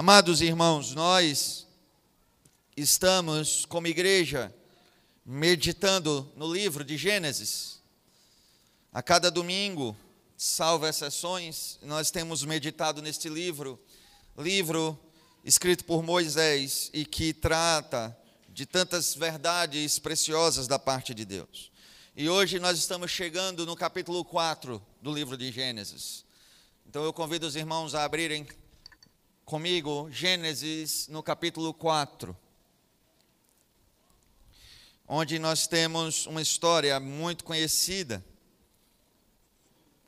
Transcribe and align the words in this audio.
Amados 0.00 0.40
irmãos, 0.40 0.94
nós 0.94 1.66
estamos, 2.74 3.66
como 3.66 3.86
igreja, 3.86 4.50
meditando 5.26 6.26
no 6.36 6.50
livro 6.50 6.82
de 6.82 6.96
Gênesis. 6.96 7.82
A 8.94 9.02
cada 9.02 9.30
domingo, 9.30 9.94
salvo 10.38 10.86
exceções, 10.86 11.78
nós 11.82 12.10
temos 12.10 12.42
meditado 12.42 13.02
neste 13.02 13.28
livro, 13.28 13.78
livro 14.38 14.98
escrito 15.44 15.84
por 15.84 16.02
Moisés 16.02 16.88
e 16.94 17.04
que 17.04 17.34
trata 17.34 18.16
de 18.48 18.64
tantas 18.64 19.14
verdades 19.14 19.98
preciosas 19.98 20.66
da 20.66 20.78
parte 20.78 21.12
de 21.12 21.26
Deus. 21.26 21.70
E 22.16 22.26
hoje 22.26 22.58
nós 22.58 22.78
estamos 22.78 23.10
chegando 23.10 23.66
no 23.66 23.76
capítulo 23.76 24.24
4 24.24 24.82
do 25.02 25.12
livro 25.12 25.36
de 25.36 25.52
Gênesis. 25.52 26.24
Então 26.86 27.04
eu 27.04 27.12
convido 27.12 27.46
os 27.46 27.54
irmãos 27.54 27.94
a 27.94 28.02
abrirem 28.02 28.48
comigo 29.50 30.08
Gênesis 30.12 31.08
no 31.08 31.24
capítulo 31.24 31.74
4, 31.74 32.36
onde 35.08 35.40
nós 35.40 35.66
temos 35.66 36.24
uma 36.26 36.40
história 36.40 37.00
muito 37.00 37.42
conhecida, 37.42 38.24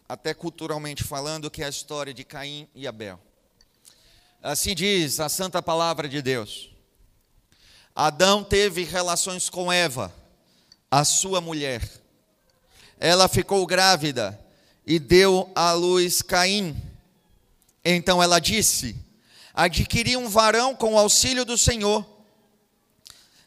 até 0.09 0.33
culturalmente 0.33 1.03
falando, 1.03 1.51
que 1.51 1.61
é 1.61 1.67
a 1.67 1.71
história 1.71 2.15
de 2.15 2.23
Caim 2.23 2.69
e 2.73 2.87
Abel. 2.87 3.19
Assim 4.41 4.77
diz 4.77 5.19
a 5.19 5.29
santa 5.29 5.61
palavra 5.61 6.09
de 6.09 6.23
Deus. 6.23 6.71
Adão 7.97 8.45
teve 8.45 8.85
relações 8.85 9.51
com 9.51 9.73
Eva, 9.73 10.15
a 10.89 11.05
sua 11.05 11.41
mulher. 11.41 11.83
Ela 12.97 13.27
ficou 13.27 13.67
grávida 13.67 14.39
e 14.87 15.01
deu 15.01 15.51
à 15.53 15.73
luz 15.73 16.23
Caim. 16.23 16.81
Então 17.85 18.23
ela 18.23 18.39
disse: 18.39 19.11
Adquiri 19.55 20.17
um 20.17 20.29
varão 20.29 20.75
com 20.75 20.95
o 20.95 20.99
auxílio 20.99 21.45
do 21.45 21.59
Senhor. 21.59 22.07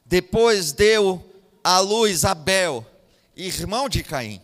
Depois 0.05 0.71
deu 0.71 1.23
à 1.63 1.79
luz 1.79 2.23
Abel, 2.23 2.85
irmão 3.35 3.89
de 3.89 4.03
Caim. 4.03 4.41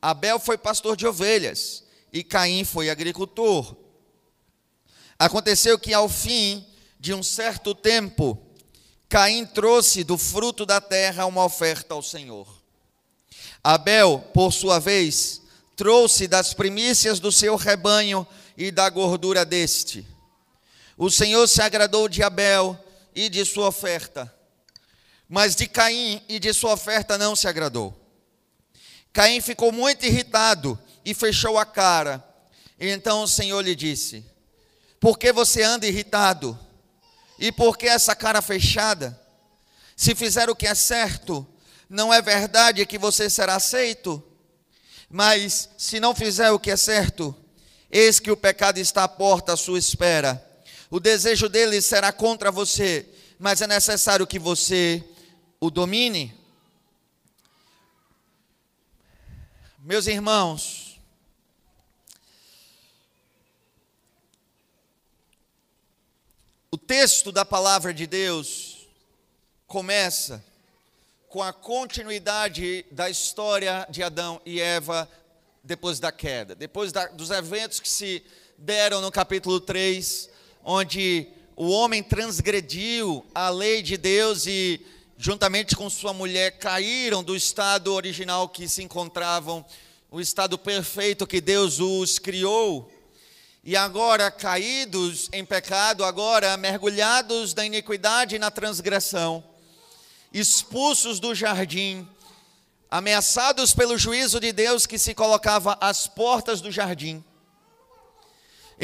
Abel 0.00 0.38
foi 0.38 0.56
pastor 0.56 0.96
de 0.96 1.06
ovelhas 1.06 1.84
e 2.12 2.24
Caim 2.24 2.64
foi 2.64 2.88
agricultor. 2.88 3.76
Aconteceu 5.18 5.78
que 5.78 5.92
ao 5.92 6.08
fim 6.08 6.66
de 6.98 7.12
um 7.12 7.22
certo 7.22 7.74
tempo, 7.74 8.38
Caim 9.08 9.44
trouxe 9.44 10.02
do 10.02 10.16
fruto 10.16 10.64
da 10.64 10.80
terra 10.80 11.26
uma 11.26 11.44
oferta 11.44 11.94
ao 11.94 12.02
Senhor. 12.02 12.48
Abel, 13.62 14.24
por 14.32 14.52
sua 14.52 14.78
vez, 14.78 15.42
trouxe 15.76 16.26
das 16.26 16.54
primícias 16.54 17.20
do 17.20 17.30
seu 17.30 17.56
rebanho 17.56 18.26
e 18.56 18.70
da 18.70 18.88
gordura 18.88 19.44
deste. 19.44 20.06
O 21.04 21.10
Senhor 21.10 21.48
se 21.48 21.60
agradou 21.60 22.08
de 22.08 22.22
Abel 22.22 22.78
e 23.12 23.28
de 23.28 23.44
sua 23.44 23.66
oferta, 23.66 24.32
mas 25.28 25.56
de 25.56 25.66
Caim 25.66 26.22
e 26.28 26.38
de 26.38 26.54
sua 26.54 26.74
oferta 26.74 27.18
não 27.18 27.34
se 27.34 27.48
agradou. 27.48 27.92
Caim 29.12 29.40
ficou 29.40 29.72
muito 29.72 30.06
irritado 30.06 30.78
e 31.04 31.12
fechou 31.12 31.58
a 31.58 31.66
cara. 31.66 32.24
Então 32.78 33.24
o 33.24 33.26
Senhor 33.26 33.60
lhe 33.62 33.74
disse: 33.74 34.24
Por 35.00 35.18
que 35.18 35.32
você 35.32 35.64
anda 35.64 35.88
irritado? 35.88 36.56
E 37.36 37.50
por 37.50 37.76
que 37.76 37.88
essa 37.88 38.14
cara 38.14 38.40
fechada? 38.40 39.20
Se 39.96 40.14
fizer 40.14 40.48
o 40.48 40.54
que 40.54 40.68
é 40.68 40.74
certo, 40.76 41.44
não 41.90 42.14
é 42.14 42.22
verdade 42.22 42.86
que 42.86 42.96
você 42.96 43.28
será 43.28 43.56
aceito? 43.56 44.22
Mas 45.10 45.68
se 45.76 45.98
não 45.98 46.14
fizer 46.14 46.52
o 46.52 46.60
que 46.60 46.70
é 46.70 46.76
certo, 46.76 47.34
eis 47.90 48.20
que 48.20 48.30
o 48.30 48.36
pecado 48.36 48.78
está 48.78 49.02
à 49.02 49.08
porta 49.08 49.54
à 49.54 49.56
sua 49.56 49.80
espera. 49.80 50.51
O 50.92 51.00
desejo 51.00 51.48
dele 51.48 51.80
será 51.80 52.12
contra 52.12 52.50
você, 52.50 53.08
mas 53.38 53.62
é 53.62 53.66
necessário 53.66 54.26
que 54.26 54.38
você 54.38 55.02
o 55.58 55.70
domine. 55.70 56.38
Meus 59.78 60.06
irmãos, 60.06 61.00
o 66.70 66.76
texto 66.76 67.32
da 67.32 67.46
palavra 67.46 67.94
de 67.94 68.06
Deus 68.06 68.86
começa 69.66 70.44
com 71.26 71.42
a 71.42 71.54
continuidade 71.54 72.84
da 72.90 73.08
história 73.08 73.86
de 73.88 74.02
Adão 74.02 74.42
e 74.44 74.60
Eva 74.60 75.08
depois 75.64 75.98
da 75.98 76.12
queda, 76.12 76.54
depois 76.54 76.92
da, 76.92 77.06
dos 77.06 77.30
eventos 77.30 77.80
que 77.80 77.88
se 77.88 78.22
deram 78.58 79.00
no 79.00 79.10
capítulo 79.10 79.58
3, 79.58 80.31
onde 80.64 81.28
o 81.56 81.68
homem 81.68 82.02
transgrediu 82.02 83.24
a 83.34 83.48
lei 83.48 83.82
de 83.82 83.96
Deus 83.96 84.46
e, 84.46 84.80
juntamente 85.18 85.76
com 85.76 85.88
sua 85.90 86.12
mulher, 86.12 86.58
caíram 86.58 87.22
do 87.22 87.36
estado 87.36 87.92
original 87.92 88.48
que 88.48 88.68
se 88.68 88.82
encontravam, 88.82 89.64
o 90.10 90.20
estado 90.20 90.58
perfeito 90.58 91.26
que 91.26 91.40
Deus 91.40 91.80
os 91.80 92.18
criou. 92.18 92.90
E 93.64 93.76
agora, 93.76 94.30
caídos 94.30 95.28
em 95.32 95.44
pecado, 95.44 96.04
agora 96.04 96.56
mergulhados 96.56 97.54
na 97.54 97.64
iniquidade 97.64 98.34
e 98.34 98.38
na 98.38 98.50
transgressão, 98.50 99.44
expulsos 100.32 101.20
do 101.20 101.34
jardim, 101.34 102.08
ameaçados 102.90 103.72
pelo 103.72 103.96
juízo 103.96 104.40
de 104.40 104.52
Deus 104.52 104.84
que 104.84 104.98
se 104.98 105.14
colocava 105.14 105.78
às 105.80 106.06
portas 106.06 106.60
do 106.60 106.70
jardim. 106.70 107.24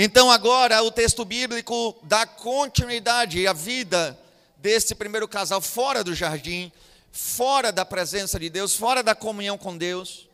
Então, 0.01 0.31
agora, 0.31 0.81
o 0.85 0.93
texto 0.93 1.25
bíblico 1.25 1.99
dá 2.05 2.25
continuidade 2.25 3.45
à 3.49 3.53
vida 3.53 4.17
desse 4.57 4.95
primeiro 4.95 5.27
casal 5.27 5.61
fora 5.61 6.05
do 6.05 6.15
jardim, 6.15 6.71
fora 7.11 7.73
da 7.73 7.85
presença 7.85 8.39
de 8.39 8.49
Deus, 8.49 8.77
fora 8.77 9.03
da 9.03 9.13
comunhão 9.13 9.59
com 9.59 9.77
Deus, 9.77 10.29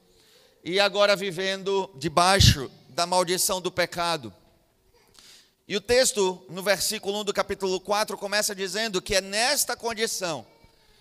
e 0.62 0.78
agora 0.78 1.16
vivendo 1.16 1.90
debaixo 1.94 2.70
da 2.90 3.06
maldição 3.06 3.58
do 3.58 3.72
pecado. 3.72 4.30
E 5.66 5.74
o 5.74 5.80
texto, 5.80 6.44
no 6.50 6.62
versículo 6.62 7.20
1 7.20 7.24
do 7.24 7.32
capítulo 7.32 7.80
4, 7.80 8.18
começa 8.18 8.54
dizendo 8.54 9.00
que 9.00 9.14
é 9.14 9.22
nesta 9.22 9.74
condição 9.74 10.46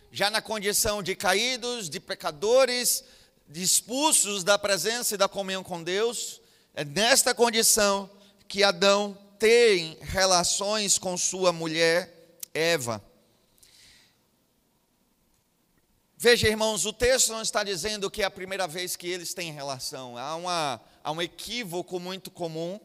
já 0.10 0.30
na 0.30 0.42
condição 0.42 1.04
de 1.04 1.18
caídos, 1.18 1.90
de 1.90 2.00
pecadores, 2.00 3.04
de 3.46 3.62
expulsos 3.62 4.42
da 4.42 4.58
presença 4.58 5.16
e 5.16 5.18
da 5.18 5.28
comunhão 5.28 5.64
com 5.64 5.84
Deus, 5.84 6.40
é 6.74 6.86
nesta 6.86 7.34
condição 7.34 8.10
que 8.54 8.64
Adão 8.64 9.18
tem 9.40 9.98
relações 10.00 11.00
com 11.00 11.18
sua 11.18 11.52
mulher 11.52 12.38
Eva. 12.54 13.04
Veja, 16.16 16.48
irmãos, 16.48 16.86
o 16.86 16.94
texto 16.94 17.32
não 17.32 17.42
está 17.42 17.64
dizendo 17.64 18.12
que 18.12 18.22
é 18.22 18.26
a 18.26 18.30
primeira 18.30 18.68
vez 18.68 18.96
que 18.96 19.08
eles 19.08 19.34
têm 19.34 19.52
relação. 19.52 20.20
Há, 20.20 20.36
uma, 20.36 20.82
há 21.04 21.12
um 21.12 21.20
equívoco 21.20 22.00
muito 22.00 22.30
comum 22.30 22.80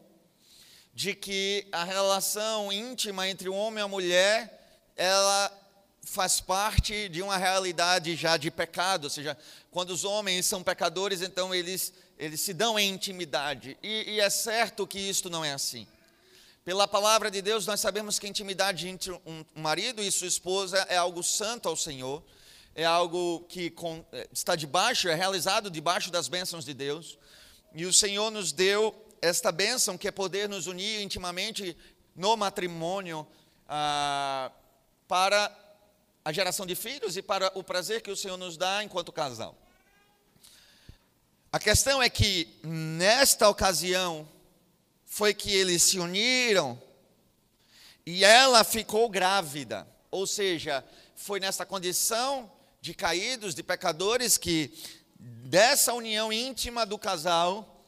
de 0.91 1.13
que 1.13 1.67
a 1.71 1.83
relação 1.83 2.71
íntima 2.71 3.27
entre 3.27 3.47
o 3.47 3.53
homem 3.53 3.79
e 3.79 3.85
a 3.85 3.87
mulher, 3.87 4.81
ela 4.95 5.55
faz 6.01 6.41
parte 6.41 7.07
de 7.09 7.21
uma 7.21 7.37
realidade 7.37 8.15
já 8.15 8.37
de 8.37 8.49
pecado, 8.49 9.03
ou 9.03 9.09
seja, 9.11 9.37
quando 9.69 9.91
os 9.91 10.03
homens 10.03 10.47
são 10.47 10.63
pecadores, 10.63 11.21
então 11.21 11.53
eles, 11.53 11.93
eles 12.19 12.41
se 12.41 12.53
dão 12.53 12.77
em 12.77 12.89
intimidade. 12.89 13.77
E, 13.81 14.15
e 14.15 14.19
é 14.19 14.29
certo 14.29 14.85
que 14.85 14.99
isto 14.99 15.29
não 15.29 15.43
é 15.43 15.53
assim. 15.53 15.87
Pela 16.65 16.87
palavra 16.87 17.31
de 17.31 17.41
Deus, 17.41 17.65
nós 17.65 17.79
sabemos 17.79 18.19
que 18.19 18.27
a 18.27 18.29
intimidade 18.29 18.87
entre 18.87 19.13
um 19.25 19.45
marido 19.55 20.03
e 20.03 20.11
sua 20.11 20.27
esposa 20.27 20.85
é 20.89 20.97
algo 20.97 21.23
santo 21.23 21.69
ao 21.69 21.77
Senhor, 21.77 22.21
é 22.75 22.83
algo 22.83 23.45
que 23.47 23.73
é, 24.11 24.27
está 24.31 24.55
debaixo, 24.55 25.07
é 25.07 25.15
realizado 25.15 25.71
debaixo 25.71 26.11
das 26.11 26.27
bênçãos 26.27 26.65
de 26.65 26.73
Deus. 26.73 27.17
E 27.73 27.85
o 27.85 27.93
Senhor 27.93 28.29
nos 28.29 28.51
deu 28.51 28.93
esta 29.21 29.51
bênção 29.51 29.97
que 29.97 30.07
é 30.07 30.11
poder 30.11 30.49
nos 30.49 30.67
unir 30.67 31.01
intimamente 31.01 31.75
no 32.15 32.35
matrimônio 32.35 33.25
ah, 33.67 34.51
para 35.07 35.55
a 36.23 36.31
geração 36.33 36.65
de 36.65 36.75
filhos 36.75 37.15
e 37.15 37.21
para 37.21 37.51
o 37.55 37.63
prazer 37.63 38.01
que 38.01 38.11
o 38.11 38.15
Senhor 38.15 38.37
nos 38.37 38.57
dá 38.57 38.83
enquanto 38.83 39.11
casal. 39.11 39.55
A 41.51 41.57
questão 41.57 42.01
é 42.01 42.07
que, 42.09 42.47
nesta 42.63 43.49
ocasião, 43.49 44.29
foi 45.03 45.33
que 45.33 45.51
eles 45.51 45.81
se 45.81 45.97
uniram 45.97 46.79
e 48.05 48.23
ela 48.23 48.63
ficou 48.63 49.09
grávida. 49.09 49.87
Ou 50.11 50.27
seja, 50.27 50.85
foi 51.15 51.39
nessa 51.39 51.65
condição 51.65 52.51
de 52.79 52.93
caídos, 52.93 53.55
de 53.55 53.63
pecadores, 53.63 54.37
que 54.37 54.71
dessa 55.17 55.91
união 55.91 56.31
íntima 56.31 56.85
do 56.85 56.99
casal, 56.99 57.83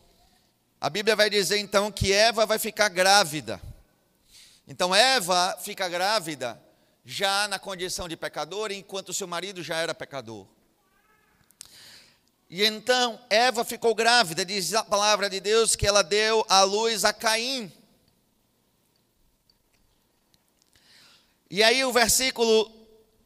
a 0.79 0.89
Bíblia 0.89 1.15
vai 1.15 1.29
dizer 1.29 1.59
então 1.59 1.91
que 1.91 2.11
Eva 2.11 2.47
vai 2.47 2.57
ficar 2.57 2.89
grávida. 2.89 3.61
Então 4.67 4.93
Eva 4.93 5.55
fica 5.61 5.87
grávida 5.87 6.59
já 7.05 7.47
na 7.47 7.59
condição 7.59 8.07
de 8.09 8.17
pecador, 8.17 8.71
enquanto 8.71 9.13
seu 9.13 9.27
marido 9.27 9.61
já 9.61 9.75
era 9.77 9.93
pecador. 9.93 10.47
E 12.53 12.65
então 12.65 13.17
Eva 13.29 13.63
ficou 13.63 13.95
grávida, 13.95 14.43
diz 14.43 14.73
a 14.73 14.83
palavra 14.83 15.29
de 15.29 15.39
Deus 15.39 15.73
que 15.73 15.87
ela 15.87 16.01
deu 16.01 16.45
à 16.49 16.63
luz 16.63 17.05
a 17.05 17.13
Caim. 17.13 17.71
E 21.49 21.63
aí 21.63 21.85
o 21.85 21.93
versículo 21.93 22.69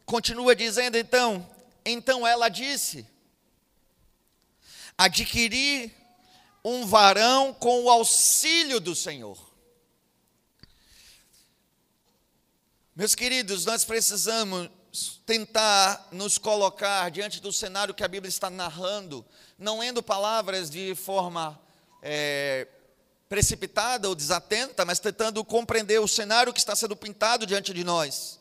continua 0.05 0.55
dizendo 0.55 0.95
então, 0.95 1.43
então 1.83 2.25
ela 2.25 2.49
disse: 2.49 3.03
adquirir 4.95 5.91
um 6.63 6.85
varão 6.85 7.51
com 7.51 7.83
o 7.83 7.89
auxílio 7.89 8.79
do 8.79 8.95
Senhor. 8.95 9.43
Meus 12.95 13.15
queridos, 13.15 13.65
nós 13.65 13.83
precisamos 13.83 14.69
tentar 15.25 16.07
nos 16.11 16.37
colocar 16.37 17.09
diante 17.11 17.41
do 17.41 17.51
cenário 17.51 17.93
que 17.93 18.03
a 18.03 18.07
Bíblia 18.07 18.29
está 18.29 18.49
narrando, 18.49 19.25
não 19.57 19.79
lendo 19.79 20.03
palavras 20.03 20.69
de 20.69 20.95
forma 20.95 21.59
é, 22.01 22.67
precipitada 23.27 24.07
ou 24.07 24.15
desatenta, 24.15 24.85
mas 24.85 24.99
tentando 24.99 25.43
compreender 25.43 25.99
o 25.99 26.07
cenário 26.07 26.53
que 26.53 26.59
está 26.59 26.75
sendo 26.75 26.95
pintado 26.95 27.45
diante 27.45 27.73
de 27.73 27.83
nós. 27.83 28.39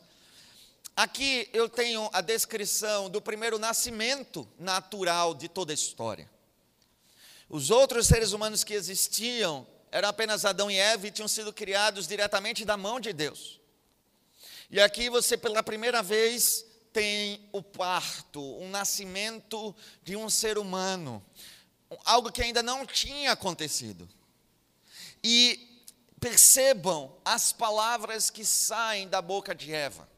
Aqui 0.97 1.49
eu 1.53 1.69
tenho 1.69 2.09
a 2.12 2.21
descrição 2.21 3.11
do 3.11 3.21
primeiro 3.21 3.59
nascimento 3.59 4.47
natural 4.59 5.35
de 5.35 5.49
toda 5.49 5.73
a 5.73 5.75
história. 5.75 6.31
Os 7.49 7.71
outros 7.71 8.06
seres 8.06 8.33
humanos 8.33 8.62
que 8.62 8.75
existiam 8.75 9.67
eram 9.91 10.09
apenas 10.09 10.45
Adão 10.45 10.71
e 10.71 10.77
Eva 10.77 11.06
e 11.06 11.11
tinham 11.11 11.29
sido 11.29 11.53
criados 11.53 12.06
diretamente 12.06 12.65
da 12.65 12.77
mão 12.77 13.01
de 13.01 13.12
Deus. 13.12 13.61
E 14.70 14.81
aqui 14.81 15.08
você, 15.08 15.37
pela 15.37 15.62
primeira 15.62 16.02
vez, 16.02 16.64
tem 16.93 17.49
o 17.52 17.62
parto, 17.62 18.40
um 18.61 18.69
nascimento 18.70 19.75
de 20.02 20.16
um 20.16 20.31
ser 20.31 20.58
humano, 20.58 21.25
algo 22.05 22.31
que 22.31 22.43
ainda 22.43 22.62
não 22.62 22.87
tinha 22.87 23.32
acontecido. 23.32 24.08
E 25.22 25.84
percebam 26.20 27.14
as 27.25 27.52
palavras 27.52 28.31
que 28.31 28.44
saem 28.44 29.08
da 29.08 29.20
boca 29.20 29.55
de 29.55 29.72
Eva. 29.72 30.08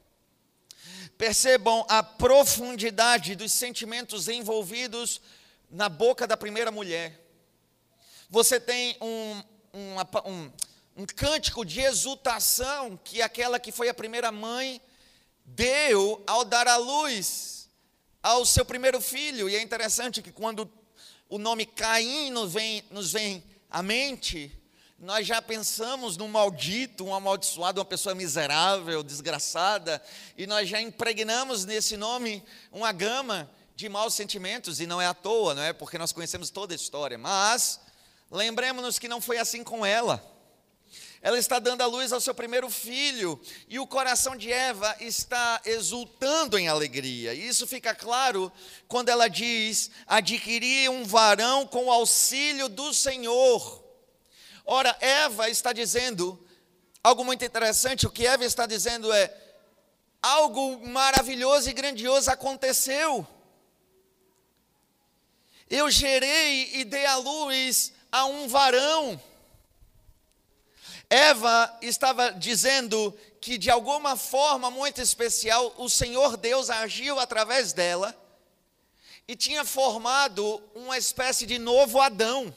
Percebam 1.19 1.84
a 1.88 2.02
profundidade 2.02 3.34
dos 3.34 3.52
sentimentos 3.52 4.28
envolvidos 4.28 5.20
na 5.70 5.88
boca 5.88 6.26
da 6.26 6.37
primeira 6.37 6.70
mulher. 6.70 7.20
Você 8.28 8.60
tem 8.60 8.96
um, 9.00 9.42
um, 9.72 10.31
um 10.31 10.52
um 10.96 11.04
cântico 11.04 11.62
de 11.62 11.81
exultação 11.81 12.98
que 13.04 13.20
aquela 13.20 13.60
que 13.60 13.70
foi 13.70 13.90
a 13.90 13.94
primeira 13.94 14.32
mãe 14.32 14.81
deu 15.44 16.22
ao 16.26 16.43
dar 16.43 16.66
à 16.66 16.78
luz 16.78 17.69
ao 18.22 18.46
seu 18.46 18.64
primeiro 18.64 18.98
filho. 19.00 19.48
E 19.48 19.54
é 19.54 19.60
interessante 19.60 20.22
que 20.22 20.32
quando 20.32 20.69
o 21.28 21.37
nome 21.37 21.66
Caim 21.66 22.31
nos 22.31 22.54
vem, 22.54 22.82
nos 22.90 23.12
vem 23.12 23.44
à 23.70 23.82
mente, 23.82 24.50
nós 24.98 25.26
já 25.26 25.43
pensamos 25.43 26.16
num 26.16 26.28
maldito, 26.28 27.04
um 27.04 27.14
amaldiçoado, 27.14 27.78
uma 27.78 27.84
pessoa 27.84 28.14
miserável, 28.14 29.02
desgraçada, 29.02 30.02
e 30.34 30.46
nós 30.46 30.66
já 30.66 30.81
impregnamos 30.81 31.66
nesse 31.66 31.99
nome 31.99 32.42
uma 32.72 32.90
gama 32.90 33.50
de 33.75 33.87
maus 33.90 34.14
sentimentos, 34.14 34.81
e 34.81 34.87
não 34.87 35.02
é 35.02 35.06
à 35.06 35.12
toa, 35.12 35.54
não 35.54 35.62
é? 35.62 35.75
Porque 35.75 35.99
nós 35.99 36.10
conhecemos 36.10 36.49
toda 36.49 36.72
a 36.72 36.76
história. 36.76 37.19
Mas 37.19 37.78
lembremos-nos 38.31 38.99
que 38.99 39.06
não 39.06 39.20
foi 39.20 39.37
assim 39.37 39.62
com 39.62 39.84
ela 39.84 40.36
ela 41.22 41.38
está 41.38 41.58
dando 41.58 41.82
a 41.82 41.86
luz 41.86 42.12
ao 42.12 42.20
seu 42.20 42.34
primeiro 42.34 42.70
filho, 42.70 43.40
e 43.68 43.78
o 43.78 43.86
coração 43.86 44.36
de 44.36 44.52
Eva 44.52 44.94
está 45.00 45.60
exultando 45.64 46.58
em 46.58 46.68
alegria. 46.68 47.34
E 47.34 47.48
isso 47.48 47.66
fica 47.66 47.94
claro 47.94 48.52
quando 48.86 49.08
ela 49.08 49.28
diz: 49.28 49.90
adquirir 50.06 50.90
um 50.90 51.04
varão 51.04 51.66
com 51.66 51.86
o 51.86 51.92
auxílio 51.92 52.68
do 52.68 52.92
Senhor. 52.92 53.84
Ora, 54.64 54.96
Eva 55.00 55.48
está 55.48 55.72
dizendo 55.72 56.38
algo 57.02 57.24
muito 57.24 57.44
interessante, 57.44 58.06
o 58.06 58.10
que 58.10 58.26
Eva 58.26 58.44
está 58.44 58.66
dizendo 58.66 59.12
é: 59.12 59.34
algo 60.22 60.86
maravilhoso 60.86 61.70
e 61.70 61.72
grandioso 61.72 62.30
aconteceu. 62.30 63.26
Eu 65.68 65.90
gerei 65.90 66.70
e 66.74 66.84
dei 66.84 67.06
a 67.06 67.16
luz 67.16 67.92
a 68.12 68.24
um 68.26 68.46
varão. 68.46 69.20
Eva 71.08 71.79
estava 71.81 72.31
dizendo 72.32 73.17
que 73.41 73.56
de 73.56 73.70
alguma 73.70 74.17
forma 74.17 74.70
muito 74.70 75.00
especial 75.00 75.73
o 75.79 75.88
Senhor 75.88 76.37
Deus 76.37 76.69
agiu 76.69 77.19
através 77.20 77.73
dela 77.73 78.14
e 79.29 79.37
tinha 79.37 79.64
formado 79.64 80.62
uma 80.75 80.99
espécie 80.99 81.47
de 81.47 81.58
novo 81.58 82.00
Adão. 82.00 82.53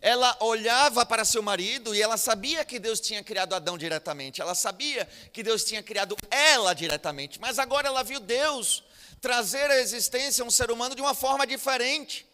Ela 0.00 0.36
olhava 0.40 1.04
para 1.04 1.24
seu 1.24 1.42
marido 1.42 1.94
e 1.94 2.02
ela 2.02 2.16
sabia 2.16 2.64
que 2.64 2.78
Deus 2.78 3.00
tinha 3.00 3.22
criado 3.22 3.54
Adão 3.54 3.76
diretamente, 3.78 4.40
ela 4.40 4.54
sabia 4.54 5.08
que 5.32 5.42
Deus 5.42 5.64
tinha 5.64 5.82
criado 5.82 6.16
ela 6.30 6.74
diretamente, 6.74 7.40
mas 7.40 7.58
agora 7.58 7.88
ela 7.88 8.02
viu 8.02 8.20
Deus 8.20 8.84
trazer 9.20 9.70
à 9.70 9.80
existência 9.80 10.44
um 10.44 10.50
ser 10.50 10.70
humano 10.70 10.94
de 10.94 11.00
uma 11.00 11.14
forma 11.14 11.46
diferente, 11.46 12.26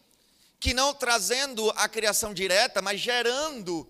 que 0.58 0.74
não 0.74 0.92
trazendo 0.92 1.70
a 1.76 1.88
criação 1.88 2.34
direta, 2.34 2.82
mas 2.82 3.00
gerando 3.00 3.86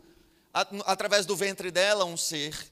através 0.52 1.26
do 1.26 1.36
ventre 1.36 1.70
dela 1.70 2.04
um 2.04 2.16
ser. 2.16 2.70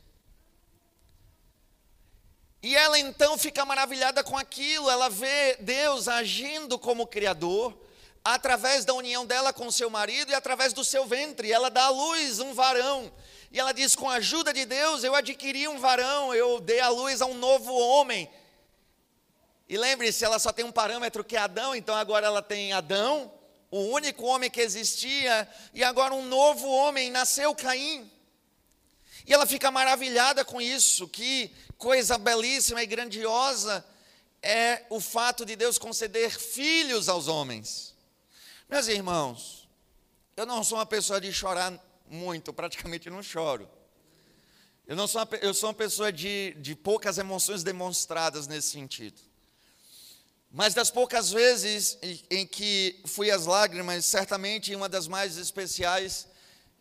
E 2.62 2.74
ela 2.74 2.98
então 2.98 3.38
fica 3.38 3.64
maravilhada 3.64 4.24
com 4.24 4.36
aquilo, 4.36 4.90
ela 4.90 5.08
vê 5.08 5.56
Deus 5.60 6.08
agindo 6.08 6.78
como 6.78 7.06
Criador, 7.06 7.76
através 8.24 8.84
da 8.84 8.92
união 8.94 9.24
dela 9.24 9.52
com 9.52 9.70
seu 9.70 9.88
marido 9.88 10.32
e 10.32 10.34
através 10.34 10.72
do 10.72 10.84
seu 10.84 11.06
ventre. 11.06 11.52
Ela 11.52 11.70
dá 11.70 11.84
à 11.84 11.88
luz 11.90 12.40
um 12.40 12.52
varão. 12.52 13.12
E 13.52 13.60
ela 13.60 13.72
diz: 13.72 13.94
com 13.94 14.10
a 14.10 14.14
ajuda 14.14 14.52
de 14.52 14.64
Deus, 14.64 15.04
eu 15.04 15.14
adquiri 15.14 15.68
um 15.68 15.78
varão, 15.78 16.34
eu 16.34 16.60
dei 16.60 16.80
à 16.80 16.88
luz 16.88 17.22
a 17.22 17.26
um 17.26 17.34
novo 17.34 17.72
homem. 17.72 18.28
E 19.68 19.76
lembre-se, 19.76 20.24
ela 20.24 20.38
só 20.38 20.52
tem 20.52 20.64
um 20.64 20.72
parâmetro 20.72 21.22
que 21.22 21.36
é 21.36 21.40
Adão, 21.40 21.74
então 21.74 21.94
agora 21.94 22.26
ela 22.26 22.42
tem 22.42 22.72
Adão, 22.72 23.30
o 23.70 23.80
único 23.80 24.24
homem 24.24 24.50
que 24.50 24.60
existia, 24.60 25.48
e 25.74 25.84
agora 25.84 26.14
um 26.14 26.24
novo 26.26 26.66
homem 26.68 27.10
nasceu, 27.10 27.54
Caim. 27.54 28.10
E 29.26 29.32
ela 29.32 29.46
fica 29.46 29.70
maravilhada 29.70 30.44
com 30.44 30.60
isso, 30.60 31.06
que 31.08 31.50
coisa 31.76 32.16
belíssima 32.16 32.82
e 32.82 32.86
grandiosa 32.86 33.84
é 34.42 34.84
o 34.88 35.00
fato 35.00 35.44
de 35.44 35.54
Deus 35.54 35.78
conceder 35.78 36.30
filhos 36.30 37.08
aos 37.08 37.28
homens. 37.28 37.94
Meus 38.68 38.88
irmãos, 38.88 39.68
eu 40.36 40.46
não 40.46 40.62
sou 40.64 40.78
uma 40.78 40.86
pessoa 40.86 41.20
de 41.20 41.32
chorar 41.32 41.72
muito, 42.08 42.52
praticamente 42.52 43.10
não 43.10 43.22
choro. 43.22 43.68
Eu, 44.86 44.96
não 44.96 45.06
sou 45.06 45.20
uma, 45.20 45.36
eu 45.42 45.52
sou 45.52 45.68
uma 45.68 45.74
pessoa 45.74 46.10
de, 46.10 46.54
de 46.58 46.74
poucas 46.74 47.18
emoções 47.18 47.62
demonstradas 47.62 48.46
nesse 48.46 48.68
sentido. 48.68 49.20
Mas 50.50 50.72
das 50.72 50.90
poucas 50.90 51.30
vezes 51.30 51.98
em 52.30 52.46
que 52.46 53.00
fui 53.04 53.30
às 53.30 53.44
lágrimas, 53.44 54.06
certamente 54.06 54.74
uma 54.74 54.88
das 54.88 55.06
mais 55.06 55.36
especiais 55.36 56.26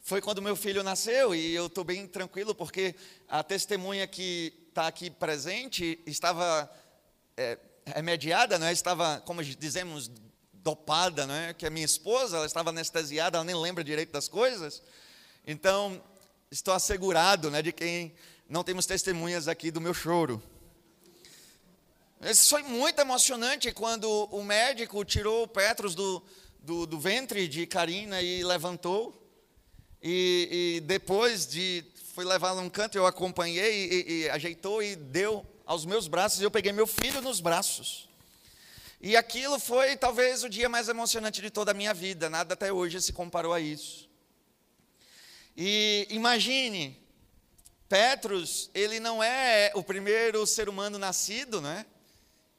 foi 0.01 0.21
quando 0.21 0.41
meu 0.41 0.55
filho 0.55 0.83
nasceu, 0.83 1.35
e 1.35 1.53
eu 1.53 1.65
estou 1.65 1.83
bem 1.83 2.07
tranquilo, 2.07 2.55
porque 2.55 2.95
a 3.27 3.43
testemunha 3.43 4.07
que 4.07 4.53
está 4.69 4.87
aqui 4.87 5.09
presente 5.09 6.01
estava 6.05 6.71
é, 7.35 7.57
remediada, 7.85 8.57
não 8.57 8.67
é? 8.67 8.71
estava, 8.71 9.21
como 9.25 9.43
dizemos, 9.43 10.09
dopada, 10.53 11.27
não 11.27 11.35
é? 11.35 11.53
que 11.53 11.65
a 11.65 11.69
minha 11.69 11.85
esposa 11.85 12.37
ela 12.37 12.45
estava 12.45 12.69
anestesiada, 12.69 13.37
ela 13.37 13.43
nem 13.43 13.55
lembra 13.55 13.83
direito 13.83 14.13
das 14.13 14.29
coisas. 14.29 14.81
Então, 15.45 16.01
estou 16.49 16.73
assegurado 16.73 17.51
né, 17.51 17.61
de 17.61 17.73
quem 17.73 18.15
não 18.47 18.63
temos 18.63 18.85
testemunhas 18.85 19.49
aqui 19.49 19.71
do 19.71 19.81
meu 19.81 19.93
choro. 19.93 20.41
Isso 22.21 22.49
foi 22.49 22.63
muito 22.63 22.99
emocionante 22.99 23.71
quando 23.71 24.09
o 24.31 24.43
médico 24.43 25.05
tirou 25.05 25.43
o 25.43 25.47
Petros 25.47 25.93
do, 25.93 26.23
do, 26.59 26.87
do 26.87 26.99
ventre 26.99 27.47
de 27.47 27.67
Karina 27.67 28.21
e 28.21 28.43
levantou. 28.43 29.23
E, 30.01 30.77
e 30.77 30.81
depois 30.81 31.45
de 31.45 31.85
foi 32.13 32.25
levá-lo 32.25 32.61
num 32.61 32.69
canto, 32.69 32.97
eu 32.97 33.05
acompanhei 33.05 33.87
e, 33.91 34.11
e, 34.23 34.29
ajeitou 34.31 34.81
e 34.81 34.95
deu 34.95 35.45
aos 35.67 35.85
meus 35.85 36.07
braços. 36.07 36.41
E 36.41 36.43
eu 36.43 36.49
peguei 36.49 36.71
meu 36.71 36.87
filho 36.87 37.21
nos 37.21 37.39
braços. 37.39 38.09
E 38.99 39.15
aquilo 39.15 39.59
foi 39.59 39.95
talvez 39.95 40.43
o 40.43 40.49
dia 40.49 40.67
mais 40.67 40.89
emocionante 40.89 41.39
de 41.43 41.51
toda 41.51 41.69
a 41.69 41.73
minha 41.75 41.93
vida. 41.93 42.27
Nada 42.27 42.55
até 42.55 42.73
hoje 42.73 42.99
se 42.99 43.13
comparou 43.13 43.53
a 43.53 43.59
isso. 43.59 44.09
E 45.55 46.07
imagine, 46.09 46.99
Petros, 47.87 48.71
ele 48.73 48.99
não 48.99 49.21
é 49.21 49.71
o 49.75 49.83
primeiro 49.83 50.43
ser 50.47 50.67
humano 50.67 50.97
nascido, 50.97 51.61
não 51.61 51.69
é? 51.69 51.85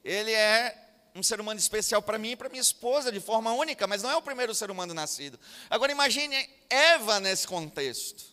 Ele 0.09 0.31
é 0.31 0.75
um 1.13 1.21
ser 1.21 1.39
humano 1.39 1.59
especial 1.59 2.01
para 2.01 2.17
mim 2.17 2.31
e 2.31 2.35
para 2.35 2.49
minha 2.49 2.61
esposa 2.61 3.11
de 3.11 3.19
forma 3.19 3.53
única, 3.53 3.85
mas 3.85 4.01
não 4.01 4.09
é 4.09 4.17
o 4.17 4.21
primeiro 4.23 4.55
ser 4.55 4.71
humano 4.71 4.91
nascido. 4.91 5.39
Agora 5.69 5.91
imagine 5.91 6.49
Eva 6.67 7.19
nesse 7.19 7.47
contexto, 7.47 8.23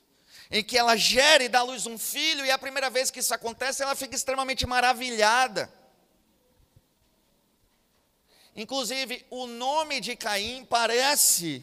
em 0.51 0.65
que 0.65 0.79
ela 0.79 0.97
gera 0.97 1.45
e 1.45 1.49
dá 1.49 1.59
à 1.59 1.63
luz 1.63 1.87
um 1.87 1.99
filho, 1.99 2.47
e 2.47 2.49
é 2.49 2.53
a 2.53 2.59
primeira 2.59 2.89
vez 2.89 3.11
que 3.11 3.21
isso 3.21 3.35
acontece, 3.35 3.83
ela 3.83 3.95
fica 3.95 4.17
extremamente 4.17 4.67
maravilhada. 4.67 5.71
Inclusive, 8.55 9.27
o 9.29 9.47
nome 9.47 10.01
de 10.01 10.17
Caim 10.17 10.65
parece 10.65 11.63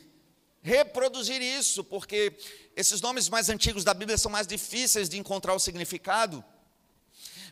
reproduzir 0.62 1.42
isso, 1.42 1.84
porque 1.84 2.38
esses 2.76 3.02
nomes 3.02 3.30
mais 3.30 3.50
antigos 3.50 3.84
da 3.84 3.96
Bíblia 3.96 4.18
são 4.20 4.32
mais 4.32 4.46
difíceis 4.46 5.10
de 5.10 5.18
encontrar 5.18 5.56
o 5.56 5.60
significado. 5.60 6.46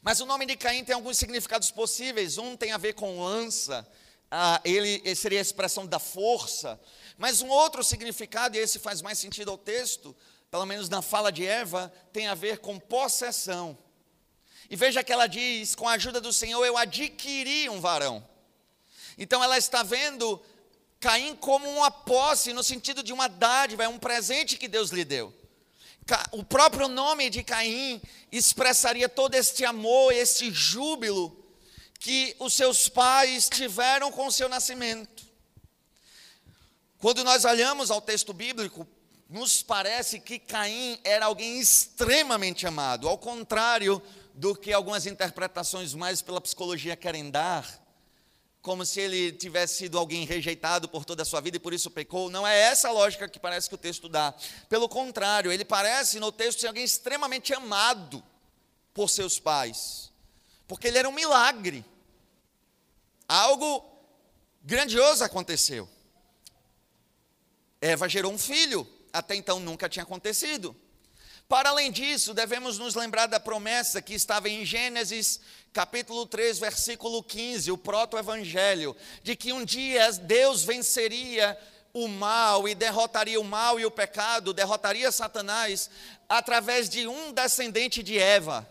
Mas 0.01 0.19
o 0.19 0.25
nome 0.25 0.47
de 0.47 0.55
Caim 0.55 0.83
tem 0.83 0.95
alguns 0.95 1.17
significados 1.17 1.69
possíveis. 1.69 2.37
Um 2.37 2.57
tem 2.57 2.71
a 2.71 2.77
ver 2.77 2.93
com 2.93 3.21
lança, 3.21 3.87
ah, 4.31 4.59
ele 4.65 5.15
seria 5.15 5.39
a 5.39 5.41
expressão 5.41 5.85
da 5.85 5.99
força. 5.99 6.79
Mas 7.17 7.41
um 7.41 7.49
outro 7.49 7.83
significado, 7.83 8.57
e 8.57 8.59
esse 8.59 8.79
faz 8.79 9.01
mais 9.01 9.19
sentido 9.19 9.51
ao 9.51 9.57
texto, 9.57 10.15
pelo 10.49 10.65
menos 10.65 10.89
na 10.89 11.01
fala 11.01 11.31
de 11.31 11.45
Eva, 11.45 11.93
tem 12.11 12.27
a 12.27 12.33
ver 12.33 12.57
com 12.57 12.79
possessão. 12.79 13.77
E 14.69 14.75
veja 14.75 15.03
que 15.03 15.13
ela 15.13 15.27
diz: 15.27 15.75
com 15.75 15.87
a 15.87 15.93
ajuda 15.93 16.19
do 16.19 16.33
Senhor 16.33 16.65
eu 16.65 16.77
adquiri 16.77 17.69
um 17.69 17.79
varão. 17.79 18.27
Então 19.17 19.43
ela 19.43 19.57
está 19.57 19.83
vendo 19.83 20.41
Caim 20.99 21.35
como 21.35 21.69
uma 21.69 21.91
posse, 21.91 22.53
no 22.53 22.63
sentido 22.63 23.03
de 23.03 23.13
uma 23.13 23.27
dádiva, 23.27 23.83
é 23.83 23.87
um 23.87 23.99
presente 23.99 24.57
que 24.57 24.67
Deus 24.67 24.89
lhe 24.89 25.03
deu. 25.03 25.40
O 26.31 26.43
próprio 26.43 26.87
nome 26.87 27.29
de 27.29 27.43
Caim 27.43 28.01
expressaria 28.31 29.07
todo 29.09 29.35
este 29.35 29.65
amor, 29.65 30.13
este 30.13 30.51
júbilo 30.51 31.37
que 31.99 32.35
os 32.39 32.53
seus 32.53 32.89
pais 32.89 33.49
tiveram 33.49 34.11
com 34.11 34.27
o 34.27 34.31
seu 34.31 34.49
nascimento. 34.49 35.23
Quando 36.97 37.23
nós 37.23 37.45
olhamos 37.45 37.89
ao 37.89 38.01
texto 38.01 38.33
bíblico, 38.33 38.87
nos 39.29 39.63
parece 39.63 40.19
que 40.19 40.37
Caim 40.37 40.99
era 41.03 41.25
alguém 41.25 41.59
extremamente 41.59 42.67
amado, 42.67 43.07
ao 43.07 43.17
contrário 43.17 44.01
do 44.33 44.55
que 44.55 44.71
algumas 44.71 45.05
interpretações 45.05 45.93
mais 45.93 46.21
pela 46.21 46.41
psicologia 46.41 46.95
querem 46.95 47.29
dar 47.31 47.80
como 48.61 48.85
se 48.85 49.01
ele 49.01 49.31
tivesse 49.31 49.75
sido 49.75 49.97
alguém 49.97 50.25
rejeitado 50.25 50.87
por 50.87 51.03
toda 51.03 51.23
a 51.23 51.25
sua 51.25 51.41
vida 51.41 51.57
e 51.57 51.59
por 51.59 51.73
isso 51.73 51.89
pecou. 51.89 52.29
Não 52.29 52.45
é 52.45 52.57
essa 52.59 52.89
a 52.89 52.91
lógica 52.91 53.27
que 53.27 53.39
parece 53.39 53.67
que 53.67 53.75
o 53.75 53.77
texto 53.77 54.07
dá. 54.07 54.33
Pelo 54.69 54.87
contrário, 54.87 55.51
ele 55.51 55.65
parece 55.65 56.19
no 56.19 56.31
texto 56.31 56.61
ser 56.61 56.67
alguém 56.67 56.83
extremamente 56.83 57.53
amado 57.53 58.23
por 58.93 59.09
seus 59.09 59.39
pais, 59.39 60.11
porque 60.67 60.87
ele 60.87 60.97
era 60.97 61.09
um 61.09 61.13
milagre. 61.13 61.83
Algo 63.27 63.83
grandioso 64.61 65.23
aconteceu. 65.23 65.89
Eva 67.79 68.07
gerou 68.07 68.31
um 68.31 68.37
filho, 68.37 68.87
até 69.11 69.33
então 69.35 69.59
nunca 69.59 69.89
tinha 69.89 70.03
acontecido. 70.03 70.75
Para 71.51 71.71
além 71.71 71.91
disso, 71.91 72.33
devemos 72.33 72.77
nos 72.77 72.95
lembrar 72.95 73.25
da 73.25 73.37
promessa 73.37 74.01
que 74.01 74.13
estava 74.13 74.47
em 74.47 74.63
Gênesis 74.63 75.41
capítulo 75.73 76.25
3, 76.25 76.57
versículo 76.57 77.21
15, 77.21 77.73
o 77.73 77.77
proto-evangelho, 77.77 78.95
de 79.21 79.35
que 79.35 79.51
um 79.51 79.65
dia 79.65 80.09
Deus 80.13 80.63
venceria 80.63 81.59
o 81.93 82.07
mal 82.07 82.69
e 82.69 82.73
derrotaria 82.73 83.37
o 83.37 83.43
mal 83.43 83.77
e 83.77 83.85
o 83.85 83.91
pecado, 83.91 84.53
derrotaria 84.53 85.11
Satanás 85.11 85.89
através 86.29 86.87
de 86.87 87.05
um 87.05 87.33
descendente 87.33 88.01
de 88.01 88.17
Eva. 88.17 88.65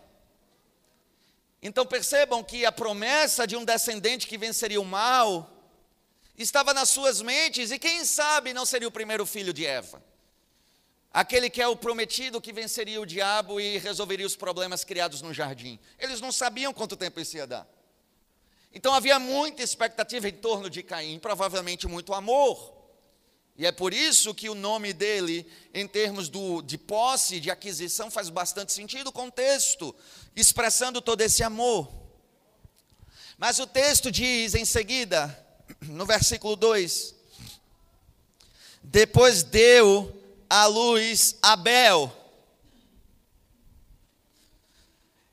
Então 1.61 1.85
percebam 1.85 2.43
que 2.43 2.65
a 2.65 2.71
promessa 2.71 3.45
de 3.45 3.55
um 3.55 3.63
descendente 3.63 4.25
que 4.25 4.39
venceria 4.39 4.81
o 4.81 4.85
mal 4.85 5.55
estava 6.35 6.73
nas 6.73 6.89
suas 6.89 7.21
mentes 7.21 7.69
e 7.69 7.77
quem 7.77 8.03
sabe 8.03 8.55
não 8.55 8.65
seria 8.65 8.87
o 8.87 8.91
primeiro 8.91 9.23
filho 9.23 9.53
de 9.53 9.67
Eva. 9.67 10.01
Aquele 11.13 11.49
que 11.49 11.61
é 11.61 11.67
o 11.67 11.75
prometido 11.75 12.39
que 12.39 12.53
venceria 12.53 13.01
o 13.01 13.05
diabo 13.05 13.59
e 13.59 13.77
resolveria 13.77 14.25
os 14.25 14.35
problemas 14.35 14.85
criados 14.85 15.21
no 15.21 15.33
jardim. 15.33 15.77
Eles 15.99 16.21
não 16.21 16.31
sabiam 16.31 16.73
quanto 16.73 16.95
tempo 16.95 17.19
isso 17.19 17.35
ia 17.35 17.45
dar. 17.45 17.67
Então 18.73 18.93
havia 18.93 19.19
muita 19.19 19.61
expectativa 19.61 20.29
em 20.29 20.33
torno 20.33 20.69
de 20.69 20.81
Caim, 20.81 21.19
provavelmente 21.19 21.85
muito 21.85 22.13
amor. 22.13 22.81
E 23.57 23.65
é 23.65 23.71
por 23.73 23.93
isso 23.93 24.33
que 24.33 24.49
o 24.49 24.55
nome 24.55 24.93
dele, 24.93 25.45
em 25.73 25.85
termos 25.85 26.29
do, 26.29 26.61
de 26.61 26.77
posse, 26.77 27.41
de 27.41 27.51
aquisição, 27.51 28.09
faz 28.09 28.29
bastante 28.29 28.71
sentido 28.71 29.11
com 29.11 29.27
o 29.27 29.31
texto, 29.31 29.93
expressando 30.33 31.01
todo 31.01 31.19
esse 31.19 31.43
amor. 31.43 31.91
Mas 33.37 33.59
o 33.59 33.67
texto 33.67 34.09
diz 34.09 34.55
em 34.55 34.63
seguida, 34.63 35.37
no 35.81 36.05
versículo 36.05 36.55
2: 36.55 37.13
Depois 38.81 39.43
deu 39.43 40.20
à 40.51 40.65
luz 40.65 41.37
Abel. 41.41 42.11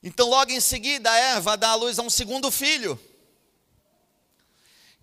Então, 0.01 0.29
logo 0.29 0.53
em 0.53 0.61
seguida, 0.61 1.11
Eva 1.11 1.57
dá 1.57 1.71
à 1.71 1.75
luz 1.75 1.99
a 1.99 2.03
um 2.03 2.09
segundo 2.09 2.53
filho. 2.53 2.97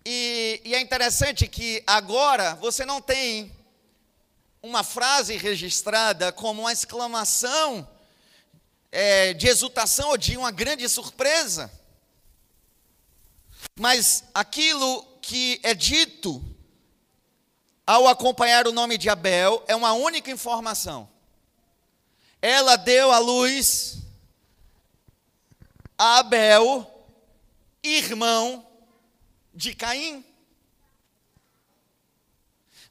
E, 0.06 0.62
e, 0.64 0.74
é 0.74 0.80
interessante 0.80 1.50
que 1.50 1.84
agora 1.86 2.56
você 2.56 2.86
não 2.86 3.02
tem 3.02 3.52
uma 4.64 4.84
frase 4.84 5.36
registrada 5.36 6.32
como 6.32 6.62
uma 6.62 6.72
exclamação 6.72 7.86
é, 8.94 9.34
de 9.34 9.48
exultação 9.48 10.12
ou 10.12 10.18
de 10.18 10.38
uma 10.38 10.50
grande 10.50 10.88
surpresa. 10.88 11.70
Mas 13.78 14.24
aquilo 14.34 15.04
que 15.22 15.60
é 15.62 15.74
dito 15.74 16.55
ao 17.86 18.08
acompanhar 18.08 18.68
o 18.68 18.72
nome 18.72 18.98
de 18.98 19.10
Abel, 19.10 19.64
é 19.68 19.76
uma 19.76 19.94
única 19.94 20.32
informação. 20.32 21.08
Ela 22.42 22.76
deu 22.76 23.12
à 23.12 23.20
luz 23.20 23.98
a 25.98 26.20
Abel, 26.20 27.08
irmão 27.84 28.66
de 29.54 29.74
Caim. 29.74 30.26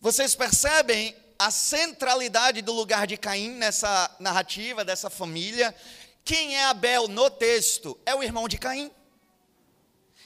Vocês 0.00 0.34
percebem 0.34 1.14
a 1.38 1.50
centralidade 1.50 2.62
do 2.62 2.72
lugar 2.72 3.06
de 3.06 3.16
Caim 3.16 3.50
nessa 3.50 4.14
narrativa 4.20 4.84
dessa 4.84 5.10
família? 5.10 5.74
Quem 6.24 6.56
é 6.56 6.64
Abel 6.64 7.08
no 7.08 7.28
texto? 7.28 7.98
É 8.06 8.14
o 8.14 8.22
irmão 8.22 8.48
de 8.48 8.58
Caim. 8.58 8.90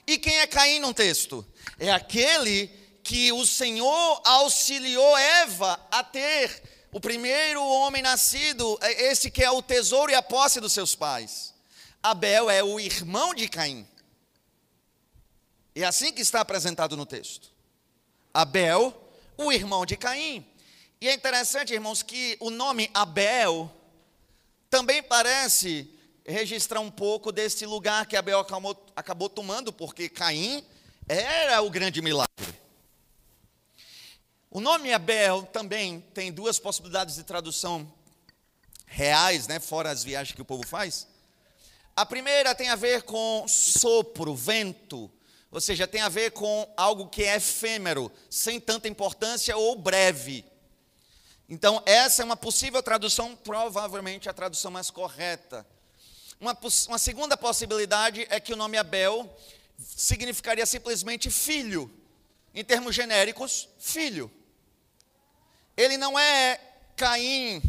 E 0.07 0.19
quem 0.19 0.39
é 0.39 0.47
Caim 0.47 0.79
no 0.81 0.95
texto? 0.95 1.47
É 1.79 1.91
aquele 1.91 2.71
que 3.09 3.33
o 3.33 3.47
Senhor 3.47 4.21
auxiliou 4.23 5.17
Eva 5.17 5.81
a 5.91 6.05
ter 6.05 6.63
o 6.93 7.01
primeiro 7.01 7.65
homem 7.65 8.03
nascido, 8.03 8.79
é 8.83 9.11
esse 9.11 9.31
que 9.31 9.43
é 9.43 9.51
o 9.51 9.63
tesouro 9.63 10.13
e 10.13 10.15
a 10.15 10.21
posse 10.21 10.61
dos 10.61 10.75
seus 10.75 10.95
pais. 10.95 11.55
Abel 12.03 12.51
é 12.51 12.63
o 12.63 12.79
irmão 12.79 13.33
de 13.33 13.49
Caim. 13.49 13.89
É 15.75 15.85
assim 15.85 16.13
que 16.13 16.21
está 16.21 16.43
apresentado 16.43 16.99
no 16.99 17.07
texto. 17.07 17.49
Abel, 18.35 18.95
o 19.39 19.51
irmão 19.51 19.87
de 19.87 19.97
Caim. 19.97 20.47
E 21.01 21.09
é 21.09 21.15
interessante, 21.15 21.73
irmãos, 21.73 22.03
que 22.03 22.37
o 22.39 22.51
nome 22.51 22.91
Abel 22.93 23.75
também 24.69 25.03
parece 25.03 25.91
registrar 26.27 26.81
um 26.81 26.91
pouco 26.91 27.33
desse 27.33 27.65
lugar 27.65 28.05
que 28.05 28.17
Abel 28.19 28.41
acabou, 28.41 28.87
acabou 28.95 29.31
tomando, 29.31 29.73
porque 29.73 30.11
Caim 30.11 30.63
era 31.09 31.63
o 31.63 31.71
grande 31.71 32.03
milagre. 32.03 32.58
O 34.51 34.61
nome 34.61 34.91
Abel 34.95 35.43
também 35.43 36.01
tem 36.15 36.33
duas 36.33 36.59
possibilidades 36.59 37.17
de 37.17 37.23
tradução 37.23 37.93
reais, 38.87 39.47
né, 39.47 39.61
fora 39.61 39.91
as 39.91 40.03
viagens 40.03 40.35
que 40.35 40.41
o 40.41 40.45
povo 40.45 40.67
faz. 40.67 41.07
A 41.95 42.07
primeira 42.07 42.55
tem 42.55 42.71
a 42.71 42.77
ver 42.77 43.03
com 43.03 43.45
sopro, 43.47 44.35
vento, 44.35 45.11
ou 45.51 45.61
seja, 45.61 45.87
tem 45.87 46.01
a 46.01 46.09
ver 46.09 46.31
com 46.31 46.67
algo 46.79 47.09
que 47.09 47.25
é 47.25 47.37
efêmero, 47.37 48.11
sem 48.31 48.59
tanta 48.59 48.89
importância 48.89 49.55
ou 49.55 49.77
breve. 49.77 50.43
Então, 51.47 51.83
essa 51.85 52.23
é 52.23 52.25
uma 52.25 52.37
possível 52.37 52.83
tradução, 52.83 53.37
provavelmente 53.37 54.31
a 54.31 54.35
tradução 54.35 54.71
mais 54.71 54.91
correta. 54.91 55.67
Uma, 56.41 56.57
uma 56.89 56.99
segunda 56.99 57.37
possibilidade 57.37 58.27
é 58.31 58.41
que 58.41 58.55
o 58.55 58.57
nome 58.57 58.79
Abel 58.79 59.29
significaria 59.79 60.65
simplesmente 60.65 61.31
filho. 61.31 61.91
Em 62.55 62.65
termos 62.65 62.95
genéricos, 62.95 63.69
filho. 63.79 64.31
Ele 65.79 65.97
não 65.97 66.19
é 66.19 66.61
Caim, 66.97 67.63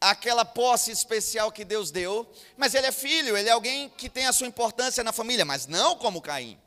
aquela 0.00 0.44
posse 0.44 0.90
especial 0.90 1.52
que 1.52 1.64
Deus 1.64 1.92
deu, 1.92 2.28
mas 2.56 2.74
ele 2.74 2.88
é 2.88 2.92
filho, 2.92 3.36
ele 3.36 3.48
é 3.48 3.52
alguém 3.52 3.88
que 3.88 4.08
tem 4.08 4.26
a 4.26 4.32
sua 4.32 4.48
importância 4.48 5.04
na 5.04 5.12
família, 5.12 5.44
mas 5.44 5.68
não 5.68 5.96
como 5.96 6.20
Caim. 6.20 6.58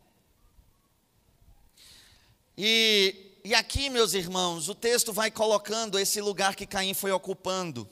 E, 2.57 3.39
e 3.43 3.53
aqui, 3.53 3.89
meus 3.89 4.13
irmãos, 4.13 4.69
o 4.69 4.73
texto 4.73 5.11
vai 5.11 5.29
colocando 5.29 5.99
esse 5.99 6.21
lugar 6.21 6.55
que 6.55 6.65
Caim 6.65 6.93
foi 6.93 7.11
ocupando. 7.11 7.87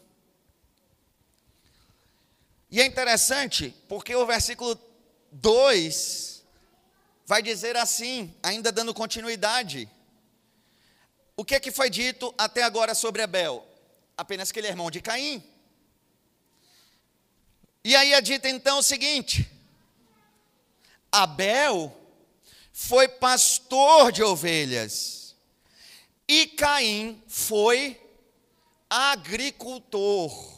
E 2.71 2.79
é 2.79 2.85
interessante, 2.85 3.75
porque 3.89 4.15
o 4.15 4.25
versículo 4.25 4.79
2 5.33 6.41
vai 7.25 7.43
dizer 7.43 7.75
assim, 7.75 8.33
ainda 8.41 8.71
dando 8.71 8.93
continuidade: 8.93 9.89
o 11.37 11.43
que 11.43 11.55
é 11.55 11.59
que 11.59 11.71
foi 11.71 11.89
dito 11.89 12.33
até 12.37 12.63
agora 12.63 12.95
sobre 12.95 13.21
Abel? 13.21 13.65
Apenas 14.17 14.51
que 14.51 14.59
ele 14.59 14.67
é 14.67 14.69
irmão 14.69 14.89
de 14.89 15.01
Caim. 15.01 15.43
E 17.83 17.95
aí 17.95 18.13
é 18.13 18.21
dito 18.21 18.47
então 18.47 18.79
o 18.79 18.83
seguinte: 18.83 19.49
Abel 21.11 21.95
foi 22.71 23.07
pastor 23.07 24.11
de 24.11 24.23
ovelhas 24.23 25.35
e 26.27 26.47
Caim 26.47 27.21
foi 27.27 28.01
agricultor. 28.89 30.55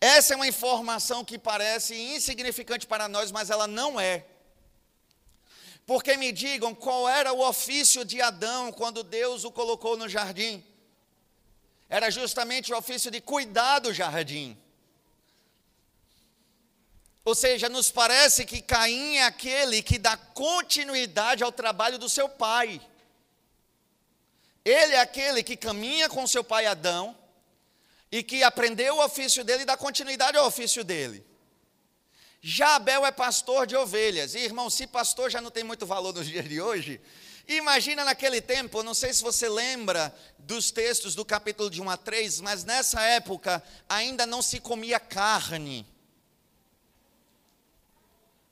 Essa 0.00 0.34
é 0.34 0.36
uma 0.36 0.46
informação 0.46 1.24
que 1.24 1.38
parece 1.38 1.94
insignificante 1.94 2.86
para 2.86 3.08
nós, 3.08 3.32
mas 3.32 3.50
ela 3.50 3.66
não 3.66 4.00
é. 4.00 4.24
Porque 5.88 6.18
me 6.18 6.30
digam 6.32 6.74
qual 6.74 7.08
era 7.08 7.32
o 7.32 7.40
ofício 7.40 8.04
de 8.04 8.20
Adão 8.20 8.70
quando 8.70 9.02
Deus 9.02 9.42
o 9.44 9.50
colocou 9.50 9.96
no 9.96 10.06
jardim. 10.06 10.62
Era 11.88 12.10
justamente 12.10 12.70
o 12.70 12.76
ofício 12.76 13.10
de 13.10 13.22
cuidar 13.22 13.78
do 13.78 13.90
jardim. 13.90 14.54
Ou 17.24 17.34
seja, 17.34 17.70
nos 17.70 17.90
parece 17.90 18.44
que 18.44 18.60
Caim 18.60 19.16
é 19.16 19.24
aquele 19.24 19.82
que 19.82 19.96
dá 19.96 20.14
continuidade 20.14 21.42
ao 21.42 21.50
trabalho 21.50 21.98
do 21.98 22.10
seu 22.10 22.28
pai. 22.28 22.82
Ele 24.62 24.94
é 24.94 25.00
aquele 25.00 25.42
que 25.42 25.56
caminha 25.56 26.06
com 26.10 26.26
seu 26.26 26.44
pai 26.44 26.66
Adão 26.66 27.16
e 28.12 28.22
que 28.22 28.42
aprendeu 28.42 28.96
o 28.96 29.04
ofício 29.06 29.42
dele 29.42 29.62
e 29.62 29.66
dá 29.66 29.74
continuidade 29.74 30.36
ao 30.36 30.46
ofício 30.46 30.84
dele. 30.84 31.26
Já 32.40 32.76
Abel 32.76 33.04
é 33.04 33.10
pastor 33.10 33.66
de 33.66 33.76
ovelhas. 33.76 34.34
E, 34.34 34.38
irmão, 34.38 34.70
se 34.70 34.86
pastor 34.86 35.30
já 35.30 35.40
não 35.40 35.50
tem 35.50 35.64
muito 35.64 35.86
valor 35.86 36.14
nos 36.14 36.26
dias 36.26 36.48
de 36.48 36.60
hoje, 36.60 37.00
imagina 37.46 38.04
naquele 38.04 38.40
tempo, 38.40 38.82
não 38.82 38.94
sei 38.94 39.12
se 39.12 39.22
você 39.22 39.48
lembra 39.48 40.14
dos 40.38 40.70
textos 40.70 41.14
do 41.14 41.24
capítulo 41.24 41.68
de 41.68 41.82
1 41.82 41.90
a 41.90 41.96
3, 41.96 42.40
mas 42.40 42.64
nessa 42.64 43.02
época 43.02 43.62
ainda 43.88 44.24
não 44.24 44.40
se 44.40 44.60
comia 44.60 45.00
carne 45.00 45.86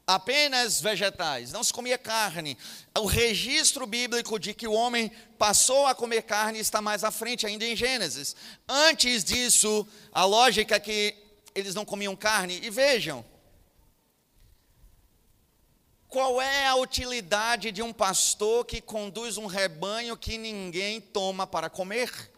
apenas 0.06 0.80
vegetais, 0.80 1.50
não 1.50 1.64
se 1.64 1.72
comia 1.72 1.98
carne. 1.98 2.56
O 2.96 3.06
registro 3.06 3.86
bíblico 3.86 4.38
de 4.38 4.54
que 4.54 4.68
o 4.68 4.72
homem 4.72 5.10
passou 5.36 5.86
a 5.86 5.94
comer 5.94 6.22
carne 6.22 6.60
está 6.60 6.80
mais 6.80 7.02
à 7.02 7.10
frente, 7.10 7.46
ainda 7.46 7.64
em 7.64 7.74
Gênesis. 7.74 8.36
Antes 8.68 9.24
disso, 9.24 9.86
a 10.12 10.24
lógica 10.24 10.76
é 10.76 10.80
que 10.80 11.16
eles 11.54 11.74
não 11.74 11.84
comiam 11.84 12.14
carne. 12.14 12.60
E 12.62 12.70
vejam, 12.70 13.24
qual 16.16 16.40
é 16.40 16.66
a 16.66 16.76
utilidade 16.76 17.70
de 17.70 17.82
um 17.82 17.92
pastor 17.92 18.64
que 18.64 18.80
conduz 18.80 19.36
um 19.36 19.44
rebanho 19.44 20.16
que 20.16 20.38
ninguém 20.38 20.98
toma 20.98 21.46
para 21.46 21.68
comer? 21.68 22.32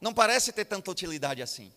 Não 0.00 0.14
parece 0.14 0.54
ter 0.54 0.64
tanta 0.64 0.90
utilidade 0.90 1.42
assim. 1.42 1.70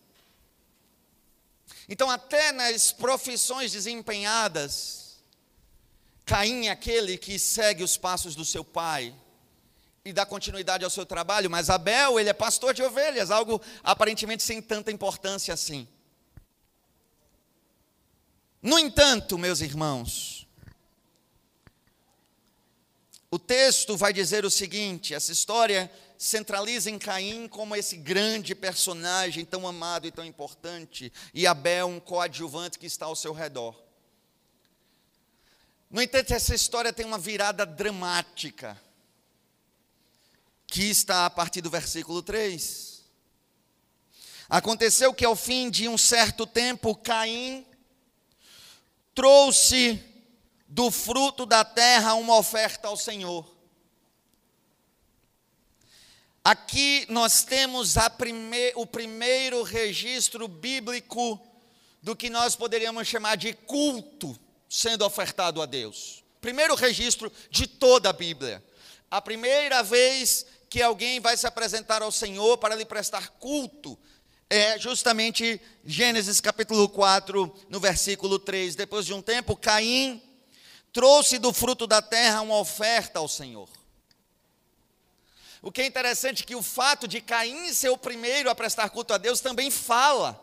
Então, 1.86 2.08
até 2.08 2.50
nas 2.50 2.92
profissões 2.92 3.72
desempenhadas, 3.72 5.22
Caim 6.24 6.68
é 6.68 6.70
aquele 6.70 7.18
que 7.18 7.38
segue 7.38 7.84
os 7.84 7.98
passos 7.98 8.34
do 8.34 8.42
seu 8.42 8.64
pai 8.64 9.14
e 10.02 10.14
dá 10.14 10.24
continuidade 10.24 10.82
ao 10.82 10.88
seu 10.88 11.04
trabalho, 11.04 11.50
mas 11.50 11.68
Abel, 11.68 12.18
ele 12.18 12.30
é 12.30 12.32
pastor 12.32 12.72
de 12.72 12.82
ovelhas, 12.82 13.30
algo 13.30 13.60
aparentemente 13.82 14.42
sem 14.42 14.62
tanta 14.62 14.90
importância 14.90 15.52
assim. 15.52 15.86
No 18.64 18.78
entanto, 18.78 19.36
meus 19.36 19.60
irmãos, 19.60 20.48
o 23.30 23.38
texto 23.38 23.94
vai 23.94 24.10
dizer 24.10 24.42
o 24.46 24.50
seguinte: 24.50 25.12
essa 25.12 25.30
história 25.30 25.92
centraliza 26.16 26.90
em 26.90 26.98
Caim 26.98 27.46
como 27.46 27.76
esse 27.76 27.94
grande 27.98 28.54
personagem 28.54 29.44
tão 29.44 29.68
amado 29.68 30.06
e 30.06 30.10
tão 30.10 30.24
importante, 30.24 31.12
e 31.34 31.46
Abel, 31.46 31.88
um 31.88 32.00
coadjuvante 32.00 32.78
que 32.78 32.86
está 32.86 33.04
ao 33.04 33.14
seu 33.14 33.34
redor. 33.34 33.78
No 35.90 36.00
entanto, 36.00 36.32
essa 36.32 36.54
história 36.54 36.90
tem 36.90 37.04
uma 37.04 37.18
virada 37.18 37.66
dramática, 37.66 38.80
que 40.66 40.84
está 40.84 41.26
a 41.26 41.30
partir 41.30 41.60
do 41.60 41.68
versículo 41.68 42.22
3. 42.22 43.04
Aconteceu 44.48 45.12
que 45.12 45.26
ao 45.26 45.36
fim 45.36 45.68
de 45.68 45.86
um 45.86 45.98
certo 45.98 46.46
tempo, 46.46 46.96
Caim 46.96 47.66
trouxe 49.14 50.02
do 50.66 50.90
fruto 50.90 51.46
da 51.46 51.64
terra 51.64 52.14
uma 52.14 52.36
oferta 52.36 52.88
ao 52.88 52.96
Senhor. 52.96 53.48
Aqui 56.42 57.06
nós 57.08 57.42
temos 57.44 57.94
prime 58.18 58.72
o 58.74 58.84
primeiro 58.84 59.62
registro 59.62 60.46
bíblico 60.46 61.40
do 62.02 62.14
que 62.14 62.28
nós 62.28 62.54
poderíamos 62.54 63.08
chamar 63.08 63.36
de 63.36 63.54
culto 63.54 64.38
sendo 64.68 65.06
ofertado 65.06 65.62
a 65.62 65.66
Deus. 65.66 66.22
Primeiro 66.40 66.74
registro 66.74 67.32
de 67.48 67.66
toda 67.66 68.10
a 68.10 68.12
Bíblia. 68.12 68.62
A 69.10 69.22
primeira 69.22 69.82
vez 69.82 70.44
que 70.68 70.82
alguém 70.82 71.20
vai 71.20 71.36
se 71.36 71.46
apresentar 71.46 72.02
ao 72.02 72.12
Senhor 72.12 72.58
para 72.58 72.74
lhe 72.74 72.84
prestar 72.84 73.28
culto 73.38 73.98
é 74.48 74.78
justamente 74.78 75.60
Gênesis 75.84 76.40
capítulo 76.40 76.88
4, 76.88 77.54
no 77.68 77.80
versículo 77.80 78.38
3. 78.38 78.74
Depois 78.74 79.06
de 79.06 79.12
um 79.12 79.22
tempo, 79.22 79.56
Caim 79.56 80.22
trouxe 80.92 81.38
do 81.38 81.52
fruto 81.52 81.86
da 81.86 82.00
terra 82.00 82.40
uma 82.40 82.58
oferta 82.58 83.18
ao 83.18 83.28
Senhor. 83.28 83.68
O 85.60 85.72
que 85.72 85.82
é 85.82 85.86
interessante 85.86 86.42
é 86.42 86.46
que 86.46 86.54
o 86.54 86.62
fato 86.62 87.08
de 87.08 87.20
Caim 87.20 87.72
ser 87.72 87.88
o 87.88 87.98
primeiro 87.98 88.50
a 88.50 88.54
prestar 88.54 88.90
culto 88.90 89.14
a 89.14 89.18
Deus 89.18 89.40
também 89.40 89.70
fala. 89.70 90.40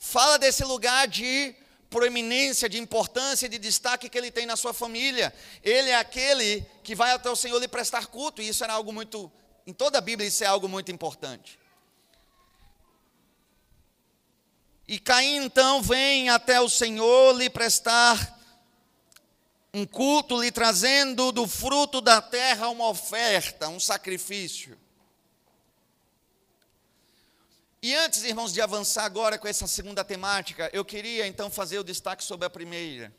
Fala 0.00 0.38
desse 0.38 0.64
lugar 0.64 1.06
de 1.06 1.54
proeminência, 1.90 2.68
de 2.68 2.78
importância, 2.78 3.48
de 3.48 3.58
destaque 3.58 4.08
que 4.08 4.18
ele 4.18 4.30
tem 4.30 4.46
na 4.46 4.56
sua 4.56 4.72
família. 4.72 5.32
Ele 5.62 5.90
é 5.90 5.96
aquele 5.96 6.66
que 6.82 6.94
vai 6.94 7.12
até 7.12 7.30
o 7.30 7.36
Senhor 7.36 7.58
lhe 7.58 7.68
prestar 7.68 8.06
culto, 8.06 8.42
e 8.42 8.48
isso 8.48 8.64
era 8.64 8.72
algo 8.72 8.92
muito, 8.92 9.30
em 9.66 9.72
toda 9.72 9.98
a 9.98 10.00
Bíblia, 10.00 10.26
isso 10.26 10.42
é 10.42 10.46
algo 10.46 10.68
muito 10.68 10.90
importante. 10.90 11.58
E 14.88 14.98
Caim 14.98 15.44
então 15.44 15.82
vem 15.82 16.28
até 16.28 16.60
o 16.60 16.68
Senhor 16.68 17.32
lhe 17.36 17.50
prestar 17.50 18.36
um 19.76 19.84
culto 19.84 20.40
lhe 20.40 20.50
trazendo 20.50 21.30
do 21.30 21.46
fruto 21.46 22.00
da 22.00 22.22
terra 22.22 22.70
uma 22.70 22.88
oferta, 22.88 23.68
um 23.68 23.78
sacrifício. 23.78 24.78
E 27.82 27.94
antes, 27.94 28.24
irmãos, 28.24 28.54
de 28.54 28.60
avançar 28.62 29.04
agora 29.04 29.38
com 29.38 29.46
essa 29.46 29.66
segunda 29.66 30.02
temática, 30.02 30.70
eu 30.72 30.82
queria 30.82 31.26
então 31.26 31.50
fazer 31.50 31.78
o 31.78 31.84
destaque 31.84 32.24
sobre 32.24 32.46
a 32.46 32.50
primeira. 32.50 33.14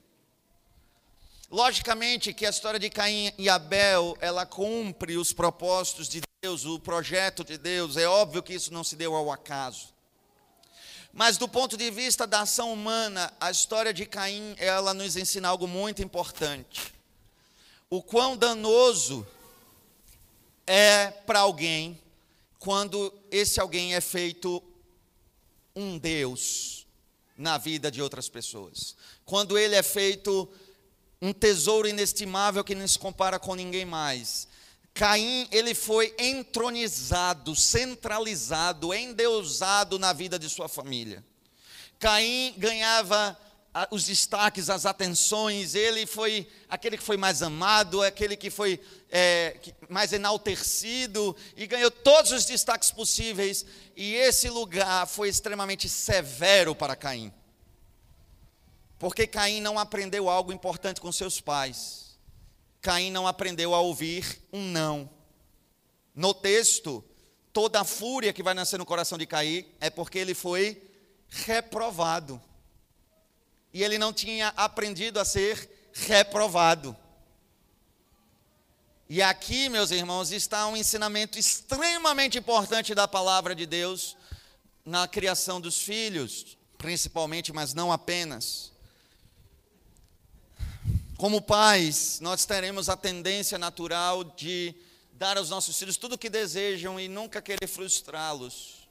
Logicamente 1.52 2.34
que 2.34 2.46
a 2.46 2.50
história 2.50 2.80
de 2.80 2.90
Caim 2.90 3.32
e 3.38 3.48
Abel, 3.48 4.18
ela 4.20 4.46
cumpre 4.46 5.16
os 5.16 5.32
propósitos 5.32 6.10
de 6.10 6.22
Deus, 6.42 6.66
o 6.66 6.80
projeto 6.80 7.44
de 7.44 7.58
Deus. 7.58 7.98
É 7.98 8.08
óbvio 8.08 8.42
que 8.42 8.56
isso 8.56 8.74
não 8.74 8.84
se 8.84 8.96
deu 8.96 9.16
ao 9.16 9.32
acaso. 9.32 9.94
Mas 11.18 11.36
do 11.36 11.50
ponto 11.50 11.76
de 11.76 11.90
vista 11.90 12.28
da 12.28 12.42
ação 12.42 12.72
humana, 12.72 13.34
a 13.40 13.50
história 13.50 13.92
de 13.92 14.06
Caim, 14.06 14.54
ela 14.60 14.94
nos 14.94 15.18
ensina 15.18 15.48
algo 15.48 15.68
muito 15.68 16.04
importante. 16.04 16.94
O 17.90 18.04
quão 18.04 18.38
danoso 18.38 19.26
é 20.68 21.10
para 21.10 21.40
alguém 21.40 22.00
quando 22.60 23.12
esse 23.32 23.60
alguém 23.60 23.96
é 23.96 24.00
feito 24.00 24.62
um 25.76 25.98
Deus 25.98 26.86
na 27.36 27.58
vida 27.58 27.90
de 27.90 28.00
outras 28.00 28.30
pessoas. 28.30 28.96
Quando 29.26 29.58
ele 29.58 29.74
é 29.74 29.82
feito 29.82 30.48
um 31.20 31.34
tesouro 31.34 31.88
inestimável 31.88 32.64
que 32.64 32.76
não 32.76 32.88
se 32.88 33.00
compara 33.00 33.40
com 33.40 33.56
ninguém 33.56 33.86
mais. 33.86 34.48
Caim, 34.98 35.48
ele 35.52 35.76
foi 35.76 36.12
entronizado, 36.18 37.56
centralizado, 37.56 38.92
endeusado 38.96 40.00
na 40.00 40.12
vida 40.12 40.40
de 40.40 40.50
sua 40.50 40.68
família. 40.68 41.24
Caim 42.00 42.56
ganhava 42.58 43.38
os 43.92 44.06
destaques, 44.06 44.72
as 44.72 44.88
atenções, 44.88 45.76
ele 45.76 46.08
foi 46.08 46.48
aquele 46.68 46.98
que 46.98 47.04
foi 47.04 47.16
mais 47.16 47.44
amado, 47.44 48.02
aquele 48.02 48.36
que 48.36 48.50
foi 48.50 48.82
é, 49.12 49.60
mais 49.88 50.14
enaltecido 50.14 51.36
e 51.56 51.68
ganhou 51.68 51.92
todos 51.92 52.32
os 52.32 52.44
destaques 52.46 52.90
possíveis. 52.90 53.68
E 53.96 54.16
esse 54.16 54.50
lugar 54.50 55.06
foi 55.06 55.30
extremamente 55.30 55.88
severo 55.88 56.74
para 56.74 56.96
Caim, 56.96 57.32
porque 58.98 59.28
Caim 59.28 59.62
não 59.62 59.78
aprendeu 59.78 60.28
algo 60.28 60.52
importante 60.52 61.00
com 61.00 61.12
seus 61.12 61.40
pais. 61.40 62.07
Caim 62.88 63.12
não 63.12 63.28
aprendeu 63.28 63.76
a 63.76 63.82
ouvir 63.82 64.42
um 64.54 64.64
não. 64.64 65.10
No 66.16 66.34
texto, 66.34 67.04
toda 67.52 67.82
a 67.82 67.84
fúria 67.84 68.32
que 68.32 68.42
vai 68.42 68.54
nascer 68.54 68.78
no 68.78 68.86
coração 68.86 69.18
de 69.18 69.26
Caim 69.26 69.66
é 69.82 69.90
porque 69.90 70.18
ele 70.18 70.34
foi 70.34 70.82
reprovado. 71.28 72.42
E 73.74 73.84
ele 73.84 73.98
não 73.98 74.14
tinha 74.14 74.54
aprendido 74.56 75.20
a 75.20 75.26
ser 75.26 75.70
reprovado. 75.92 76.96
E 79.10 79.22
aqui, 79.22 79.68
meus 79.68 79.92
irmãos, 79.92 80.32
está 80.32 80.66
um 80.66 80.78
ensinamento 80.78 81.38
extremamente 81.38 82.38
importante 82.38 82.96
da 82.96 83.06
palavra 83.06 83.54
de 83.54 83.66
Deus 83.66 84.16
na 84.86 85.10
criação 85.10 85.60
dos 85.60 85.78
filhos, 85.78 86.58
principalmente, 86.78 87.52
mas 87.52 87.74
não 87.74 87.92
apenas. 87.92 88.72
Como 91.18 91.42
pais, 91.42 92.20
nós 92.22 92.46
teremos 92.46 92.90
a 92.90 92.96
tendência 92.96 93.58
natural 93.58 94.24
de 94.24 94.76
dar 95.14 95.36
aos 95.36 95.50
nossos 95.50 95.76
filhos 95.76 95.98
tudo 95.98 96.14
o 96.14 96.18
que 96.18 96.30
desejam 96.30 97.00
e 97.00 97.08
nunca 97.08 97.42
querer 97.42 97.68
frustrá-los. 97.68 98.88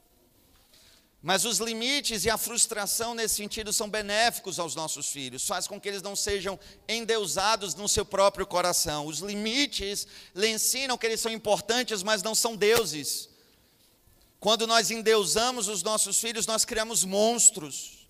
Mas 1.22 1.44
os 1.44 1.58
limites 1.58 2.24
e 2.24 2.30
a 2.30 2.36
frustração 2.36 3.14
nesse 3.14 3.36
sentido 3.36 3.72
são 3.72 3.88
benéficos 3.88 4.58
aos 4.58 4.74
nossos 4.74 5.08
filhos, 5.08 5.46
faz 5.46 5.68
com 5.68 5.80
que 5.80 5.88
eles 5.88 6.02
não 6.02 6.16
sejam 6.16 6.58
endeusados 6.88 7.76
no 7.76 7.88
seu 7.88 8.04
próprio 8.04 8.44
coração. 8.44 9.06
Os 9.06 9.20
limites 9.20 10.04
lhe 10.34 10.48
ensinam 10.48 10.98
que 10.98 11.06
eles 11.06 11.20
são 11.20 11.30
importantes, 11.30 12.02
mas 12.02 12.24
não 12.24 12.34
são 12.34 12.56
deuses. 12.56 13.28
Quando 14.40 14.66
nós 14.66 14.90
endeusamos 14.90 15.68
os 15.68 15.84
nossos 15.84 16.18
filhos, 16.18 16.44
nós 16.44 16.64
criamos 16.64 17.04
monstros. 17.04 18.08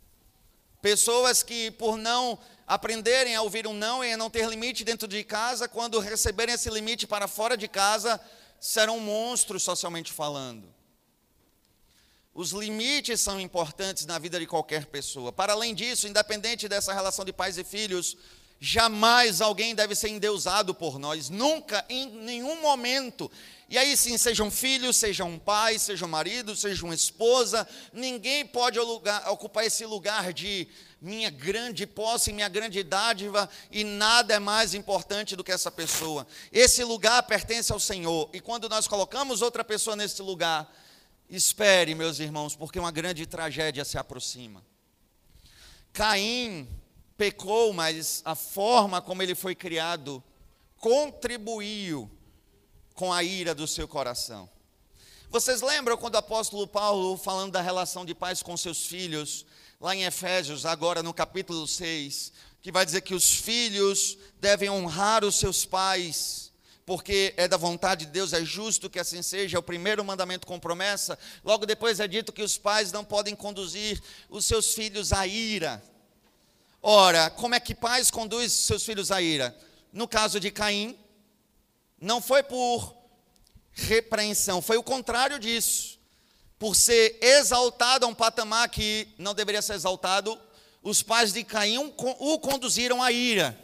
Pessoas 0.81 1.43
que, 1.43 1.71
por 1.71 1.99
não 1.99 2.39
aprenderem 2.67 3.37
a 3.37 3.43
ouvir 3.43 3.67
um 3.67 3.73
não 3.73 4.05
e 4.05 4.13
a 4.13 4.17
não 4.17 4.29
ter 4.29 4.49
limite 4.49 4.85
dentro 4.85 5.07
de 5.07 5.23
casa, 5.23 5.69
quando 5.69 6.01
receberem 6.01 6.55
esse 6.55 6.69
limite 6.69 7.07
para 7.07 7.29
fora 7.29 7.57
de 7.57 7.69
casa, 7.69 8.21
serão 8.59 8.99
monstros 8.99 9.63
socialmente 9.63 10.13
falando. 10.13 10.75
Os 12.35 12.51
limites 12.51 13.21
são 13.21 13.41
importantes 13.41 14.05
na 14.05 14.19
vida 14.19 14.39
de 14.39 14.47
qualquer 14.47 14.87
pessoa. 14.87 15.33
Para 15.33 15.53
além 15.53 15.75
disso, 15.75 16.07
independente 16.07 16.69
dessa 16.69 16.93
relação 16.93 17.25
de 17.25 17.33
pais 17.33 17.57
e 17.57 17.65
filhos, 17.65 18.17
jamais 18.61 19.41
alguém 19.41 19.75
deve 19.75 19.95
ser 19.95 20.09
endeusado 20.09 20.75
por 20.75 20.99
nós, 20.99 21.29
nunca, 21.29 21.85
em 21.89 22.07
nenhum 22.07 22.61
momento. 22.61 23.31
E 23.69 23.77
aí 23.77 23.97
sim, 23.97 24.17
sejam 24.17 24.51
filhos, 24.51 24.97
sejam 24.97 25.39
pais, 25.39 25.83
sejam 25.83 26.09
maridos, 26.09 26.61
sejam 26.61 26.93
esposa, 26.93 27.67
ninguém 27.93 28.47
pode 28.47 28.79
ocupar 28.79 29.65
esse 29.67 29.85
lugar 29.85 30.33
de 30.33 30.69
minha 31.01 31.31
grande 31.31 31.87
posse, 31.87 32.33
minha 32.33 32.49
grande 32.49 32.83
dádiva, 32.83 33.49
e 33.71 33.85
nada 33.85 34.35
é 34.35 34.39
mais 34.39 34.75
importante 34.75 35.37
do 35.37 35.45
que 35.45 35.53
essa 35.53 35.71
pessoa. 35.71 36.27
Esse 36.53 36.85
lugar 36.85 37.23
pertence 37.25 37.73
ao 37.73 37.81
Senhor, 37.81 38.31
e 38.33 38.41
quando 38.41 38.69
nós 38.69 38.87
colocamos 38.87 39.43
outra 39.43 39.65
pessoa 39.65 39.97
nesse 39.97 40.23
lugar, 40.23 40.73
Espere, 41.29 41.95
meus 41.95 42.21
irmãos, 42.21 42.55
porque 42.55 42.79
uma 42.79 42.93
grande 42.93 43.27
tragédia 43.27 43.85
se 43.85 43.99
aproxima. 43.99 44.65
Caim 45.93 46.69
pecou, 47.17 47.73
mas 47.73 48.23
a 48.25 48.35
forma 48.35 49.01
como 49.01 49.23
ele 49.23 49.35
foi 49.35 49.55
criado 49.55 50.23
contribuiu 50.77 52.11
com 52.95 53.13
a 53.13 53.23
ira 53.23 53.55
do 53.55 53.67
seu 53.67 53.89
coração. 53.89 54.49
Vocês 55.29 55.61
lembram 55.61 55.97
quando 55.97 56.15
o 56.15 56.19
apóstolo 56.19 56.67
Paulo, 56.67 57.17
falando 57.17 57.53
da 57.53 57.61
relação 57.61 58.05
de 58.05 58.15
pais 58.15 58.43
com 58.43 58.57
seus 58.57 58.87
filhos, 58.87 59.45
lá 59.81 59.95
em 59.95 60.05
Efésios, 60.05 60.65
agora 60.65 61.03
no 61.03 61.13
capítulo 61.13 61.67
6, 61.67 62.33
que 62.63 62.73
vai 62.73 62.85
dizer 62.85 63.01
que 63.01 63.15
os 63.15 63.35
filhos 63.35 64.17
devem 64.41 64.71
honrar 64.71 65.25
os 65.25 65.37
seus 65.37 65.65
pais 65.65 66.47
porque 66.87 67.35
é 67.37 67.49
da 67.49 67.57
vontade 67.57 68.07
de 68.07 68.13
Deus, 68.13 68.33
é 68.33 68.45
justo 68.45 68.89
que 68.89 69.01
assim 69.01 69.21
seja, 69.21 69.57
é 69.57 69.59
o 69.59 69.63
primeiro 69.63 70.05
mandamento 70.05 70.47
com 70.47 70.59
promessa. 70.59 71.19
Logo 71.45 71.67
depois 71.67 71.99
é 71.99 72.07
dito 72.07 72.33
que 72.33 72.43
os 72.43 72.57
pais 72.57 72.93
não 72.93 73.05
podem 73.05 73.35
conduzir 73.35 74.01
os 74.31 74.45
seus 74.45 74.73
filhos 74.73 75.13
à 75.13 75.27
ira. 75.27 75.83
Ora, 76.89 77.31
como 77.31 77.53
é 77.53 77.59
que 77.59 77.75
pais 77.75 78.13
conduzem 78.13 78.49
seus 78.49 78.85
filhos 78.85 79.11
à 79.11 79.21
ira? 79.21 79.59
No 79.93 80.07
caso 80.07 80.39
de 80.39 80.53
Caim, 80.53 80.97
não 82.01 82.23
foi 82.23 82.45
por 82.45 82.97
repreensão, 83.73 84.63
foi 84.63 84.77
o 84.77 84.85
contrário 84.85 85.37
disso. 85.37 85.99
Por 86.61 86.77
ser 86.77 87.19
exaltado 87.21 88.07
a 88.07 88.09
um 88.09 88.15
patamar 88.15 88.69
que 88.69 89.09
não 89.19 89.35
deveria 89.35 89.61
ser 89.63 89.75
exaltado, 89.75 90.41
os 90.81 91.03
pais 91.03 91.33
de 91.33 91.43
Caim 91.43 91.77
o 91.77 92.39
conduziram 92.39 93.03
à 93.03 93.11
ira. 93.11 93.59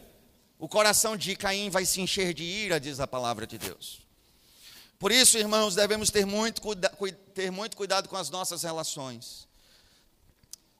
O 0.58 0.68
coração 0.68 1.16
de 1.16 1.36
Caim 1.36 1.70
vai 1.70 1.86
se 1.86 2.00
encher 2.00 2.34
de 2.34 2.42
ira, 2.42 2.80
diz 2.80 2.98
a 2.98 3.06
palavra 3.06 3.46
de 3.46 3.56
Deus. 3.56 4.00
Por 4.98 5.12
isso, 5.12 5.38
irmãos, 5.38 5.76
devemos 5.76 6.10
ter 6.10 6.26
muito, 6.26 6.60
ter 7.32 7.52
muito 7.52 7.76
cuidado 7.76 8.08
com 8.08 8.16
as 8.16 8.30
nossas 8.30 8.64
relações. 8.64 9.46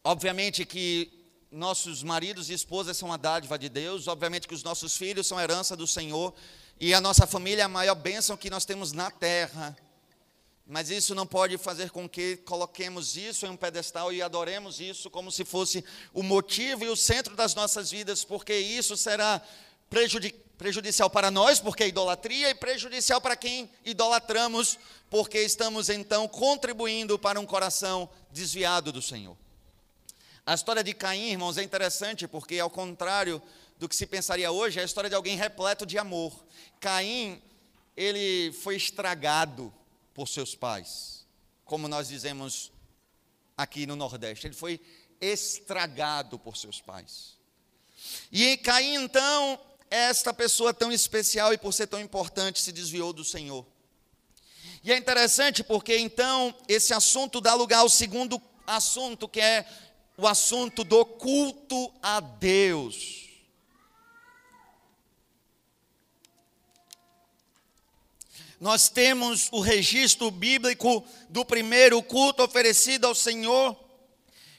Obviamente 0.02 0.64
que 0.64 1.21
nossos 1.52 2.02
maridos 2.02 2.48
e 2.48 2.54
esposas 2.54 2.96
são 2.96 3.12
a 3.12 3.18
dádiva 3.18 3.58
de 3.58 3.68
Deus, 3.68 4.08
obviamente 4.08 4.48
que 4.48 4.54
os 4.54 4.64
nossos 4.64 4.96
filhos 4.96 5.26
são 5.26 5.36
a 5.36 5.42
herança 5.42 5.76
do 5.76 5.86
Senhor, 5.86 6.34
e 6.80 6.94
a 6.94 7.00
nossa 7.00 7.26
família 7.26 7.62
é 7.62 7.64
a 7.64 7.68
maior 7.68 7.94
bênção 7.94 8.36
que 8.36 8.48
nós 8.50 8.64
temos 8.64 8.92
na 8.92 9.10
terra. 9.10 9.76
Mas 10.66 10.88
isso 10.88 11.14
não 11.14 11.26
pode 11.26 11.58
fazer 11.58 11.90
com 11.90 12.08
que 12.08 12.38
coloquemos 12.38 13.16
isso 13.16 13.44
em 13.44 13.50
um 13.50 13.56
pedestal 13.56 14.12
e 14.12 14.22
adoremos 14.22 14.80
isso 14.80 15.10
como 15.10 15.30
se 15.30 15.44
fosse 15.44 15.84
o 16.14 16.22
motivo 16.22 16.84
e 16.84 16.88
o 16.88 16.96
centro 16.96 17.36
das 17.36 17.54
nossas 17.54 17.90
vidas, 17.90 18.24
porque 18.24 18.56
isso 18.56 18.96
será 18.96 19.42
prejudicial 20.56 21.10
para 21.10 21.30
nós, 21.30 21.60
porque 21.60 21.82
é 21.82 21.88
idolatria, 21.88 22.48
e 22.48 22.54
prejudicial 22.54 23.20
para 23.20 23.36
quem 23.36 23.70
idolatramos, 23.84 24.78
porque 25.10 25.42
estamos 25.42 25.90
então 25.90 26.26
contribuindo 26.26 27.18
para 27.18 27.38
um 27.38 27.44
coração 27.44 28.08
desviado 28.30 28.90
do 28.90 29.02
Senhor. 29.02 29.36
A 30.44 30.54
história 30.54 30.82
de 30.82 30.92
Caim, 30.92 31.30
irmãos, 31.30 31.56
é 31.56 31.62
interessante, 31.62 32.26
porque 32.26 32.58
ao 32.58 32.68
contrário 32.68 33.40
do 33.78 33.88
que 33.88 33.94
se 33.94 34.06
pensaria 34.06 34.50
hoje, 34.50 34.80
é 34.80 34.82
a 34.82 34.84
história 34.84 35.08
de 35.08 35.14
alguém 35.14 35.36
repleto 35.36 35.86
de 35.86 35.96
amor. 35.98 36.32
Caim, 36.80 37.40
ele 37.96 38.52
foi 38.52 38.74
estragado 38.74 39.72
por 40.12 40.26
seus 40.26 40.56
pais, 40.56 41.24
como 41.64 41.86
nós 41.86 42.08
dizemos 42.08 42.72
aqui 43.56 43.86
no 43.86 43.94
Nordeste, 43.94 44.48
ele 44.48 44.54
foi 44.54 44.80
estragado 45.20 46.40
por 46.40 46.56
seus 46.56 46.80
pais. 46.80 47.38
E 48.32 48.56
Caim, 48.56 48.96
então, 48.96 49.60
esta 49.88 50.34
pessoa 50.34 50.74
tão 50.74 50.90
especial 50.90 51.52
e 51.52 51.58
por 51.58 51.72
ser 51.72 51.86
tão 51.86 52.00
importante 52.00 52.60
se 52.60 52.72
desviou 52.72 53.12
do 53.12 53.24
Senhor. 53.24 53.64
E 54.82 54.90
é 54.90 54.96
interessante 54.96 55.62
porque 55.62 55.96
então 55.96 56.52
esse 56.66 56.92
assunto 56.92 57.40
dá 57.40 57.54
lugar 57.54 57.78
ao 57.78 57.88
segundo 57.88 58.42
assunto, 58.66 59.28
que 59.28 59.40
é 59.40 59.66
o 60.16 60.26
assunto 60.26 60.84
do 60.84 61.04
culto 61.04 61.92
a 62.02 62.20
Deus. 62.20 63.28
Nós 68.60 68.88
temos 68.88 69.48
o 69.50 69.60
registro 69.60 70.30
bíblico 70.30 71.04
do 71.28 71.44
primeiro 71.44 72.02
culto 72.02 72.42
oferecido 72.42 73.06
ao 73.06 73.14
Senhor 73.14 73.76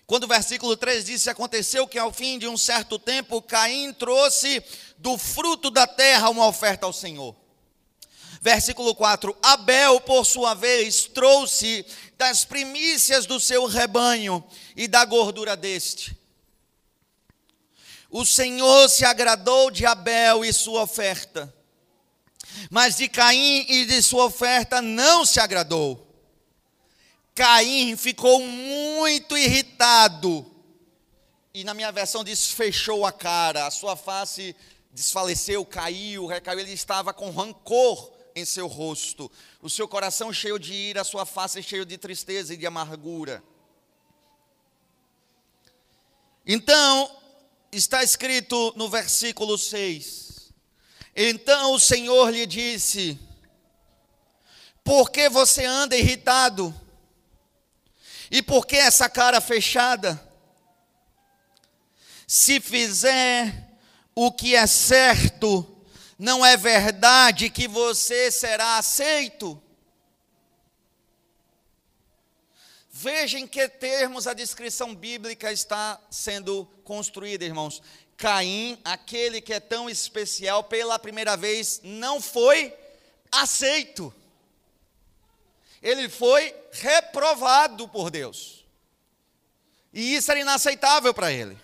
quando 0.06 0.26
o 0.26 0.28
versículo 0.28 0.76
3 0.76 1.06
diz: 1.06 1.28
Aconteceu 1.28 1.88
que 1.88 1.98
ao 1.98 2.12
fim 2.12 2.38
de 2.38 2.48
um 2.48 2.58
certo 2.58 3.00
tempo, 3.00 3.42
Caim 3.42 3.94
trouxe 3.94 4.64
do 4.98 5.18
fruto 5.18 5.72
da 5.72 5.88
terra 5.88 6.30
uma 6.30 6.46
oferta 6.46 6.86
ao 6.86 6.94
Senhor. 6.94 7.36
Versículo 8.44 8.94
4: 8.94 9.34
Abel, 9.42 10.02
por 10.02 10.26
sua 10.26 10.54
vez, 10.54 11.06
trouxe 11.06 11.86
das 12.18 12.44
primícias 12.44 13.26
do 13.26 13.40
seu 13.40 13.66
rebanho 13.68 14.44
e 14.76 14.86
da 14.86 15.06
gordura 15.06 15.56
deste. 15.56 16.14
O 18.10 18.26
Senhor 18.26 18.90
se 18.90 19.06
agradou 19.06 19.72
de 19.72 19.86
Abel 19.86 20.44
e 20.44 20.52
sua 20.52 20.82
oferta, 20.82 21.56
mas 22.70 22.98
de 22.98 23.08
Caim 23.08 23.66
e 23.70 23.86
de 23.86 24.04
sua 24.04 24.26
oferta 24.26 24.82
não 24.82 25.26
se 25.26 25.40
agradou. 25.40 26.06
Caim 27.34 27.96
ficou 27.96 28.42
muito 28.42 29.38
irritado. 29.38 30.46
E 31.54 31.64
na 31.64 31.74
minha 31.74 31.94
versão 31.94 32.26
diz: 32.26 32.52
fechou 32.52 33.06
a 33.06 33.12
cara, 33.14 33.68
a 33.68 33.72
sua 33.72 33.96
face 33.96 34.54
desfaleceu, 34.92 35.66
caiu, 35.66 36.26
recaiu. 36.26 36.60
Ele 36.60 36.74
estava 36.74 37.14
com 37.14 37.32
rancor 37.32 38.13
em 38.36 38.46
seu 38.46 38.68
rosto, 38.68 39.32
o 39.62 39.70
seu 39.70 39.88
coração 39.88 40.34
cheio 40.34 40.58
de 40.58 40.74
ira, 40.74 41.02
a 41.02 41.06
sua 41.06 41.26
face 41.26 41.62
cheio 41.62 41.86
de 41.86 41.98
tristeza 41.98 42.54
e 42.54 42.58
de 42.58 42.66
amargura. 42.66 43.44
Então, 46.46 47.16
está 47.72 48.04
escrito 48.04 48.74
no 48.76 48.90
versículo 48.90 49.58
6: 49.58 50.52
Então 51.16 51.74
o 51.74 51.80
Senhor 51.80 52.30
lhe 52.30 52.46
disse: 52.46 53.20
Por 54.84 55.10
que 55.10 55.30
você 55.30 55.66
anda 55.66 55.96
irritado? 55.96 56.74
E 58.30 58.42
por 58.42 58.66
que 58.66 58.76
essa 58.76 59.10
cara 59.10 59.40
fechada? 59.40 60.32
Se 62.28 62.60
fizer 62.60 63.78
o 64.16 64.32
que 64.32 64.56
é 64.56 64.66
certo, 64.66 65.73
não 66.18 66.46
é 66.46 66.56
verdade 66.56 67.50
que 67.50 67.68
você 67.68 68.32
será 68.32 68.78
aceito? 68.78 69.62
Veja 72.90 73.40
em 73.40 73.48
que 73.48 73.68
termos 73.68 74.28
a 74.28 74.34
descrição 74.34 74.96
bíblica 74.96 75.52
está 75.52 76.00
sendo 76.10 76.66
construída, 76.84 77.44
irmãos. 77.44 77.82
Caim, 78.16 78.80
aquele 78.84 79.42
que 79.42 79.54
é 79.54 79.60
tão 79.60 79.90
especial, 79.90 80.64
pela 80.64 81.00
primeira 81.00 81.36
vez 81.36 81.82
não 81.84 82.22
foi 82.22 82.74
aceito 83.32 84.14
ele 85.84 86.08
foi 86.08 86.56
reprovado 86.72 87.90
por 87.90 88.10
Deus. 88.10 88.66
E 89.92 90.16
isso 90.16 90.32
era 90.32 90.40
inaceitável 90.40 91.14
para 91.14 91.32
ele. 91.32 91.60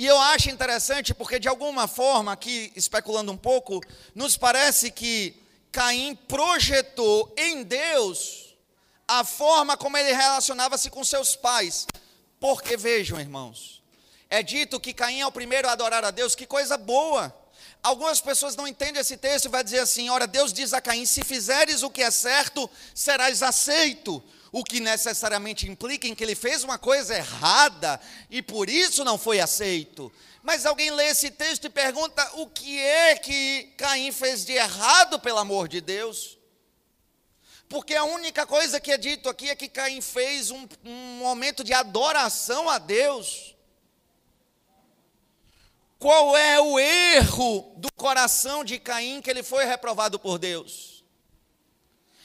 E 0.00 0.06
eu 0.06 0.18
acho 0.18 0.48
interessante 0.48 1.12
porque, 1.12 1.38
de 1.38 1.46
alguma 1.46 1.86
forma, 1.86 2.32
aqui 2.32 2.72
especulando 2.74 3.30
um 3.32 3.36
pouco, 3.36 3.82
nos 4.14 4.34
parece 4.34 4.90
que 4.90 5.36
Caim 5.70 6.14
projetou 6.26 7.30
em 7.36 7.62
Deus 7.62 8.56
a 9.06 9.24
forma 9.24 9.76
como 9.76 9.98
ele 9.98 10.14
relacionava-se 10.14 10.88
com 10.88 11.04
seus 11.04 11.36
pais. 11.36 11.86
Porque 12.40 12.78
vejam, 12.78 13.20
irmãos, 13.20 13.82
é 14.30 14.42
dito 14.42 14.80
que 14.80 14.94
Caim 14.94 15.20
é 15.20 15.26
o 15.26 15.30
primeiro 15.30 15.68
a 15.68 15.72
adorar 15.72 16.02
a 16.02 16.10
Deus, 16.10 16.34
que 16.34 16.46
coisa 16.46 16.78
boa. 16.78 17.30
Algumas 17.82 18.22
pessoas 18.22 18.56
não 18.56 18.66
entendem 18.66 19.02
esse 19.02 19.18
texto 19.18 19.44
e 19.44 19.48
vai 19.50 19.62
dizer 19.62 19.80
assim: 19.80 20.08
ora, 20.08 20.26
Deus 20.26 20.50
diz 20.50 20.72
a 20.72 20.80
Caim: 20.80 21.04
se 21.04 21.22
fizeres 21.22 21.82
o 21.82 21.90
que 21.90 22.02
é 22.02 22.10
certo, 22.10 22.70
serás 22.94 23.42
aceito. 23.42 24.24
O 24.52 24.64
que 24.64 24.80
necessariamente 24.80 25.68
implica 25.68 26.08
em 26.08 26.14
que 26.14 26.24
ele 26.24 26.34
fez 26.34 26.64
uma 26.64 26.76
coisa 26.76 27.14
errada 27.14 28.00
e 28.28 28.42
por 28.42 28.68
isso 28.68 29.04
não 29.04 29.16
foi 29.16 29.40
aceito. 29.40 30.12
Mas 30.42 30.66
alguém 30.66 30.90
lê 30.90 31.06
esse 31.06 31.30
texto 31.30 31.66
e 31.66 31.70
pergunta: 31.70 32.28
o 32.34 32.46
que 32.46 32.78
é 32.78 33.16
que 33.16 33.72
Caim 33.76 34.10
fez 34.10 34.44
de 34.44 34.52
errado, 34.52 35.20
pelo 35.20 35.38
amor 35.38 35.68
de 35.68 35.80
Deus? 35.80 36.38
Porque 37.68 37.94
a 37.94 38.02
única 38.02 38.44
coisa 38.44 38.80
que 38.80 38.90
é 38.90 38.98
dito 38.98 39.28
aqui 39.28 39.48
é 39.48 39.54
que 39.54 39.68
Caim 39.68 40.00
fez 40.00 40.50
um, 40.50 40.66
um 40.84 41.18
momento 41.18 41.62
de 41.62 41.72
adoração 41.72 42.68
a 42.68 42.78
Deus. 42.78 43.54
Qual 46.00 46.36
é 46.36 46.58
o 46.58 46.78
erro 46.80 47.74
do 47.76 47.92
coração 47.92 48.64
de 48.64 48.78
Caim 48.78 49.20
que 49.20 49.30
ele 49.30 49.44
foi 49.44 49.66
reprovado 49.66 50.18
por 50.18 50.38
Deus? 50.38 50.99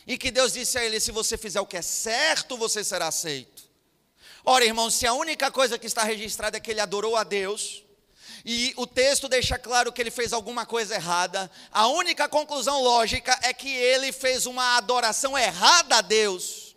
E 0.08 0.18
que 0.18 0.32
Deus 0.32 0.54
disse 0.54 0.78
a 0.78 0.86
ele: 0.86 1.00
se 1.00 1.12
você 1.12 1.38
fizer 1.38 1.60
o 1.60 1.66
que 1.66 1.78
é 1.78 1.82
certo, 1.82 2.58
você 2.58 2.84
será 2.84 3.08
aceito. 3.08 3.64
Ora, 4.44 4.64
irmãos, 4.64 4.94
se 4.94 5.08
a 5.08 5.14
única 5.14 5.50
coisa 5.50 5.78
que 5.78 5.88
está 5.88 6.04
registrada 6.04 6.58
é 6.58 6.60
que 6.60 6.70
ele 6.70 6.80
adorou 6.80 7.16
a 7.16 7.24
Deus, 7.24 7.84
e 8.46 8.74
o 8.78 8.86
texto 8.86 9.28
deixa 9.28 9.58
claro 9.58 9.92
que 9.92 10.00
ele 10.00 10.12
fez 10.12 10.32
alguma 10.32 10.68
coisa 10.68 10.94
errada, 10.94 11.50
a 11.72 11.88
única 11.88 12.30
conclusão 12.30 12.84
lógica 12.84 13.38
é 13.42 13.52
que 13.52 13.74
ele 13.74 14.12
fez 14.12 14.46
uma 14.46 14.78
adoração 14.78 15.36
errada 15.36 15.98
a 15.98 16.02
Deus. 16.02 16.76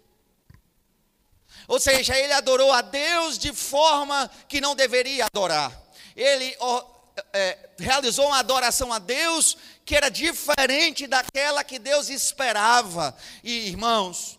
Ou 1.66 1.78
seja, 1.78 2.18
ele 2.18 2.32
adorou 2.32 2.72
a 2.72 2.80
Deus 2.80 3.38
de 3.38 3.52
forma 3.52 4.30
que 4.48 4.62
não 4.62 4.74
deveria 4.74 5.26
adorar. 5.26 5.70
Ele 6.16 6.56
é, 7.32 7.70
realizou 7.78 8.26
uma 8.26 8.38
adoração 8.38 8.92
a 8.92 8.98
Deus 8.98 9.56
que 9.84 9.96
era 9.96 10.08
diferente 10.08 11.06
daquela 11.06 11.64
que 11.64 11.78
Deus 11.78 12.08
esperava. 12.08 13.16
E 13.42 13.68
irmãos, 13.68 14.38